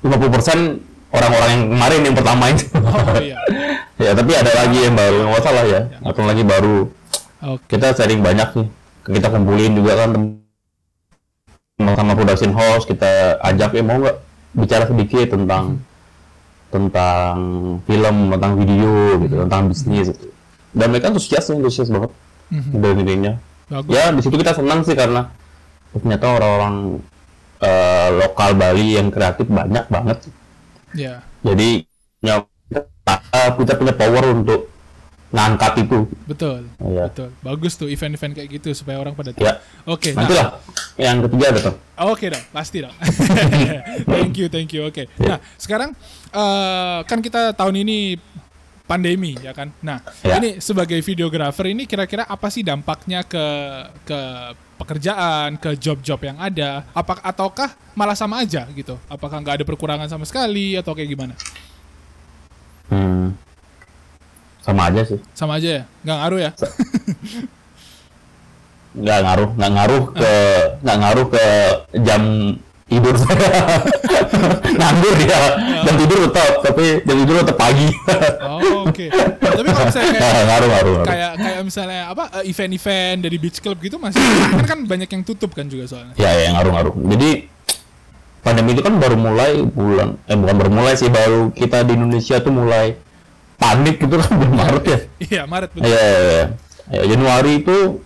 50% 0.00 0.80
orang-orang 1.08 1.48
yang 1.50 1.62
kemarin 1.72 2.00
yang 2.04 2.16
pertama 2.16 2.44
itu. 2.48 2.64
Oh 2.76 3.16
iya. 3.20 3.36
ya, 4.04 4.10
tapi 4.12 4.32
ada 4.32 4.52
lagi 4.54 4.78
yang 4.84 4.94
baru, 4.94 5.16
nggak 5.28 5.42
salah 5.42 5.64
ya. 5.64 5.80
Atau 6.04 6.22
lagi 6.24 6.42
baru. 6.44 6.78
Oke. 7.44 7.64
Kita 7.68 7.92
sharing 7.92 8.20
banyak 8.20 8.48
nih. 8.52 8.68
Kita 9.08 9.26
kumpulin 9.28 9.72
juga 9.72 9.92
kan 10.04 10.10
sama 11.78 12.12
production 12.12 12.52
house, 12.52 12.84
kita 12.84 13.38
ajak 13.40 13.70
ya 13.72 13.82
mau 13.82 13.96
nggak 13.96 14.16
bicara 14.52 14.84
sedikit 14.84 15.30
tentang 15.30 15.78
tentang 16.68 17.36
film, 17.86 18.16
tentang 18.28 18.52
video 18.58 18.92
gitu, 19.22 19.34
tentang 19.46 19.62
bisnis 19.70 20.06
gitu. 20.12 20.28
Dan 20.74 20.92
mereka 20.92 21.08
antusias, 21.08 21.48
antusias 21.48 21.88
banget 21.88 22.10
Mhm. 22.48 22.70
dari. 22.80 23.02
Bagus. 23.68 23.92
Ya 23.92 24.08
di 24.08 24.20
situ 24.24 24.36
kita 24.40 24.56
senang 24.56 24.80
sih 24.80 24.96
karena 24.96 25.28
ternyata 25.92 26.26
orang-orang 26.40 26.76
eh, 27.58 28.08
lokal 28.14 28.54
Bali 28.54 28.96
yang 28.96 29.10
kreatif 29.10 29.50
banyak 29.50 29.84
banget. 29.90 30.18
Ya. 30.94 31.20
Jadi 31.42 31.84
ya, 32.22 32.46
kita, 32.70 33.14
kita 33.58 33.72
punya 33.76 33.94
power 33.98 34.24
untuk 34.30 34.70
ngangkat 35.28 35.84
itu. 35.84 36.08
Betul. 36.24 36.70
Ya. 36.80 37.10
Betul. 37.12 37.28
Bagus 37.44 37.76
tuh 37.76 37.90
event-event 37.92 38.32
kayak 38.32 38.48
gitu 38.48 38.72
supaya 38.72 38.96
orang 39.02 39.12
pada 39.12 39.36
tahu. 39.36 39.44
Ya. 39.44 39.60
Oke. 39.84 40.16
nah- 40.16 40.24
Nanti 40.24 40.34
lah 40.38 40.48
yang 40.96 41.16
ketiga 41.26 41.44
ada 41.52 41.60
tuh. 41.68 41.74
Oke 42.08 42.26
dong, 42.32 42.44
pasti 42.54 42.78
dong. 42.80 42.94
thank 44.12 44.34
you, 44.38 44.46
thank 44.48 44.70
you. 44.72 44.88
Oke. 44.88 45.10
Ya. 45.20 45.36
Nah, 45.36 45.38
sekarang 45.60 45.90
eh, 46.32 46.98
kan 47.04 47.18
kita 47.20 47.52
tahun 47.52 47.84
ini 47.84 48.16
pandemi 48.88 49.36
ya 49.36 49.52
kan. 49.52 49.68
Nah, 49.84 50.00
Ya. 50.24 50.40
ini 50.40 50.64
sebagai 50.64 50.96
videografer 51.04 51.68
ini 51.68 51.84
kira-kira 51.84 52.24
apa 52.24 52.48
sih 52.48 52.64
dampaknya 52.64 53.20
ke 53.22 53.44
ke 54.08 54.18
pekerjaan, 54.80 55.60
ke 55.60 55.76
job-job 55.76 56.16
yang 56.24 56.40
ada? 56.40 56.88
Apa 56.96 57.20
ataukah 57.20 57.76
malah 57.92 58.16
sama 58.16 58.40
aja 58.40 58.64
gitu? 58.72 58.96
Apakah 59.12 59.44
nggak 59.44 59.60
ada 59.60 59.64
perkurangan 59.68 60.08
sama 60.08 60.24
sekali 60.24 60.72
atau 60.80 60.96
kayak 60.96 61.10
gimana? 61.12 61.34
Hmm. 62.88 63.36
Sama 64.64 64.88
aja 64.88 65.04
sih. 65.04 65.20
Sama 65.36 65.60
aja 65.60 65.68
ya, 65.68 65.82
nggak 66.08 66.18
ngaruh 66.24 66.40
ya? 66.40 66.50
Nggak 68.98 69.18
ngaruh, 69.20 69.48
nggak 69.54 69.72
ngaruh 69.76 70.04
ke 70.16 70.32
nggak 70.82 70.98
ngaruh 70.98 71.26
ke 71.28 71.44
jam 72.02 72.22
tidur 72.88 73.14
saya. 73.14 73.84
Nganggur 74.78 75.16
ya. 75.22 75.40
Jam 75.84 75.94
tidur 76.00 76.18
tetap, 76.28 76.50
tapi 76.64 76.84
jam 77.04 77.16
tidur 77.20 77.34
tetap 77.44 77.56
pagi. 77.56 77.88
Oh, 78.42 78.88
oke. 78.88 79.06
Nah, 79.12 79.52
tapi 79.54 79.68
kalau 79.68 79.86
misalnya 79.88 80.10
kayak 80.10 80.18
Nggak 80.18 80.44
ngaruh, 80.48 80.68
ngaruh, 80.68 80.92
ngaruh. 80.96 81.06
kayak 81.06 81.32
kayak 81.36 81.60
misalnya 81.62 82.00
apa 82.08 82.24
eh, 82.40 82.44
event-event 82.50 83.18
dari 83.22 83.36
beach 83.36 83.58
club 83.60 83.78
gitu 83.78 83.96
masih 84.00 84.18
kan 84.56 84.64
kan 84.66 84.78
banyak 84.84 85.08
yang 85.08 85.22
tutup 85.22 85.52
kan 85.52 85.68
juga 85.68 85.84
soalnya. 85.86 86.14
Ya, 86.16 86.30
ya 86.32 86.48
ngaruh-ngaruh. 86.56 86.94
Jadi 87.14 87.30
pandemi 88.40 88.72
itu 88.72 88.82
kan 88.82 88.94
baru 88.96 89.16
mulai 89.18 89.60
bulan 89.60 90.16
eh 90.24 90.36
bukan 90.38 90.54
baru 90.56 90.70
mulai 90.72 90.94
sih 90.96 91.10
baru 91.10 91.52
kita 91.52 91.84
di 91.84 91.92
Indonesia 91.98 92.38
tuh 92.40 92.54
mulai 92.54 92.96
panik 93.58 93.98
gitu 94.00 94.14
kan 94.16 94.30
bulan 94.32 94.54
Maret 94.54 94.84
ya. 94.86 94.98
Iya, 95.18 95.42
Maret 95.44 95.70
betul. 95.74 95.84
Iya, 95.90 95.98
iya, 96.00 96.20
iya. 96.22 96.44
Ya, 96.88 97.02
Januari 97.04 97.52
itu 97.60 98.00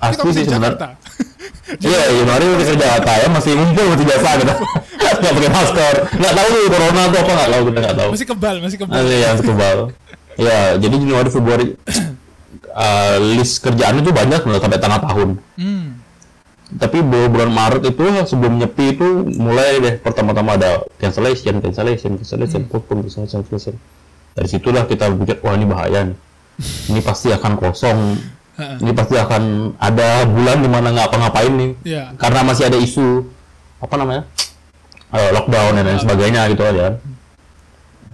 Asli 0.00 0.20
masih 0.24 0.32
sih 0.32 0.44
sebenarnya. 0.48 0.88
Iya, 1.70 2.00
Januari 2.10 2.44
udah 2.50 2.58
kerja 2.58 2.74
Jakarta 2.76 3.12
ya 3.14 3.28
masih 3.30 3.52
ngumpul 3.54 3.84
masih 3.94 4.06
biasa 4.08 4.28
gitu. 4.36 4.54
Nggak 4.98 5.32
pakai 5.32 5.50
masker. 5.50 5.94
Nggak 6.18 6.32
tahu 6.34 6.48
nih 6.50 6.62
corona 6.66 7.02
tuh 7.06 7.18
apa 7.20 7.30
nggak 7.30 7.50
tahu 7.50 7.62
kita 7.62 7.78
nggak 7.78 7.96
tahu. 7.96 8.10
masih 8.10 8.26
kebal, 8.26 8.54
masih 8.58 8.78
kebal. 8.80 8.94
Ada 8.96 9.14
yang 9.14 9.38
kebal. 9.38 9.78
Ya, 10.34 10.58
jadi 10.74 10.94
Januari 10.96 11.30
Februari 11.30 11.66
eh, 12.84 13.16
list 13.36 13.54
kerjaan 13.60 13.94
itu 13.98 14.10
banyak 14.10 14.40
loh 14.42 14.58
sampai 14.58 14.78
tengah 14.78 15.00
tahun. 15.00 15.28
Hmm. 15.56 15.86
tapi 16.70 17.02
bu- 17.02 17.26
bulan 17.26 17.50
Maret 17.50 17.82
itu 17.82 17.98
sebelum 18.24 18.54
nyepi 18.56 18.94
itu 18.94 19.06
mulai 19.34 19.82
deh 19.82 19.98
pertama-tama 19.98 20.54
ada 20.54 20.78
cancellation, 20.96 21.58
cancellation, 21.58 22.14
cancellation, 22.14 22.62
postpone, 22.64 23.02
cancellation, 23.02 23.42
cancellation. 23.42 23.74
Dari 24.30 24.46
situlah 24.46 24.86
kita 24.86 25.10
pikir 25.10 25.42
wah 25.42 25.58
ini 25.58 25.66
bahaya 25.66 26.06
nih. 26.06 26.16
Ini 26.88 27.00
pasti 27.02 27.34
akan 27.34 27.58
kosong. 27.58 27.98
Ini 28.78 28.92
pasti 28.92 29.14
akan 29.14 29.42
ada 29.76 30.08
bulan 30.24 30.56
di 30.58 30.68
mana 30.68 30.86
nggak 30.90 31.06
apa-ngapain 31.08 31.52
nih. 31.52 31.70
Iya. 31.84 32.02
karena 32.16 32.40
masih 32.42 32.64
ada 32.66 32.78
isu 32.78 33.24
apa 33.78 33.94
namanya 33.96 34.22
eh, 35.10 35.30
lockdown 35.30 35.72
dan 35.74 35.84
lain 35.84 35.98
sebagainya 35.98 36.40
gitu 36.48 36.62
kan. 36.62 36.94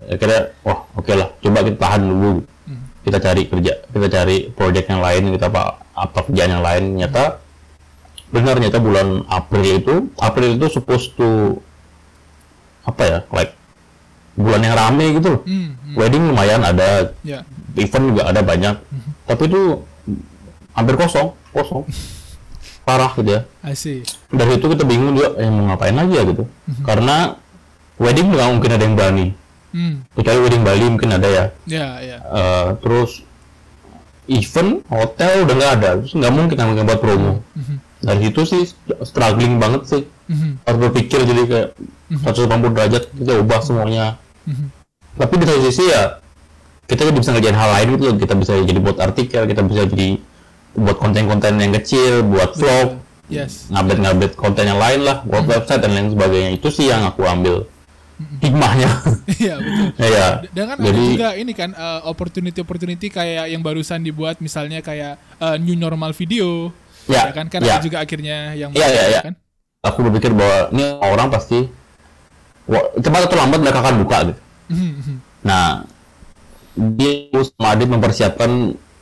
Akhirnya 0.06 0.40
wah 0.62 0.78
oke 0.94 1.12
lah 1.12 1.28
coba 1.36 1.58
kita 1.62 1.78
tahan 1.78 2.02
dulu. 2.04 2.32
Kita 3.02 3.18
cari 3.18 3.42
kerja 3.46 3.72
kita 3.86 4.06
cari 4.08 4.36
project 4.50 4.86
yang 4.86 5.02
lain 5.02 5.22
kita 5.30 5.46
apa 5.46 5.62
apa 5.92 6.18
kerjaan 6.26 6.50
yang 6.58 6.64
lain. 6.64 6.84
Nyata 6.96 7.24
benar 8.26 8.58
nyata 8.58 8.78
bulan 8.78 9.22
April 9.26 9.64
itu 9.78 9.94
April 10.18 10.58
itu 10.58 10.66
supposed 10.68 11.14
to 11.14 11.58
apa 12.82 13.02
ya 13.02 13.18
like 13.30 13.54
bulan 14.34 14.62
yang 14.62 14.74
rame 14.74 15.06
gitu. 15.18 15.28
Loh 15.32 15.42
Hmm, 15.42 15.74
hmm. 15.74 15.94
wedding 15.96 16.22
lumayan 16.30 16.62
ada 16.62 17.10
Ya. 17.22 17.42
event 17.74 18.04
juga 18.14 18.22
ada 18.30 18.40
banyak. 18.42 18.74
Tapi 19.26 19.42
itu 19.46 19.62
hampir 20.76 20.94
kosong 21.00 21.32
kosong. 21.56 21.88
Parah 22.86 23.10
gitu 23.18 23.26
ya. 23.26 23.40
I 23.66 23.74
see. 23.74 24.06
dari 24.30 24.62
itu 24.62 24.66
kita 24.70 24.86
bingung 24.86 25.18
juga 25.18 25.34
eh, 25.42 25.50
mau 25.50 25.74
ngapain 25.74 25.96
lagi 25.96 26.14
ya? 26.14 26.22
gitu. 26.22 26.44
Karena 26.86 27.34
wedding 27.98 28.30
nggak 28.30 28.48
mungkin 28.52 28.70
ada 28.70 28.84
yang 28.86 28.94
berani. 28.94 29.28
Hmm. 29.76 30.08
kecuali 30.16 30.38
wedding 30.40 30.62
Bali 30.64 30.84
mungkin 30.88 31.10
ada 31.12 31.28
ya. 31.28 31.44
Ya, 31.66 31.88
ya. 31.98 32.18
Eh, 32.22 32.68
terus 32.80 33.26
event 34.30 34.86
hotel 34.86 35.42
udah 35.42 35.54
nggak 35.58 35.72
ada. 35.82 35.90
Terus 35.98 36.12
nggak 36.14 36.32
mungkin 36.32 36.56
mungkin 36.62 36.84
buat 36.86 37.00
promo. 37.02 37.32
Dari 38.06 38.30
situ 38.30 38.40
sih 38.46 38.62
struggling 39.02 39.58
banget 39.58 39.82
sih. 39.90 40.02
Mhm. 40.26 40.58
harus 40.66 40.78
berpikir 40.90 41.22
jadi 41.22 41.42
kayak 41.46 41.68
180 42.10 42.74
derajat 42.74 43.02
kita 43.14 43.32
ubah 43.46 43.62
semuanya. 43.62 44.18
Mhm. 44.42 44.74
tapi 45.16 45.34
di 45.38 45.46
satu 45.48 45.62
sisi 45.70 45.86
ya 45.86 46.18
kita 46.90 47.08
bisa 47.14 47.30
ngerjain 47.30 47.54
hal 47.54 47.70
lain 47.78 47.86
gitu 47.98 48.04
loh. 48.10 48.16
Kita 48.18 48.34
bisa 48.38 48.52
jadi 48.62 48.78
buat 48.78 48.98
artikel 49.02 49.42
kita 49.46 49.62
bisa 49.66 49.86
jadi 49.90 50.18
buat 50.76 50.96
konten-konten 51.00 51.56
yang 51.56 51.72
kecil 51.74 52.22
buat 52.22 52.52
vlog 52.54 53.02
Yes. 53.26 53.66
ngupdate-ngupdate 53.74 54.38
konten 54.38 54.70
yang 54.70 54.78
lain 54.78 55.02
lah 55.02 55.26
buat 55.26 55.42
website 55.50 55.82
dan 55.82 55.98
lain 55.98 56.14
sebagainya 56.14 56.50
itu 56.54 56.70
sih 56.70 56.86
yang 56.86 57.02
aku 57.02 57.26
ambil 57.26 57.66
hikmahnya 58.38 58.86
Iya, 59.42 59.58
betul. 59.58 59.86
ya 59.98 60.26
Dan 60.54 60.64
kan 60.70 60.76
jadi 60.78 60.94
ada 60.94 61.10
juga 61.10 61.28
ini 61.34 61.52
kan 61.52 61.70
uh, 61.74 62.06
opportunity-opportunity 62.06 63.10
kayak 63.10 63.50
yang 63.50 63.66
barusan 63.66 64.00
dibuat 64.00 64.38
misalnya 64.38 64.78
kayak 64.78 65.18
uh, 65.36 65.58
new 65.58 65.74
normal 65.74 66.14
video. 66.14 66.70
Ya, 67.10 67.34
kan 67.34 67.50
kan 67.50 67.66
ya. 67.66 67.78
ada 67.78 67.82
juga 67.82 67.98
akhirnya 68.02 68.54
yang 68.54 68.70
Iya, 68.70 68.86
iya, 68.88 69.02
iya. 69.10 69.20
kan. 69.26 69.34
aku 69.82 70.06
berpikir 70.06 70.30
bahwa 70.30 70.70
ini 70.70 70.84
orang 71.02 71.26
pasti 71.26 71.66
cepat 72.98 73.20
atau 73.26 73.36
lambat 73.38 73.58
mereka 73.58 73.78
akan 73.78 73.94
buka 74.02 74.16
gitu 74.26 74.40
Mhm, 74.70 74.90
mhm. 74.98 75.16
nah 75.42 75.86
dia 76.74 77.30
harus 77.30 77.54
sama 77.54 77.74
Adit 77.74 77.86
mempersiapkan 77.86 78.50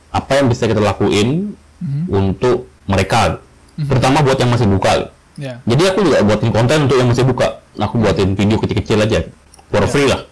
apa 0.09 0.31
yang 0.37 0.45
bisa 0.45 0.65
kita 0.65 0.77
lakuin 0.77 1.57
Mhm. 1.81 2.03
untuk 2.07 2.67
mereka 2.85 3.39
terutama 3.75 4.23
buat 4.23 4.37
yang 4.37 4.51
masih 4.51 4.67
buka. 4.67 5.11
Ya. 5.35 5.59
jadi 5.67 5.91
aku 5.91 5.99
juga 5.99 6.23
buatin 6.23 6.47
konten 6.47 6.87
untuk 6.87 6.95
yang 6.95 7.11
masih 7.11 7.27
buka 7.27 7.59
aku 7.75 7.99
buatin 7.99 8.39
video 8.39 8.55
kecil-kecil 8.55 9.03
aja 9.03 9.19
for 9.67 9.83
Ya. 9.83 9.89
free 9.89 10.07
lah 10.07 10.23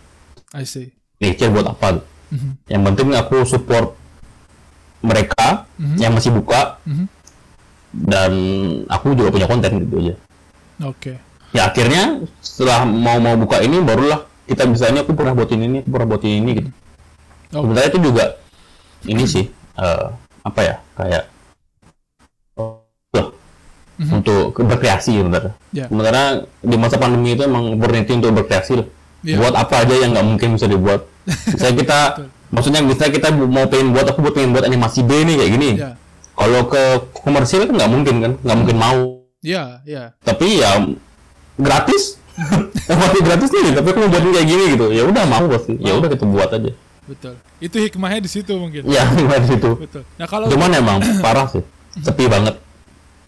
I 0.56 0.64
see. 0.64 0.96
kecil 1.20 1.52
buat 1.52 1.68
apa. 1.68 2.00
Mhm. 2.32 2.52
yang 2.72 2.82
penting 2.84 3.12
aku 3.12 3.44
support 3.44 4.00
mereka 5.04 5.68
Mhm. 5.76 5.98
yang 6.00 6.12
masih 6.16 6.32
buka 6.32 6.80
Mhm. 6.88 7.06
dan 8.08 8.32
aku 8.88 9.12
juga 9.14 9.30
punya 9.30 9.46
konten 9.46 9.72
gitu 9.84 9.96
aja 10.00 10.14
Oke. 10.82 11.20
ya 11.52 11.68
akhirnya 11.68 12.24
setelah 12.40 12.88
mau 12.88 13.20
mau 13.20 13.36
buka 13.36 13.60
ini 13.60 13.84
barulah 13.84 14.24
kita 14.48 14.64
bisa 14.66 14.88
ini 14.88 15.04
aku 15.04 15.12
pernah 15.14 15.36
buatin 15.36 15.62
ini 15.62 15.84
aku 15.84 15.90
pernah 15.92 16.08
buatin 16.08 16.34
ini 16.40 16.52
gitu 16.58 16.72
Oh. 17.54 17.62
sebenarnya 17.62 17.90
itu 17.92 18.00
juga 18.02 18.26
ini 19.04 19.24
sih 19.28 19.46
eh, 19.76 20.08
apa 20.42 20.60
ya 20.64 20.76
kayak 20.96 21.24
Mhm. 24.04 24.12
untuk 24.14 24.44
berkreasi 24.58 25.12
sebenarnya 25.16 25.54
Ya. 25.72 25.86
sementara 25.88 26.22
di 26.60 26.76
masa 26.76 26.96
pandemi 26.96 27.32
itu 27.32 27.42
emang 27.42 27.74
opportunity 27.74 28.12
untuk 28.14 28.32
berkreasi 28.38 28.74
lah 28.78 28.88
Ya. 29.22 29.40
buat 29.40 29.54
apa 29.54 29.82
aja 29.82 29.96
yang 29.96 30.12
nggak 30.12 30.28
mungkin 30.28 30.50
bisa 30.54 30.68
dibuat 30.68 31.08
misalnya 31.50 31.76
kita 31.80 32.00
maksudnya 32.50 32.82
misalnya 32.82 33.14
kita 33.14 33.28
mau 33.32 33.66
pengen 33.66 33.90
buat 33.92 34.06
aku 34.06 34.20
buat 34.22 34.36
pengen 34.36 34.52
buat 34.52 34.64
animasi 34.64 35.00
B 35.02 35.24
nih 35.24 35.36
kayak 35.38 35.52
gini 35.52 35.70
Ya. 35.80 35.96
kalau 36.34 36.66
ke 36.66 36.82
komersil 37.16 37.64
kan 37.64 37.74
nggak 37.74 37.90
mungkin 37.90 38.16
kan 38.20 38.32
nggak 38.38 38.58
mungkin 38.58 38.78
mau 38.78 39.00
Ya, 39.40 39.84
ya. 39.84 40.16
tapi 40.20 40.60
ya 40.60 40.72
gratis 41.56 42.18
pasti 42.90 43.20
gratis 43.22 43.50
nih 43.50 43.72
tapi 43.74 43.88
aku 43.90 44.00
mau 44.00 44.10
buatin 44.10 44.32
kayak 44.32 44.48
gini 44.48 44.64
gitu 44.74 44.86
ya 44.90 45.04
udah 45.04 45.24
mau 45.24 45.46
pasti 45.48 45.74
ya 45.78 45.94
udah 45.94 46.10
kita 46.10 46.26
buat 46.26 46.50
aja 46.50 46.72
Betul. 47.04 47.36
Itu 47.60 47.76
hikmahnya 47.78 48.24
di 48.24 48.32
situ 48.32 48.56
mungkin. 48.56 48.88
ya 48.88 49.04
di 49.12 49.48
situ 49.50 49.76
Betul. 49.76 50.08
Nah, 50.16 50.24
kalau 50.24 50.48
cuman 50.48 50.72
emang 50.72 50.98
parah 51.24 51.46
sih 51.46 51.60
sepi 52.00 52.26
banget 52.26 52.56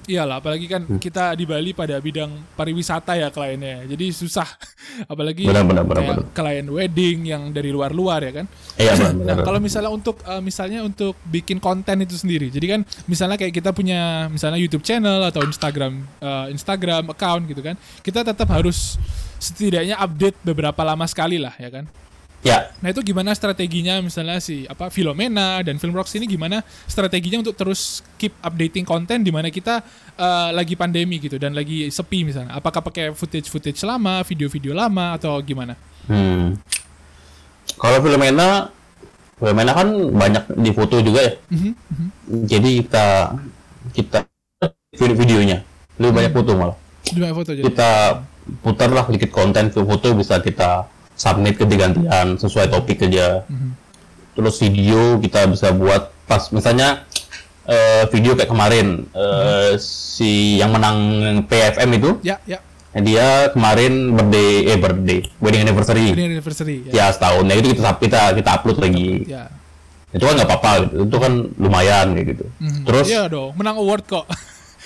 iyalah 0.06 0.38
apalagi 0.38 0.66
kan 0.66 0.86
Hmm. 0.86 0.98
kita 0.98 1.34
di 1.34 1.44
Bali 1.44 1.72
pada 1.72 1.98
bidang 1.98 2.30
pariwisata 2.54 3.14
ya 3.14 3.30
kliennya. 3.30 3.86
Jadi 3.86 4.10
susah. 4.10 4.46
Apalagi 5.12 5.44
Benar, 5.44 5.66
benar, 5.66 5.84
benar, 5.84 5.98
kayak 5.98 6.16
benar. 6.16 6.32
klien 6.32 6.66
wedding 6.68 7.18
yang 7.26 7.44
dari 7.50 7.70
luar-luar 7.70 8.22
ya 8.22 8.32
kan. 8.34 8.46
iya 8.76 8.94
Nah, 8.94 9.12
benar 9.12 9.36
kalau 9.42 9.60
misalnya 9.60 9.90
untuk 9.90 10.22
eh, 10.22 10.40
misalnya 10.40 10.80
untuk 10.82 11.18
bikin 11.26 11.58
konten 11.58 12.00
itu 12.00 12.16
sendiri. 12.16 12.48
Jadi 12.48 12.66
kan 12.68 12.80
misalnya 13.06 13.36
kayak 13.36 13.52
kita 13.52 13.70
punya 13.70 14.26
misalnya 14.28 14.56
YouTube 14.56 14.82
channel 14.82 15.20
atau 15.24 15.42
Instagram 15.42 15.94
eh, 16.18 16.46
Instagram 16.50 17.10
account 17.10 17.44
gitu 17.46 17.62
kan. 17.62 17.76
Kita 18.00 18.22
tetap 18.22 18.48
harus 18.48 18.96
setidaknya 19.38 19.98
update 19.98 20.40
beberapa 20.42 20.82
lama 20.82 21.04
sekali 21.06 21.36
lah 21.36 21.54
ya 21.56 21.70
kan. 21.70 21.86
Ya 22.46 22.70
Nah, 22.78 22.94
itu 22.94 23.02
gimana 23.02 23.34
strateginya 23.34 23.98
misalnya 24.00 24.38
si 24.38 24.64
apa 24.64 24.94
Filomena 24.94 25.66
dan 25.66 25.82
Filmrocks 25.82 26.14
ini 26.14 26.30
gimana 26.30 26.62
strateginya 26.86 27.42
untuk 27.42 27.58
terus 27.58 28.06
keep 28.16 28.38
updating 28.40 28.86
konten 28.86 29.26
di 29.26 29.34
mana 29.34 29.50
kita 29.50 29.82
eh, 30.16 30.50
lagi 30.54 30.78
pandemi 30.78 31.18
gitu 31.18 31.42
dan 31.42 31.52
lagi 31.52 31.90
sepi 31.90 32.22
misalnya. 32.22 32.54
Apakah 32.54 32.86
pakai 32.86 33.10
footage-footage 33.12 33.82
lama, 33.82 34.22
video-video 34.22 34.72
lama 34.72 35.18
atau 35.18 35.34
gimana? 35.42 35.74
hmm. 36.06 36.62
kalau 37.76 37.98
Filomena 38.00 38.70
Filomena 39.36 39.74
kan 39.74 39.90
banyak 40.14 40.44
di 40.56 40.72
foto 40.72 41.02
juga 41.02 41.20
ya 41.20 41.34
Mhm, 41.50 41.72
mhm. 41.74 42.08
jadi 42.46 42.70
kita 42.86 43.06
kita 43.92 44.18
video 44.94 45.16
videonya 45.18 45.58
lebih 45.98 46.14
banyak 46.14 46.32
foto 46.32 46.52
malah 46.54 46.78
Di 47.04 47.20
mana 47.20 47.34
foto 47.34 47.52
jadi. 47.52 47.66
kita 47.66 47.90
putar 48.62 48.94
lah 48.94 49.04
sedikit 49.10 49.34
konten 49.34 49.74
ke 49.74 49.82
foto 49.82 50.14
bisa 50.14 50.38
kita 50.40 50.86
submit 51.16 51.56
ke 51.56 51.64
gantian 51.66 52.36
sesuai 52.36 52.68
topik 52.68 53.02
aja 53.02 53.42
Mhm. 53.46 53.70
terus 54.34 54.58
video 54.58 55.18
kita 55.18 55.48
bisa 55.48 55.72
buat 55.72 56.10
pas 56.24 56.50
misalnya 56.50 57.04
eh, 57.66 58.06
video 58.08 58.34
kayak 58.34 58.48
kemarin 58.48 59.04
eh, 59.10 59.76
si 59.76 60.56
yang 60.56 60.70
menang 60.70 60.98
PFM 61.44 61.90
itu 61.94 62.10
Ya, 62.22 62.38
ya. 62.46 62.58
dia 62.96 63.50
kemarin 63.50 64.12
birthday 64.12 64.50
eh 64.66 64.76
birthday 64.76 65.20
wedding 65.38 65.62
anniversary 65.64 66.12
Ini 66.12 66.32
anniversary 66.32 66.76
ya. 66.86 66.92
ya 66.94 67.06
setahun 67.10 67.44
ya 67.44 67.54
itu 67.56 67.68
kita 67.74 67.92
kita 67.96 68.20
kita 68.34 68.50
upload 68.54 68.78
lagi 68.78 69.24
Ya. 69.26 69.50
itu 70.12 70.22
kan 70.22 70.34
nggak 70.34 70.48
apa-apa 70.48 70.70
gitu. 70.86 70.94
itu 71.04 71.16
kan 71.18 71.32
lumayan 71.56 72.06
kayak 72.12 72.26
gitu 72.32 72.44
Mhm. 72.58 72.82
terus 72.84 73.06
Iya 73.06 73.22
dong, 73.28 73.52
menang 73.56 73.78
award 73.78 74.04
kok. 74.06 74.26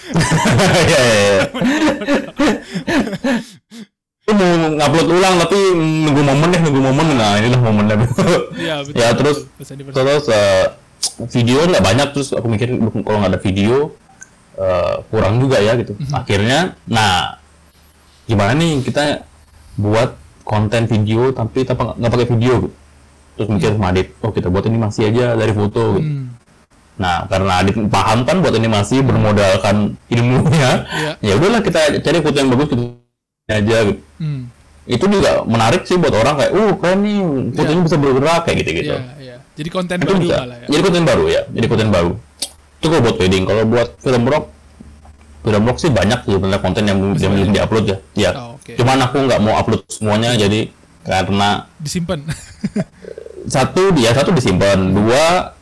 Iya, 0.09 0.97
iya, 0.97 1.17
iya. 1.27 1.43
Mau 4.30 4.51
ngupload 4.77 5.07
ulang 5.09 5.36
tapi 5.41 5.57
nunggu 5.73 6.21
momen 6.21 6.47
deh, 6.53 6.61
nunggu 6.61 6.82
momen. 6.86 7.05
Nah, 7.17 7.38
inilah 7.41 7.59
momennya. 7.61 7.95
Iya, 8.53 8.75
betul. 8.86 8.97
ya, 8.99 9.07
terus 9.17 9.38
terus 9.89 10.23
eh, 10.30 10.65
video 11.34 11.65
nggak 11.65 11.84
banyak 11.84 12.07
terus 12.13 12.30
aku 12.38 12.45
mikir 12.47 12.77
kalau 13.01 13.17
nggak 13.23 13.32
ada 13.34 13.41
video 13.41 13.91
eh, 14.59 14.95
kurang 15.09 15.41
juga 15.41 15.57
ya 15.57 15.73
gitu. 15.80 15.97
Akhirnya, 16.13 16.77
nah 16.86 17.41
gimana 18.30 18.53
nih 18.53 18.86
kita 18.86 19.25
buat 19.80 20.13
konten 20.45 20.86
video 20.86 21.34
tapi 21.34 21.65
tanpa 21.65 21.97
nggak 21.97 22.11
pakai 22.13 22.27
video 22.30 22.53
gitu. 22.67 22.75
Terus 23.39 23.47
mikir 23.55 23.71
sama 23.80 23.95
Adit, 23.95 24.07
oh 24.19 24.36
kita 24.36 24.51
buat 24.51 24.67
animasi 24.67 25.07
aja 25.07 25.32
dari 25.39 25.55
foto 25.55 25.95
gitu. 25.95 26.03
Hmm. 26.03 26.36
Nah, 26.99 27.23
karena 27.32 27.63
Adit 27.63 27.80
paham 27.88 28.27
kan 28.27 28.43
buat 28.43 28.51
animasi 28.51 28.99
bermodalkan 28.99 29.95
ilmunya, 30.11 30.84
Iya. 30.91 31.11
ya 31.23 31.34
udahlah 31.39 31.63
kita 31.63 32.03
cari 32.03 32.19
foto 32.19 32.36
yang 32.36 32.51
bagus 32.51 32.67
kita 32.75 32.99
aja 33.52 33.78
gitu. 33.86 34.02
Hmm. 34.18 34.41
Itu 34.86 35.06
juga 35.06 35.41
menarik 35.43 35.86
sih 35.86 35.95
buat 35.95 36.10
orang 36.12 36.34
kayak, 36.36 36.52
uh 36.52 36.72
keren 36.76 37.00
nih, 37.02 37.18
fotonya 37.54 37.82
bisa 37.86 37.97
bergerak 37.97 38.41
kayak 38.43 38.58
gitu-gitu. 38.60 38.95
Iya, 38.95 39.06
iya. 39.20 39.36
Jadi 39.54 39.70
konten 39.70 39.97
Itu 39.97 40.08
baru 40.08 40.20
bisa. 40.20 40.38
malah 40.39 40.58
ya. 40.58 40.68
Jadi 40.68 40.82
konten 40.82 41.04
baru 41.04 41.26
ya, 41.28 41.41
jadi 41.47 41.66
konten 41.68 41.89
baru. 41.89 42.12
Itu 42.80 42.86
kalau 42.88 43.02
buat 43.04 43.18
wedding, 43.18 43.43
kalau 43.43 43.64
buat 43.66 43.89
film 44.00 44.24
rock, 44.26 44.45
film 45.39 45.64
rock 45.64 45.78
sih 45.78 45.91
banyak 45.91 46.20
sih 46.24 46.32
sebenarnya 46.32 46.62
konten 46.64 46.84
yang 46.84 46.97
belum 46.97 47.14
yang 47.16 47.32
belum 47.34 47.50
diupload 47.54 47.86
ya. 47.86 47.97
Ya. 48.16 48.32
Oh, 48.34 48.56
oke. 48.56 48.72
Cuman 48.74 48.97
aku 49.00 49.18
nggak 49.20 49.39
mau 49.39 49.54
upload 49.56 49.82
semuanya, 49.86 50.34
jadi 50.34 50.72
karena 51.04 51.70
Disimpan. 51.78 52.20
satu 53.50 53.89
dia 53.91 54.12
satu 54.12 54.30
disimpan 54.30 54.78
dua 54.89 55.56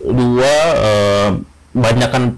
dua 0.00 0.54
eh, 0.78 1.28
banyakkan 1.72 2.36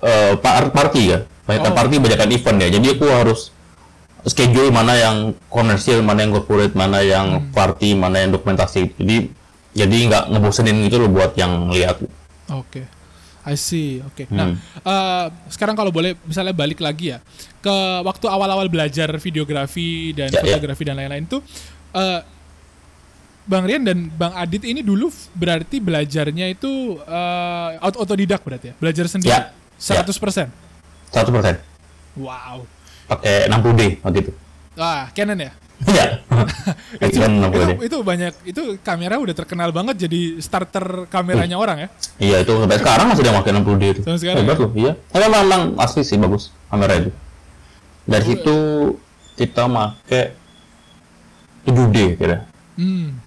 eh, 0.00 0.32
par- 0.38 0.70
party 0.70 1.02
ya 1.08 1.18
banyakkan 1.44 1.72
Oh. 1.72 1.76
party 1.76 1.94
banyakkan 1.98 2.30
event 2.30 2.58
ya 2.60 2.68
jadi 2.70 2.86
aku 2.94 3.06
harus 3.08 3.50
schedule 4.28 4.68
mana 4.68 4.94
yang 4.94 5.16
komersil 5.48 6.00
mana 6.00 6.22
yang 6.22 6.32
corporate 6.32 6.72
mana 6.72 7.00
yang 7.00 7.26
Hmm. 7.40 7.50
party 7.50 7.92
mana 7.92 8.20
yang 8.20 8.30
dokumentasi 8.30 8.94
jadi 8.94 9.16
jadi 9.72 9.96
nggak 10.06 10.24
ngebosenin 10.30 10.84
gitu 10.84 10.96
loh 10.98 11.10
buat 11.10 11.32
yang 11.34 11.68
lihat 11.68 12.00
Oke. 12.48 12.80
I 13.44 13.56
see, 13.56 14.00
oke. 14.02 14.28
Nah, 14.28 14.52
Hmm. 14.52 14.60
eh, 14.82 15.26
sekarang 15.48 15.72
kalau 15.72 15.88
boleh 15.88 16.16
misalnya 16.22 16.52
balik 16.52 16.80
lagi 16.80 17.12
ya 17.12 17.20
ke 17.58 17.72
waktu 18.02 18.24
awal-awal 18.24 18.68
belajar 18.68 19.08
videografi 19.14 20.12
dan 20.12 20.28
Ya, 20.28 20.40
ya. 20.40 20.52
fotografi 20.52 20.84
dan 20.84 20.96
lain-lain 20.96 21.24
tuh, 21.24 21.40
eh, 21.92 22.20
Bang 23.44 23.64
Rian 23.64 23.80
dan 23.80 24.08
Bang 24.10 24.36
Adit 24.36 24.60
ini 24.62 24.80
dulu 24.80 25.08
berarti 25.32 25.80
belajarnya 25.80 26.44
itu 26.50 27.00
aut- 27.78 27.96
otodidak 27.98 28.44
berarti 28.44 28.68
ya, 28.68 28.74
belajar 28.76 29.08
sendiri, 29.08 29.32
Ya, 29.32 29.48
100%. 29.76 30.52
Satu 31.08 31.32
persen. 31.32 31.56
Wow, 32.14 32.68
Pakai 33.08 33.48
60D 33.48 33.80
waktu 34.00 34.18
itu. 34.20 34.32
wah 34.74 35.08
Canon 35.10 35.40
ya. 35.40 35.52
Iya. 35.78 36.06
itu, 37.06 37.16
itu, 37.16 37.18
60D. 37.22 37.70
itu 37.80 37.96
banyak 38.02 38.32
itu 38.44 38.62
kamera 38.78 39.14
udah 39.16 39.30
terkenal 39.32 39.70
banget 39.70 40.06
jadi 40.06 40.36
starter 40.38 41.06
kameranya 41.06 41.54
orang 41.54 41.86
ya. 41.86 41.88
Iya 42.18 42.36
itu 42.42 42.52
sampai 42.52 42.76
sekarang 42.76 43.06
masih 43.08 43.22
ada 43.22 43.28
yang 43.28 43.38
pakai 43.38 43.52
60D 43.56 43.82
itu. 43.88 44.00
Sampai 44.02 44.18
sekarang 44.18 44.38
Hebat 44.42 44.56
ya? 44.56 44.60
loh, 44.60 44.70
iya. 44.74 44.92
Tapi 45.08 45.24
memang, 45.24 45.62
asli 45.76 46.02
sih 46.02 46.16
bagus 46.16 46.50
kamera 46.66 46.94
itu. 46.96 47.10
Dari 48.04 48.20
Oh, 48.20 48.26
situ 48.26 48.56
kita 49.36 49.62
pakai 49.64 50.24
7D 51.64 51.96
kira. 52.16 52.44
Hmm. 52.74 53.18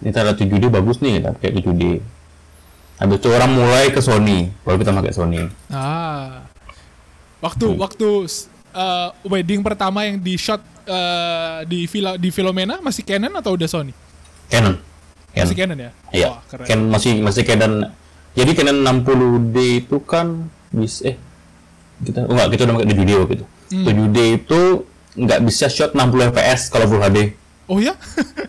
Kita 0.00 0.18
ada 0.20 0.32
7D 0.32 0.66
bagus 0.66 0.98
nih 0.98 1.20
kita 1.20 1.28
pakai 1.32 1.50
7D. 1.52 1.82
Habis 2.98 3.16
itu 3.16 3.28
orang 3.28 3.50
mulai 3.50 3.88
ke 3.88 4.00
Sony, 4.00 4.52
baru 4.60 4.76
kita 4.76 4.92
pakai 4.92 5.12
Sony. 5.12 5.40
Ah. 5.68 6.44
Waktu 7.40 7.66
Hmm. 7.66 7.78
waktu 7.78 8.08
eh, 8.74 9.08
wedding 9.26 9.60
pertama 9.60 10.06
yang 10.06 10.18
di 10.18 10.34
shot 10.38 10.62
eh, 10.86 11.66
di 11.66 11.86
Vila, 11.90 12.16
di 12.16 12.28
Filomena 12.30 12.78
masih 12.78 13.02
Canon 13.06 13.34
atau 13.36 13.54
udah 13.54 13.68
Sony? 13.68 13.92
Canon. 14.50 14.76
Canon. 15.30 15.44
Masih 15.46 15.56
Canon 15.56 15.78
ya? 15.78 15.90
Iya. 16.10 16.28
Wah, 16.34 16.40
keren. 16.46 16.66
Canon 16.66 16.88
masih 16.90 17.12
masih 17.22 17.42
Canon. 17.46 17.72
Jadi 18.34 18.50
Canon 18.54 18.78
60D 18.82 19.56
itu 19.86 19.96
kan 20.06 20.50
bisa 20.70 21.14
eh 21.14 21.16
kita 22.00 22.24
oh, 22.24 22.32
enggak 22.32 22.56
kita 22.56 22.62
udah 22.64 22.74
pakai 22.80 22.88
7D 22.94 23.10
waktu 23.18 23.34
itu. 23.42 23.46
Hmm. 23.70 23.84
7D 23.86 24.18
itu 24.42 24.60
nggak 25.20 25.40
bisa 25.42 25.66
shot 25.66 25.92
60 25.92 26.30
fps 26.32 26.60
kalau 26.70 26.86
full 26.86 27.02
HD. 27.02 27.34
Oh 27.70 27.78
ya? 27.78 27.94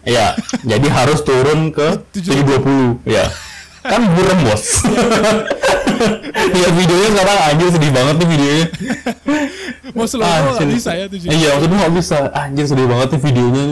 Iya, 0.02 0.34
jadi 0.72 0.88
harus 0.90 1.22
turun 1.22 1.70
ke 1.70 2.02
720. 2.18 3.06
Ya. 3.06 3.30
Kan 3.82 4.02
burem, 4.14 4.40
Bos. 4.46 4.82
ya 6.52 6.70
videonya 6.72 7.10
sekarang 7.12 7.38
anjir 7.46 7.68
sedih 7.72 7.92
banget 7.92 8.16
nih 8.18 8.28
videonya. 8.28 8.66
Mau 9.92 10.06
slow 10.06 10.24
Ah, 10.24 10.38
nggak 10.56 10.70
bisa 10.72 10.92
ya 10.94 11.06
tujuh. 11.08 11.28
Iya, 11.28 11.50
maksudnya 11.56 11.78
nggak 11.78 11.94
bisa. 11.96 12.18
Anjir 12.32 12.66
sedih 12.66 12.88
banget 12.88 13.08
nih 13.12 13.22
videonya. 13.22 13.64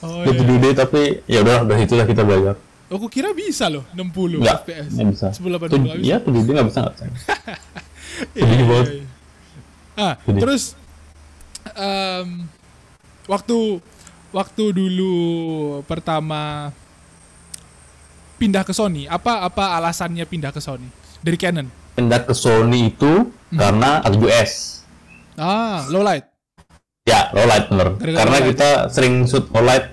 Oh, 0.00 0.24
iya. 0.24 0.32
7D 0.32 0.64
tapi 0.74 1.02
ya 1.24 1.38
udah 1.40 1.56
dari 1.64 1.80
situ 1.84 1.94
lah 1.94 2.06
kita 2.06 2.22
belajar. 2.24 2.54
Aku 2.90 3.06
kira 3.06 3.30
bisa 3.30 3.70
loh 3.70 3.86
60 3.94 4.42
Enggak, 4.42 4.66
FPS. 4.66 4.86
nggak 4.90 5.08
bisa. 5.14 5.26
10 5.30 5.46
80 5.46 5.70
Tuh. 5.70 5.78
Iya, 6.02 6.16
7D 6.18 6.48
nggak 6.50 6.66
bisa 6.68 6.78
nggak 6.82 6.94
bisa. 6.96 7.06
Iya, 8.36 8.44
iya, 8.44 8.60
iya. 8.84 9.06
Ah, 9.96 10.14
Sedih. 10.26 10.40
terus 10.44 10.62
em, 11.72 12.44
waktu 13.24 13.80
waktu 14.28 14.64
dulu 14.76 15.14
pertama 15.88 16.68
pindah 18.36 18.60
ke 18.60 18.72
Sony, 18.72 19.08
apa 19.08 19.40
apa 19.40 19.80
alasannya 19.80 20.24
pindah 20.28 20.52
ke 20.52 20.60
Sony 20.60 20.84
dari 21.20 21.36
Canon? 21.36 21.66
Pindah 21.92 22.20
ke 22.20 22.32
Sony 22.32 22.88
itu 22.88 23.28
Hmm. 23.50 23.58
karena 23.58 23.98
A7S. 24.00 24.84
Ah, 25.34 25.82
low 25.88 26.00
light. 26.00 26.22
Ya, 27.02 27.26
low 27.30 27.42
light 27.42 27.66
bener. 27.66 27.96
Gara-gara 27.96 28.18
Karena 28.20 28.30
low 28.30 28.40
light. 28.40 28.50
kita 28.52 28.68
sering 28.88 29.14
shoot 29.24 29.46
low 29.48 29.60
light. 29.60 29.86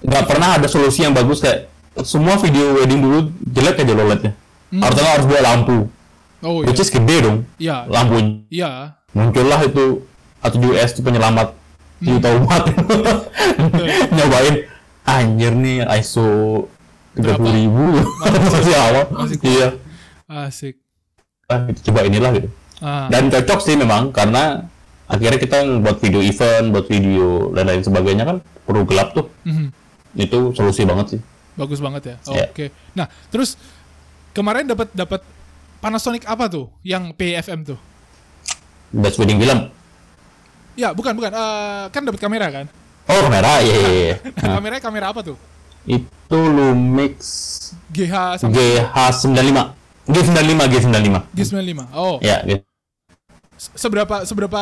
Nggak 0.00 0.24
pernah 0.26 0.56
ada 0.56 0.64
solusi 0.64 1.02
yang 1.02 1.12
bagus 1.12 1.38
kayak 1.38 1.68
semua 2.00 2.34
video 2.36 2.72
wedding 2.74 2.98
dulu 2.98 3.18
jelek 3.46 3.76
aja 3.78 3.92
low 3.92 4.06
lightnya. 4.06 4.32
Hmm. 4.68 4.80
Harusnya 4.80 5.10
harus 5.12 5.26
bawa 5.26 5.42
lampu. 5.44 5.78
Oh 6.40 6.64
Which 6.64 6.72
iya. 6.72 6.80
is 6.80 6.90
gede 6.90 7.16
dong 7.20 7.38
Iya. 7.58 7.76
lampunya. 7.84 8.32
Iya. 8.48 8.70
Muncullah 9.12 9.60
itu 9.60 9.84
A7S 10.40 10.90
itu 10.94 11.02
penyelamat 11.02 11.48
Hmm. 12.00 12.16
juta 12.16 12.28
umat. 12.32 12.62
Nyobain 14.16 14.54
anjir 15.04 15.52
nih 15.52 15.84
ISO 16.00 16.64
30 17.12 17.36
ribu 17.50 17.84
masih 18.54 18.74
awal. 18.74 19.04
Masih. 19.12 19.36
Iya. 19.42 19.68
Asik. 20.30 20.78
Ah, 21.50 21.66
coba 21.82 22.06
inilah 22.06 22.30
gitu. 22.38 22.48
Ah. 22.78 23.10
Dan 23.10 23.26
cocok 23.28 23.58
sih 23.58 23.74
memang 23.74 24.14
karena 24.14 24.70
akhirnya 25.10 25.42
kita 25.42 25.58
buat 25.82 25.98
video 25.98 26.22
event, 26.22 26.70
buat 26.70 26.86
video 26.86 27.50
dan 27.50 27.66
lain 27.66 27.82
sebagainya 27.82 28.22
kan 28.22 28.36
perlu 28.62 28.86
gelap 28.86 29.10
tuh. 29.10 29.26
mhm. 29.42 29.74
Itu 30.14 30.54
solusi 30.54 30.86
banget 30.86 31.18
sih. 31.18 31.20
Bagus 31.58 31.82
banget 31.82 32.02
ya. 32.02 32.16
Iya. 32.30 32.46
Oke. 32.46 32.66
Nah, 32.94 33.10
terus 33.28 33.58
kemarin 34.30 34.70
dapat 34.70 34.90
dapat 34.94 35.20
Panasonic 35.80 36.28
apa 36.28 36.46
tuh 36.46 36.70
yang 36.86 37.10
PFM 37.10 37.66
tuh? 37.66 37.78
Best 38.90 39.18
wedding 39.18 39.42
film. 39.42 39.66
Ya, 40.76 40.94
bukan 40.94 41.14
bukan. 41.14 41.30
Eh, 41.32 41.84
kan 41.90 42.02
dapat 42.06 42.20
kamera 42.22 42.46
kan? 42.52 42.66
Oh 43.10 43.26
kamera, 43.26 43.58
iya 43.58 43.74
iya. 43.74 43.90
iya. 43.90 44.14
Nah, 44.38 44.60
Kameranya 44.60 44.82
kamera 44.82 45.06
apa 45.10 45.26
tuh? 45.26 45.34
itu 45.88 46.36
Lumix 46.36 47.16
GH 47.88 48.36
sama 48.38 48.52
GH95. 48.52 49.79
G95, 50.10 50.60
G95. 50.68 51.16
G95. 51.32 51.80
Oh, 51.92 52.18
Ya, 52.18 52.42
se- 53.56 53.72
seberapa 53.76 54.24
seberapa 54.24 54.60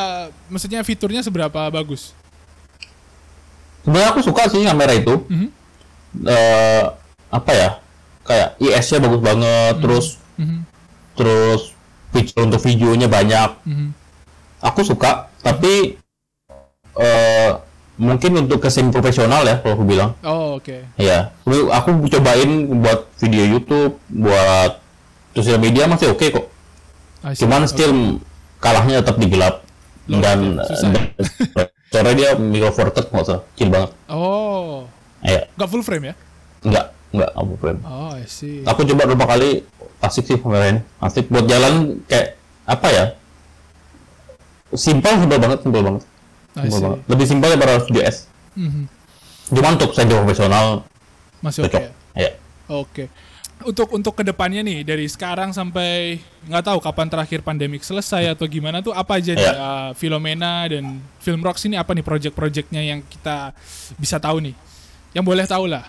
maksudnya 0.49 0.82
fiturnya 0.82 1.22
seberapa 1.22 1.68
bagus? 1.68 2.12
Sebenarnya 3.82 4.09
aku 4.11 4.20
suka 4.20 4.51
sih 4.51 4.62
kamera 4.62 4.92
itu. 4.92 5.14
Mhm. 5.28 5.49
Eh, 6.24 6.84
apa 7.30 7.53
ya? 7.53 7.70
Kayak 8.24 8.49
IS-nya 8.61 8.99
bagus 9.01 9.22
banget, 9.22 9.74
terus 9.80 10.07
Mhm. 10.36 10.61
terus 11.16 11.72
fitur 12.12 12.44
untuk 12.44 12.61
videonya 12.61 13.09
banyak. 13.09 13.51
Mhm. 13.64 13.88
Aku 14.61 14.82
suka, 14.82 15.30
tapi 15.40 15.96
eh 16.99 17.51
mungkin 17.94 18.46
untuk 18.46 18.59
kesim 18.61 18.90
profesional 18.90 19.42
ya 19.42 19.59
kalau 19.59 19.74
aku 19.74 19.86
bilang. 19.86 20.11
Oh, 20.22 20.59
oke. 20.59 20.86
Iya, 20.99 21.30
Aku- 21.42 21.70
aku 21.70 21.88
cobain 22.09 22.51
buat 22.78 23.07
video 23.18 23.44
YouTube, 23.46 23.99
buat 24.09 24.82
sosial 25.39 25.62
media 25.62 25.86
masih 25.86 26.11
oke 26.11 26.26
kok. 26.26 26.47
I 27.22 27.34
see. 27.34 27.47
Cuman 27.47 27.62
Oke. 27.62 27.70
still 27.70 27.95
kalahnya 28.59 29.03
tetap 29.03 29.16
di 29.16 29.26
gelap 29.26 29.62
Loh, 30.09 30.18
dan 30.18 30.59
soalnya 31.91 32.14
dia 32.14 32.28
micro 32.34 32.70
four 32.70 32.89
third 32.91 33.07
nggak 33.09 33.24
usah, 33.24 33.39
kecil 33.55 33.68
banget. 33.70 33.91
Oh, 34.09 34.89
Iya, 35.20 35.51
nggak 35.55 35.68
full 35.68 35.82
frame 35.82 36.11
ya? 36.11 36.14
enggak, 36.62 36.86
enggak 37.11 37.30
aku 37.34 37.53
frame. 37.59 37.80
Oh, 37.82 38.14
I 38.14 38.24
see. 38.24 38.62
Aku 38.64 38.82
coba 38.82 39.07
beberapa 39.07 39.26
kali 39.28 39.62
asik 39.99 40.24
sih 40.24 40.36
kamera 40.39 40.72
ini. 40.72 40.80
Asik 40.99 41.26
buat 41.26 41.45
jalan 41.45 42.03
kayak 42.07 42.39
apa 42.64 42.89
ya? 42.89 43.05
Simpel, 44.70 45.16
simpel 45.18 45.39
banget, 45.41 45.59
simpel 45.64 45.82
banget. 45.82 46.03
Simpel 46.55 46.80
banget. 46.82 46.99
Lebih 47.09 47.26
simpel 47.26 47.49
daripada 47.57 47.74
DS. 47.89 48.16
Mhm. 48.55 48.82
Cuman 49.49 49.72
untuk 49.80 49.91
saya 49.93 50.07
profesional 50.07 50.66
Masih 51.41 51.64
oke. 51.64 51.72
cocok. 51.72 51.82
ya? 51.82 51.91
Iya. 52.14 52.30
Oke. 52.68 53.05
Untuk 53.59 53.90
untuk 53.90 54.14
ke 54.14 54.22
depannya 54.22 54.62
nih 54.62 54.86
dari 54.86 55.11
sekarang 55.11 55.50
sampai 55.50 56.22
nggak 56.46 56.62
tahu 56.62 56.78
kapan 56.78 57.11
terakhir 57.11 57.42
pandemik 57.42 57.82
selesai 57.82 58.38
atau 58.38 58.46
gimana 58.46 58.78
tuh 58.78 58.94
apa 58.94 59.18
aja 59.18 59.34
nih 59.34 59.42
Iya. 59.42 59.52
uh, 59.59 59.90
Filomena 59.98 60.70
dan 60.70 61.02
Film 61.18 61.42
Rocks 61.42 61.66
ini 61.66 61.74
apa 61.74 61.90
nih 61.90 62.06
project-projectnya 62.06 62.78
yang 62.80 63.02
kita 63.02 63.50
bisa 63.98 64.22
tahu 64.22 64.38
nih? 64.46 64.54
Yang 65.11 65.24
boleh 65.26 65.44
tahu 65.50 65.64
lah. 65.66 65.84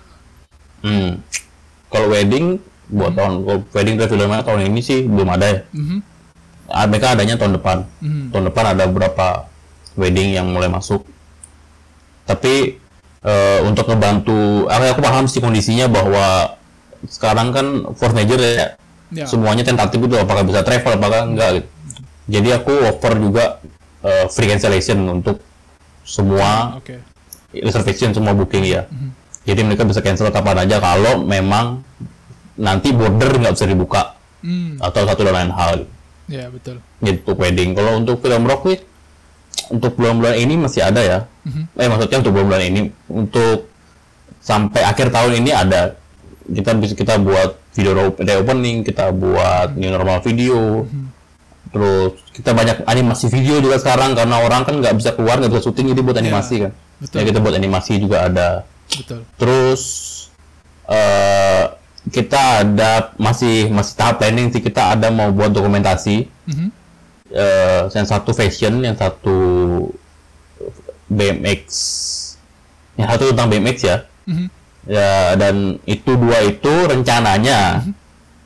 Hmm. 0.81 1.21
Kalau 1.93 2.09
wedding 2.09 2.57
buat 2.89 3.13
tahun 3.13 3.45
kalau 3.45 3.59
wedding 3.69 3.95
dari 4.01 4.09
filmnya 4.09 4.41
tahun 4.41 4.61
ini 4.65 4.81
sih 4.81 5.05
belum 5.05 5.29
ada 5.29 5.45
ya. 5.45 5.59
Mhm. 5.69 5.97
Ah, 6.69 6.85
Mereka 6.89 7.13
adanya 7.13 7.37
tahun 7.37 7.53
depan. 7.61 7.77
Mhm. 8.01 8.23
Tahun 8.33 8.45
depan 8.49 8.63
ada 8.73 8.83
beberapa 8.89 9.27
wedding 9.93 10.33
yang 10.33 10.49
mulai 10.49 10.69
masuk. 10.73 11.05
Tapi 12.25 12.81
eh, 13.19 13.59
untuk 13.61 13.83
ngebantu, 13.85 14.65
aku, 14.65 14.83
aku 14.89 15.01
paham 15.03 15.25
sih 15.27 15.37
kondisinya 15.37 15.85
bahwa 15.85 16.55
sekarang 17.05 17.53
kan 17.53 17.65
force 17.93 18.11
major 18.11 18.35
ya, 18.37 18.75
Ya. 19.09 19.25
semuanya 19.25 19.65
tentatif 19.65 19.97
itu 19.97 20.15
apakah 20.15 20.45
bisa 20.45 20.61
travel 20.61 20.93
apakah 20.93 21.25
enggak 21.25 21.49
gitu. 21.57 21.67
Jadi 22.29 22.49
aku 22.51 22.73
offer 22.85 23.17
juga 23.17 23.57
eh, 23.99 24.25
free 24.27 24.47
cancellation 24.47 25.01
untuk 25.03 25.41
semua 26.03 26.77
Oke. 26.77 27.01
reservation 27.51 28.11
semua 28.11 28.31
booking 28.31 28.63
ya. 28.63 28.85
Jadi 29.43 29.65
mereka 29.65 29.81
bisa 29.81 29.99
cancel 29.99 30.29
kapan 30.29 30.61
aja 30.61 30.77
kalau 30.77 31.19
memang 31.19 31.81
nanti 32.53 32.91
border 32.91 33.33
nggak 33.35 33.55
bisa 33.55 33.65
dibuka 33.65 34.01
Hmm. 34.39 34.79
atau 34.79 35.03
satu 35.03 35.21
dan 35.21 35.35
lain 35.35 35.51
hal. 35.51 35.83
Ya 36.29 36.47
betul. 36.47 36.79
Jadi 37.01 37.19
untuk 37.19 37.37
wedding. 37.39 37.73
Kalau 37.73 37.91
untuk 37.97 38.21
film 38.21 38.45
rock 38.45 38.69
sih 38.69 38.79
untuk 39.67 39.97
bulan-bulan 39.97 40.37
ini 40.37 40.53
masih 40.55 40.85
ada 40.85 41.01
ya. 41.01 41.19
Eh 41.75 41.87
maksudnya 41.89 42.21
untuk 42.21 42.37
bulan-bulan 42.37 42.63
ini 42.63 42.81
untuk 43.09 43.67
sampai 44.39 44.85
akhir 44.85 45.09
tahun 45.09 45.41
ini 45.41 45.51
ada 45.51 45.97
kita 46.49 46.71
bisa 46.75 46.93
kita 46.93 47.15
buat 47.17 47.57
video 47.71 47.91
ro- 47.93 48.15
opening, 48.15 48.81
kita 48.81 49.09
buat 49.09 49.73
new 49.73 49.89
normal 49.89 50.19
video. 50.19 50.85
Terus 51.69 52.17
kita 52.33 52.51
banyak 52.51 52.81
animasi 52.83 53.29
video 53.29 53.61
juga 53.61 53.77
sekarang 53.77 54.17
karena 54.17 54.41
orang 54.41 54.65
kan 54.65 54.73
nggak 54.75 54.95
bisa 54.95 55.13
keluar 55.13 55.37
nggak 55.37 55.53
bisa 55.53 55.63
syuting 55.63 55.93
jadi 55.93 56.01
buat 56.01 56.17
animasi 56.17 56.55
kan. 56.65 56.71
betul. 56.99 57.15
Ya 57.15 57.23
kita 57.23 57.39
buat 57.39 57.55
animasi 57.55 57.91
juga 57.97 58.17
ada. 58.25 58.49
Betul. 58.89 59.21
Terus 59.37 59.81
eh 60.89 61.65
kita 62.09 62.65
ada 62.65 63.13
masih 63.21 63.69
masih 63.69 63.93
tahap 63.93 64.17
planning 64.17 64.49
sih 64.49 64.59
kita 64.59 64.97
ada 64.97 65.13
mau 65.13 65.29
buat 65.29 65.53
dokumentasi. 65.53 66.25
Mhm. 66.49 66.67
Eh, 67.29 67.81
yang 67.93 68.07
satu 68.09 68.33
fashion, 68.33 68.81
yang 68.81 68.97
satu 68.97 69.37
BMX, 71.05 71.61
yang 72.97 73.07
satu 73.07 73.29
tentang 73.29 73.49
BMX 73.49 73.77
ya. 73.85 73.97
Mhm. 74.25 74.49
Ya 74.89 75.37
dan 75.37 75.77
itu 75.85 76.17
dua 76.17 76.41
itu 76.41 76.73
rencananya. 76.89 77.85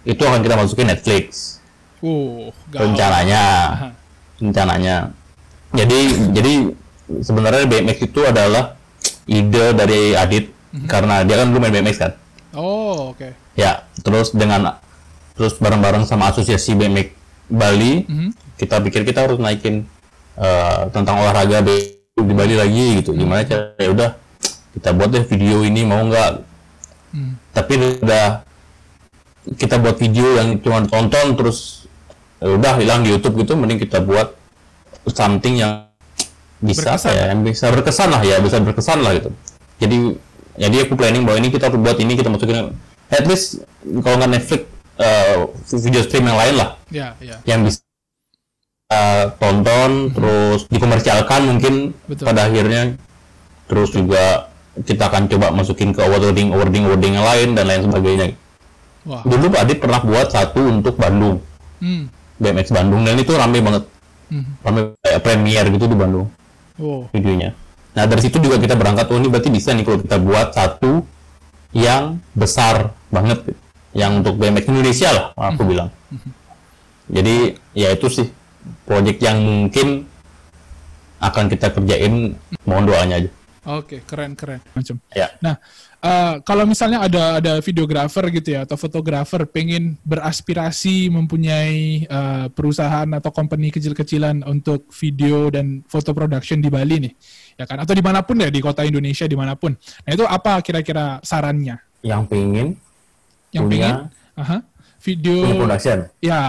Itu 0.03 0.27
akan 0.27 0.43
kita 0.43 0.59
masukin 0.59 0.91
Netflix. 0.91 1.57
Gawat. 2.03 2.51
rencananya. 2.75 3.43
Rencananya. 4.35 4.95
Jadi 5.71 5.99
jadi 6.35 6.53
sebenarnya 7.23 7.63
BMX 7.63 7.97
itu 8.03 8.19
adalah 8.21 8.75
ide 9.23 9.71
dari 9.71 10.11
Adit. 10.13 10.51
Karena 10.83 11.23
dia 11.23 11.37
kan 11.37 11.47
dulu 11.47 11.63
main 11.63 11.71
BMX 11.71 11.95
kan? 11.97 12.11
Oh, 12.53 13.13
oke. 13.13 13.33
ya 13.53 13.81
terus 14.01 14.33
dengan 14.33 14.77
terus 15.33 15.57
bareng-bareng 15.57 16.05
sama 16.05 16.29
asosiasi 16.29 16.73
BMX 16.73 17.13
Bali 17.47 18.05
Mhm. 18.05 18.29
kita 18.57 18.77
pikir 18.79 19.01
kita 19.03 19.25
harus 19.25 19.37
naikin 19.37 19.85
eh, 20.33 20.81
tentang 20.89 21.21
olahraga 21.21 21.61
BMX 21.61 22.17
di 22.19 22.33
Bali 22.33 22.55
lagi 22.57 22.85
gitu. 22.99 23.13
Gimana 23.13 23.45
cara? 23.45 23.77
Ya 23.77 23.89
udah 23.89 24.09
kita 24.73 24.89
buat 24.91 25.09
deh 25.09 25.25
video 25.25 25.61
ini 25.61 25.85
mau 25.85 26.01
nggak 26.03 26.51
Hmm. 27.13 27.37
tapi 27.53 27.77
udah 28.01 28.41
kita 29.53 29.77
buat 29.77 30.01
video 30.01 30.33
yang 30.33 30.57
cuma 30.65 30.81
tonton 30.89 31.37
terus 31.37 31.85
ya 32.41 32.57
udah 32.57 32.73
hilang 32.81 33.05
di 33.05 33.13
YouTube 33.13 33.37
gitu 33.37 33.53
mending 33.53 33.77
kita 33.77 34.01
buat 34.01 34.33
something 35.05 35.61
yang 35.61 35.93
bisa 36.57 36.97
Berkesan. 36.97 37.13
ya 37.13 37.23
yang 37.29 37.45
bisa 37.45 37.69
berkesan 37.69 38.09
lah 38.09 38.21
ya 38.25 38.41
bisa 38.41 38.57
berkesan 38.57 39.05
lah 39.05 39.13
gitu 39.13 39.29
jadi 39.77 40.17
jadi 40.57 40.89
aku 40.89 40.97
planning 40.97 41.21
bahwa 41.21 41.37
ini 41.37 41.53
kita 41.53 41.69
buat 41.69 42.01
ini 42.01 42.17
kita 42.17 42.33
masukin 42.33 42.73
at 43.13 43.25
least 43.29 43.61
kalau 44.01 44.17
nggak 44.17 44.31
Netflix 44.33 44.61
eh, 44.97 45.37
video 45.85 46.01
stream 46.01 46.25
yang 46.25 46.39
lain 46.41 46.55
lah 46.57 46.69
Ya, 46.89 47.13
ya. 47.21 47.37
yang 47.45 47.61
bisa 47.61 47.77
kita 48.89 49.37
tonton 49.37 50.09
terus 50.17 50.65
dikomersialkan 50.65 51.45
mungkin 51.45 51.93
Betul. 52.09 52.25
pada 52.25 52.49
akhirnya 52.49 52.97
terus 53.69 53.93
juga 53.93 54.49
kita 54.81 55.05
akan 55.05 55.29
coba 55.29 55.53
masukin 55.53 55.93
ke 55.93 56.01
wording 56.01 56.49
wording 56.49 56.89
wording 56.89 57.13
yang 57.13 57.23
lain 57.23 57.53
dan 57.53 57.69
lain 57.69 57.81
sebagainya 57.85 58.25
Wah. 59.05 59.21
dulu 59.21 59.53
Pak 59.53 59.61
Adit 59.61 59.77
pernah 59.77 60.01
buat 60.01 60.27
satu 60.27 60.61
untuk 60.63 60.97
Bandung 60.97 61.37
Hmm. 61.77 62.07
BMX 62.39 62.71
Bandung 62.71 63.03
dan 63.03 63.19
itu 63.19 63.35
rame 63.35 63.59
banget 63.59 63.83
Mhm. 64.31 64.51
rame 64.63 64.79
kayak 64.97 65.19
premier 65.21 65.65
gitu 65.67 65.85
di 65.85 65.93
Bandung 65.93 66.27
Oh. 66.79 67.05
videonya 67.11 67.53
nah 67.93 68.07
dari 68.07 68.23
situ 68.23 68.39
juga 68.39 68.57
kita 68.57 68.73
berangkat 68.73 69.05
oh 69.11 69.19
ini 69.19 69.29
berarti 69.29 69.53
bisa 69.53 69.69
nih 69.69 69.83
kalau 69.83 69.99
kita 69.99 70.17
buat 70.17 70.49
satu 70.49 71.05
yang 71.69 72.17
besar 72.33 72.89
banget 73.09 73.53
yang 73.93 74.23
untuk 74.23 74.39
BMX 74.39 74.65
Indonesia 74.65 75.09
lah 75.11 75.25
aku 75.35 75.61
bilang 75.63 75.93
jadi 77.05 77.35
ya 77.71 77.91
itu 77.91 78.07
sih 78.07 78.27
proyek 78.87 79.19
yang 79.19 79.37
mungkin 79.37 80.07
akan 81.19 81.45
kita 81.47 81.69
kerjain 81.69 82.33
mohon 82.63 82.85
doanya 82.85 83.19
aja 83.19 83.29
Oke, 83.63 84.03
keren 84.03 84.35
keren. 84.35 84.59
Macam. 84.75 84.99
ya 85.15 85.31
Nah, 85.39 85.55
eh, 85.97 86.35
kalau 86.43 86.67
misalnya 86.67 86.99
ada 86.99 87.39
ada 87.39 87.53
videografer 87.63 88.27
gitu 88.29 88.51
ya 88.51 88.67
atau 88.67 88.75
fotografer 88.75 89.47
pengen 89.47 89.95
beraspirasi 90.03 91.07
mempunyai 91.07 92.03
eh, 92.03 92.45
perusahaan 92.51 93.07
atau 93.07 93.31
company 93.31 93.71
kecil-kecilan 93.71 94.43
untuk 94.43 94.91
video 94.91 95.47
dan 95.47 95.79
foto 95.87 96.11
production 96.11 96.59
di 96.59 96.67
Bali 96.67 97.07
nih, 97.07 97.13
ya 97.55 97.63
kan? 97.63 97.79
Atau 97.79 97.95
di 97.95 98.03
mana 98.03 98.19
pun 98.19 98.35
ya 98.35 98.51
di 98.51 98.59
kota 98.59 98.83
Indonesia 98.83 99.23
di 99.23 99.37
mana 99.39 99.55
pun. 99.55 99.71
Nah 100.03 100.11
itu 100.11 100.23
apa 100.23 100.59
kira-kira 100.59 101.23
sarannya? 101.23 101.79
yang 102.03 102.27
pengen 102.27 102.75
Yang 103.55 103.63
Punya- 103.63 103.79
pengen, 103.79 103.95
aha, 104.35 104.57
video, 104.99 105.39
punya 105.39 105.55
production 105.55 105.97
ya 106.19 106.39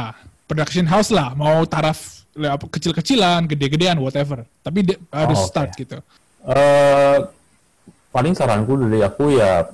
production 0.51 0.85
house 0.85 1.15
lah, 1.15 1.31
mau 1.37 1.63
taraf 1.63 2.27
kecil-kecilan, 2.67 3.47
gede-gedean, 3.47 3.95
whatever. 4.03 4.43
Tapi 4.59 4.83
de- 4.83 4.99
harus 5.15 5.39
Oh, 5.39 5.47
oke. 5.47 5.51
start 5.55 5.71
gitu. 5.79 6.03
Eh 6.45 7.17
paling 8.13 8.35
saranku 8.37 8.77
dari 8.79 9.01
aku 9.01 9.35
ya 9.35 9.67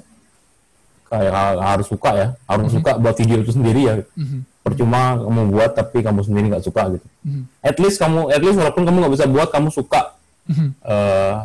kayak 1.10 1.32
ha- 1.34 1.60
harus 1.74 1.90
suka 1.90 2.10
ya. 2.14 2.28
Harus 2.46 2.70
suka 2.70 2.94
buat 2.96 3.14
video 3.18 3.42
itu 3.42 3.52
sendiri 3.52 3.80
ya. 3.82 3.94
Mhm, 4.14 4.46
percuma 4.62 5.18
kamu 5.18 5.42
buat 5.50 5.70
tapi 5.74 5.98
kamu 6.00 6.22
sendiri 6.22 6.46
nggak 6.54 6.64
suka 6.64 6.82
gitu. 6.94 7.06
Mhm, 7.26 7.42
at 7.60 7.76
least 7.82 7.96
kamu 7.98 8.30
at 8.30 8.40
least 8.40 8.56
walaupun 8.62 8.82
kamu 8.86 8.96
nggak 9.02 9.14
bisa 9.18 9.26
buat 9.26 9.48
kamu 9.50 9.68
suka. 9.74 10.14
Mhm, 10.46 10.68
eh 10.86 11.36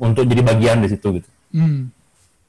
untuk 0.00 0.24
jadi 0.24 0.40
bagian 0.40 0.80
di 0.80 0.88
situ 0.88 1.20
gitu. 1.20 1.28
Mhm. 1.52 1.90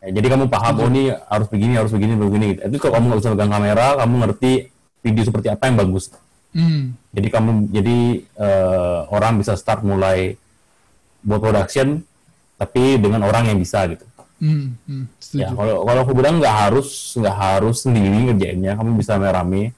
Ya, 0.01 0.09
jadi 0.17 0.27
kamu 0.33 0.49
paham 0.49 0.73
oh 0.81 0.89
ini 0.89 1.13
harus 1.13 1.45
begini 1.45 1.77
harus 1.77 1.93
begini 1.93 2.17
begini 2.17 2.45
gitu. 2.57 2.61
itu 2.73 2.77
kalau 2.81 2.93
kamu 2.97 3.05
nggak 3.05 3.19
bisa 3.21 3.29
pegang 3.37 3.51
kamera 3.53 3.87
kamu 4.01 4.13
ngerti 4.25 4.51
video 5.05 5.23
seperti 5.25 5.47
apa 5.49 5.63
yang 5.69 5.77
bagus. 5.77 6.09
Hmm, 6.51 6.99
jadi 7.15 7.27
kamu 7.31 7.49
jadi 7.71 7.97
eh, 8.25 8.99
orang 9.07 9.39
bisa 9.39 9.53
start 9.55 9.85
mulai 9.85 10.35
buat 11.21 11.37
production 11.39 12.01
tapi 12.61 13.01
dengan 13.01 13.25
orang 13.25 13.49
yang 13.49 13.57
bisa 13.57 13.89
gitu 13.89 14.05
hmm, 14.37 14.65
hmm, 14.85 15.03
setuju. 15.17 15.41
ya 15.41 15.49
kalau 15.49 15.81
kalau 15.81 15.99
aku 16.05 16.13
bilang 16.13 16.37
nggak 16.37 16.55
harus 16.69 17.17
nggak 17.17 17.33
harus 17.35 17.77
sendiri 17.81 18.29
ngerjainnya 18.29 18.77
kamu 18.77 19.01
bisa 19.01 19.17
rame 19.17 19.73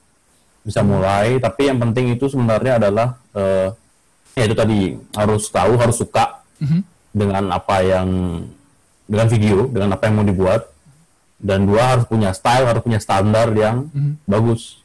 bisa 0.60 0.80
mulai 0.80 1.40
tapi 1.40 1.72
yang 1.72 1.80
penting 1.80 2.12
itu 2.12 2.28
sebenarnya 2.28 2.76
adalah 2.76 3.16
eh, 3.32 3.68
ya 4.34 4.44
itu 4.44 4.54
tadi 4.54 4.78
harus 5.12 5.48
tahu 5.48 5.72
harus 5.80 5.96
suka 5.96 6.44
Mhm. 6.54 6.80
dengan 7.10 7.44
apa 7.50 7.82
yang 7.82 8.08
dengan 9.04 9.26
video 9.26 9.66
dengan 9.66 9.90
apa 9.92 10.06
yang 10.06 10.14
mau 10.16 10.26
dibuat 10.26 10.70
dan 11.40 11.66
dua 11.66 11.96
harus 11.96 12.04
punya 12.06 12.30
style 12.30 12.64
harus 12.64 12.80
punya 12.80 13.00
standar 13.00 13.50
yang 13.52 13.90
Mhm. 13.90 14.22
bagus 14.24 14.80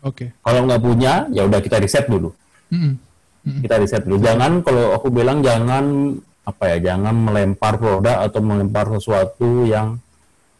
Oke. 0.00 0.32
kalau 0.40 0.64
nggak 0.64 0.80
punya 0.80 1.24
ya 1.30 1.44
udah 1.44 1.60
kita 1.60 1.76
riset 1.78 2.08
dulu 2.08 2.34
Mhm. 2.68 2.94
kita 3.62 3.74
riset 3.78 4.02
dulu 4.04 4.20
jangan 4.20 4.60
kalau 4.60 4.92
aku 4.92 5.08
bilang 5.08 5.40
jangan 5.40 6.16
apa 6.44 6.76
ya 6.76 6.92
jangan 6.92 7.16
melempar 7.16 7.76
produk 7.76 8.20
atau 8.20 8.40
melempar 8.40 8.84
sesuatu 8.90 9.64
yang 9.64 9.96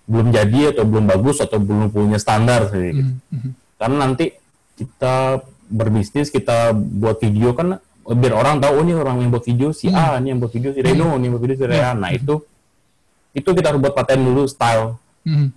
belum 0.05 0.29
jadi 0.31 0.73
atau 0.73 0.85
belum 0.85 1.05
bagus 1.07 1.41
atau 1.41 1.57
belum 1.57 1.89
punya 1.89 2.17
standar 2.17 2.69
sih. 2.69 2.93
Mhm. 2.93 3.13
Mhm. 3.31 3.51
karena 3.75 3.97
nanti 4.01 4.27
kita 4.75 5.41
berbisnis 5.67 6.29
kita 6.29 6.73
buat 6.73 7.19
video 7.19 7.53
kan 7.53 7.77
biar 8.07 8.33
orang 8.33 8.61
tahu 8.61 8.81
oh 8.81 8.83
ini 8.83 8.93
orang 8.93 9.17
yang 9.19 9.29
buat 9.29 9.45
video 9.45 9.73
si 9.73 9.89
A 9.89 10.17
ini 10.17 10.29
yang 10.29 10.41
buat 10.41 10.53
video 10.53 10.73
si 10.73 10.81
Reno 10.81 11.17
ini 11.17 11.25
yang 11.25 11.33
buat 11.37 11.45
video 11.45 11.57
si 11.57 11.65
Rehan 11.65 11.97
nah 11.99 12.11
itu 12.11 12.37
itu 13.33 13.49
kita 13.49 13.73
harus 13.73 13.81
buat 13.81 13.93
paten 13.93 14.21
dulu 14.21 14.45
style 14.45 14.97
Mhm. 15.25 15.49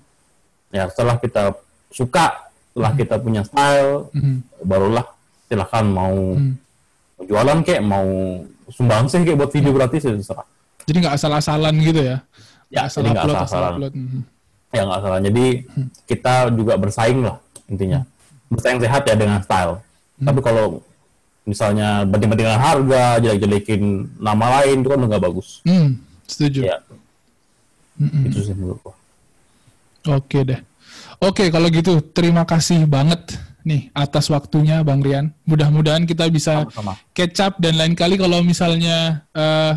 ya 0.71 0.87
setelah 0.87 1.15
kita 1.17 1.55
suka 1.89 2.47
setelah 2.71 2.91
kita 2.93 3.15
punya 3.17 3.43
style 3.43 4.07
Mhm. 4.11 4.63
barulah 4.63 5.05
silahkan 5.45 5.83
mau 5.83 6.35
Hmm. 6.35 6.55
mau 7.15 7.23
jualan 7.25 7.57
kayak 7.63 7.83
mau 7.83 8.07
sumbangsih 8.69 9.23
kayak 9.23 9.37
buat 9.37 9.51
video 9.51 9.71
gratis 9.71 10.01
ya 10.01 10.11
terserah 10.11 10.47
Jadi 10.83 10.97
nggak 10.99 11.15
asal-asalan 11.15 11.73
gitu 11.79 12.01
ya? 12.01 12.17
Ya, 12.67 12.81
asal 12.83 12.99
jadi 13.01 13.11
nggak 13.11 13.23
asal 13.23 13.35
asal-asalan. 13.37 13.71
upload. 13.73 13.93
Mhm. 13.93 14.21
ya 14.67 14.81
nggak 14.83 14.99
salah 14.99 15.19
jadi 15.21 15.45
kita 16.05 16.33
juga 16.51 16.73
bersaing 16.75 17.19
lah 17.21 17.37
intinya 17.65 17.99
bersaing 18.47 18.77
sehat 18.77 19.03
ya 19.03 19.15
dengan 19.15 19.39
style 19.39 19.79
tapi 20.17 20.39
kalau 20.39 20.83
misalnya 21.43 22.03
banding-bandingan 22.03 22.57
harga 22.57 23.03
jelek-jelekin 23.17 23.83
nama 24.17 24.59
lain 24.59 24.83
itu 24.83 24.89
kan 24.89 24.99
nggak 25.01 25.23
bagus 25.23 25.63
Hmm, 25.63 25.95
setuju. 26.25 26.67
ya 26.67 26.77
Mhm. 27.95 28.27
itu 28.27 28.39
sih 28.41 28.53
menurutku 28.53 28.91
Oke 30.05 30.39
deh. 30.41 30.59
Oke, 31.19 31.47
kalau 31.47 31.67
gitu 31.67 31.99
terima 31.99 32.43
kasih 32.43 32.85
banget 32.85 33.35
nih 33.67 33.91
atas 33.91 34.31
waktunya 34.31 34.79
Bang 34.81 35.03
Rian. 35.03 35.35
Mudah-mudahan 35.43 36.07
kita 36.07 36.31
bisa 36.31 36.63
sama-sama 36.63 36.95
catch 37.11 37.39
up 37.43 37.53
dan 37.59 37.75
lain 37.75 37.91
kali 37.93 38.15
kalau 38.15 38.39
misalnya 38.39 39.27
eh, 39.35 39.73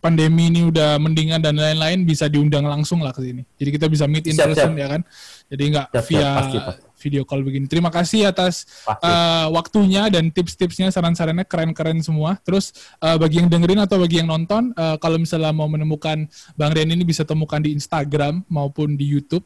pandemi 0.00 0.48
ini 0.48 0.62
udah 0.64 0.96
mendingan 0.96 1.42
dan 1.42 1.58
lain-lain 1.58 2.06
bisa 2.06 2.30
diundang 2.30 2.64
langsung 2.64 3.02
lah 3.02 3.10
ke 3.12 3.20
sini. 3.20 3.42
Jadi 3.58 3.70
kita 3.74 3.86
bisa 3.86 4.06
meet 4.06 4.24
in 4.30 4.38
Siap, 4.38 4.48
person 4.54 4.72
siap. 4.72 4.80
ya 4.80 4.86
kan. 4.88 5.00
Jadi 5.46 5.62
nggak 5.74 5.86
Siap, 5.92 6.00
siap. 6.00 6.08
via 6.08 6.28
Pasti, 6.38 6.58
pasti. 6.62 6.82
video 6.96 7.22
call 7.26 7.42
begini. 7.42 7.66
Terima 7.66 7.90
kasih 7.90 8.30
atas 8.30 8.70
Pasti. 8.86 9.02
eh, 9.02 9.46
waktunya 9.50 10.06
dan 10.06 10.30
tips-tipsnya, 10.30 10.88
saran-sarannya 10.88 11.42
keren-keren 11.44 11.98
semua. 12.00 12.38
Terus 12.40 12.70
eh, 13.02 13.18
bagi 13.18 13.42
yang 13.42 13.50
dengerin 13.50 13.82
atau 13.82 13.98
bagi 13.98 14.22
yang 14.22 14.30
nonton, 14.30 14.70
eh, 14.72 14.96
kalau 15.02 15.18
misalnya 15.18 15.50
mau 15.50 15.66
menemukan 15.66 16.22
Bang 16.54 16.70
Rian 16.70 16.94
ini 16.94 17.02
bisa 17.02 17.26
temukan 17.26 17.58
di 17.58 17.74
Instagram 17.74 18.46
maupun 18.46 18.94
di 18.94 19.10
YouTube. 19.10 19.42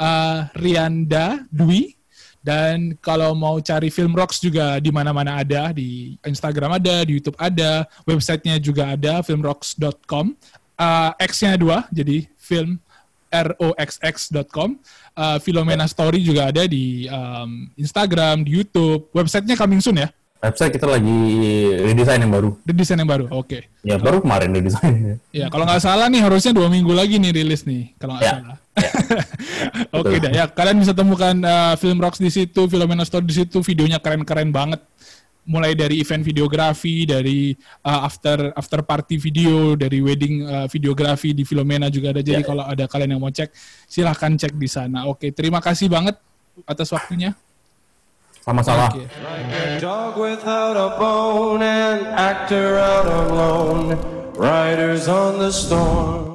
Eh, 0.00 0.38
Rianda 0.56 1.44
Dwi 1.52 1.99
dan 2.40 2.96
kalau 3.04 3.36
mau 3.36 3.60
cari 3.60 3.92
film 3.92 4.16
rocks 4.16 4.40
juga 4.40 4.80
di 4.80 4.88
mana-mana 4.88 5.44
ada, 5.44 5.76
di 5.76 6.16
Instagram 6.24 6.80
ada, 6.80 7.04
di 7.04 7.20
YouTube 7.20 7.36
ada, 7.36 7.84
websitenya 8.08 8.56
juga 8.56 8.96
ada, 8.96 9.20
filmrocks.com. 9.20 10.32
Uh, 10.80 11.12
X-nya 11.20 11.60
dua, 11.60 11.84
jadi 11.92 12.24
film 12.40 12.80
roxx.com. 13.30 14.80
Uh, 15.14 15.38
Philomena 15.38 15.86
Story 15.86 16.24
juga 16.24 16.50
ada 16.50 16.66
di 16.66 17.06
um, 17.06 17.68
Instagram, 17.76 18.42
di 18.42 18.56
YouTube. 18.58 19.06
Websitenya 19.12 19.54
coming 19.54 19.84
soon 19.84 20.00
ya? 20.00 20.08
Website 20.40 20.72
kita 20.72 20.88
lagi 20.88 21.16
redesign 21.84 22.24
yang 22.24 22.32
baru 22.32 22.50
The 22.64 22.72
desain 22.72 22.96
yang 22.96 23.06
baru, 23.06 23.28
oke. 23.28 23.60
ya 23.80 23.96
baru 23.96 24.24
kemarin 24.24 24.50
redesign 24.50 25.20
Ya, 25.30 25.46
kalau 25.46 25.68
nggak 25.68 25.80
salah 25.80 26.08
nih 26.08 26.20
harusnya 26.20 26.50
dua 26.50 26.66
minggu 26.66 26.90
lagi 26.90 27.20
nih 27.20 27.32
rilis 27.36 27.62
nih, 27.62 27.92
kalau 27.96 28.16
nggak 28.16 28.24
Ya. 28.24 28.34
salah. 28.40 28.58
Oke 29.92 30.16
dah 30.16 30.32
ya, 30.32 30.44
kalian 30.48 30.80
bisa 30.80 30.92
temukan 30.92 31.34
uh, 31.36 31.74
Film 31.76 31.98
Rocks 31.98 32.16
di 32.16 32.30
situ, 32.30 32.64
Filomena 32.66 33.04
Store 33.04 33.20
di 33.20 33.34
situ, 33.34 33.60
videonya 33.60 34.00
keren-keren 34.00 34.48
banget. 34.48 34.80
Mulai 35.44 35.72
dari 35.74 35.98
event 35.98 36.22
videografi, 36.22 37.04
dari 37.04 37.52
uh, 37.82 38.00
after 38.04 38.52
after 38.54 38.80
party 38.80 39.16
video, 39.16 39.74
dari 39.74 39.98
wedding 39.98 40.44
uh, 40.44 40.66
videografi 40.66 41.32
di 41.32 41.42
Filomena 41.42 41.88
juga 41.88 42.12
ada. 42.12 42.22
Jadi 42.22 42.40
Ya. 42.40 42.46
kalau 42.46 42.62
ada 42.62 42.84
kalian 42.86 43.16
yang 43.16 43.20
mau 43.20 43.28
cek, 43.28 43.50
silahkan 43.84 44.32
cek 44.32 44.54
di 44.54 44.68
sana. 44.70 45.04
Oke, 45.04 45.28
terima 45.28 45.58
kasih 45.58 45.90
banget 45.90 46.16
atas 46.64 46.88
waktunya. 46.88 47.34
Sama-sama. 48.40 48.88
Like 48.94 49.80
dog 49.80 50.16
without 50.16 50.76
a 50.76 50.98
bone, 50.98 51.62
an 51.62 52.06
actor 52.06 52.78
out 52.78 53.06
alone, 53.06 54.00
riders 54.34 55.08
on 55.08 55.38
the 55.38 55.52
storm. 55.52 56.29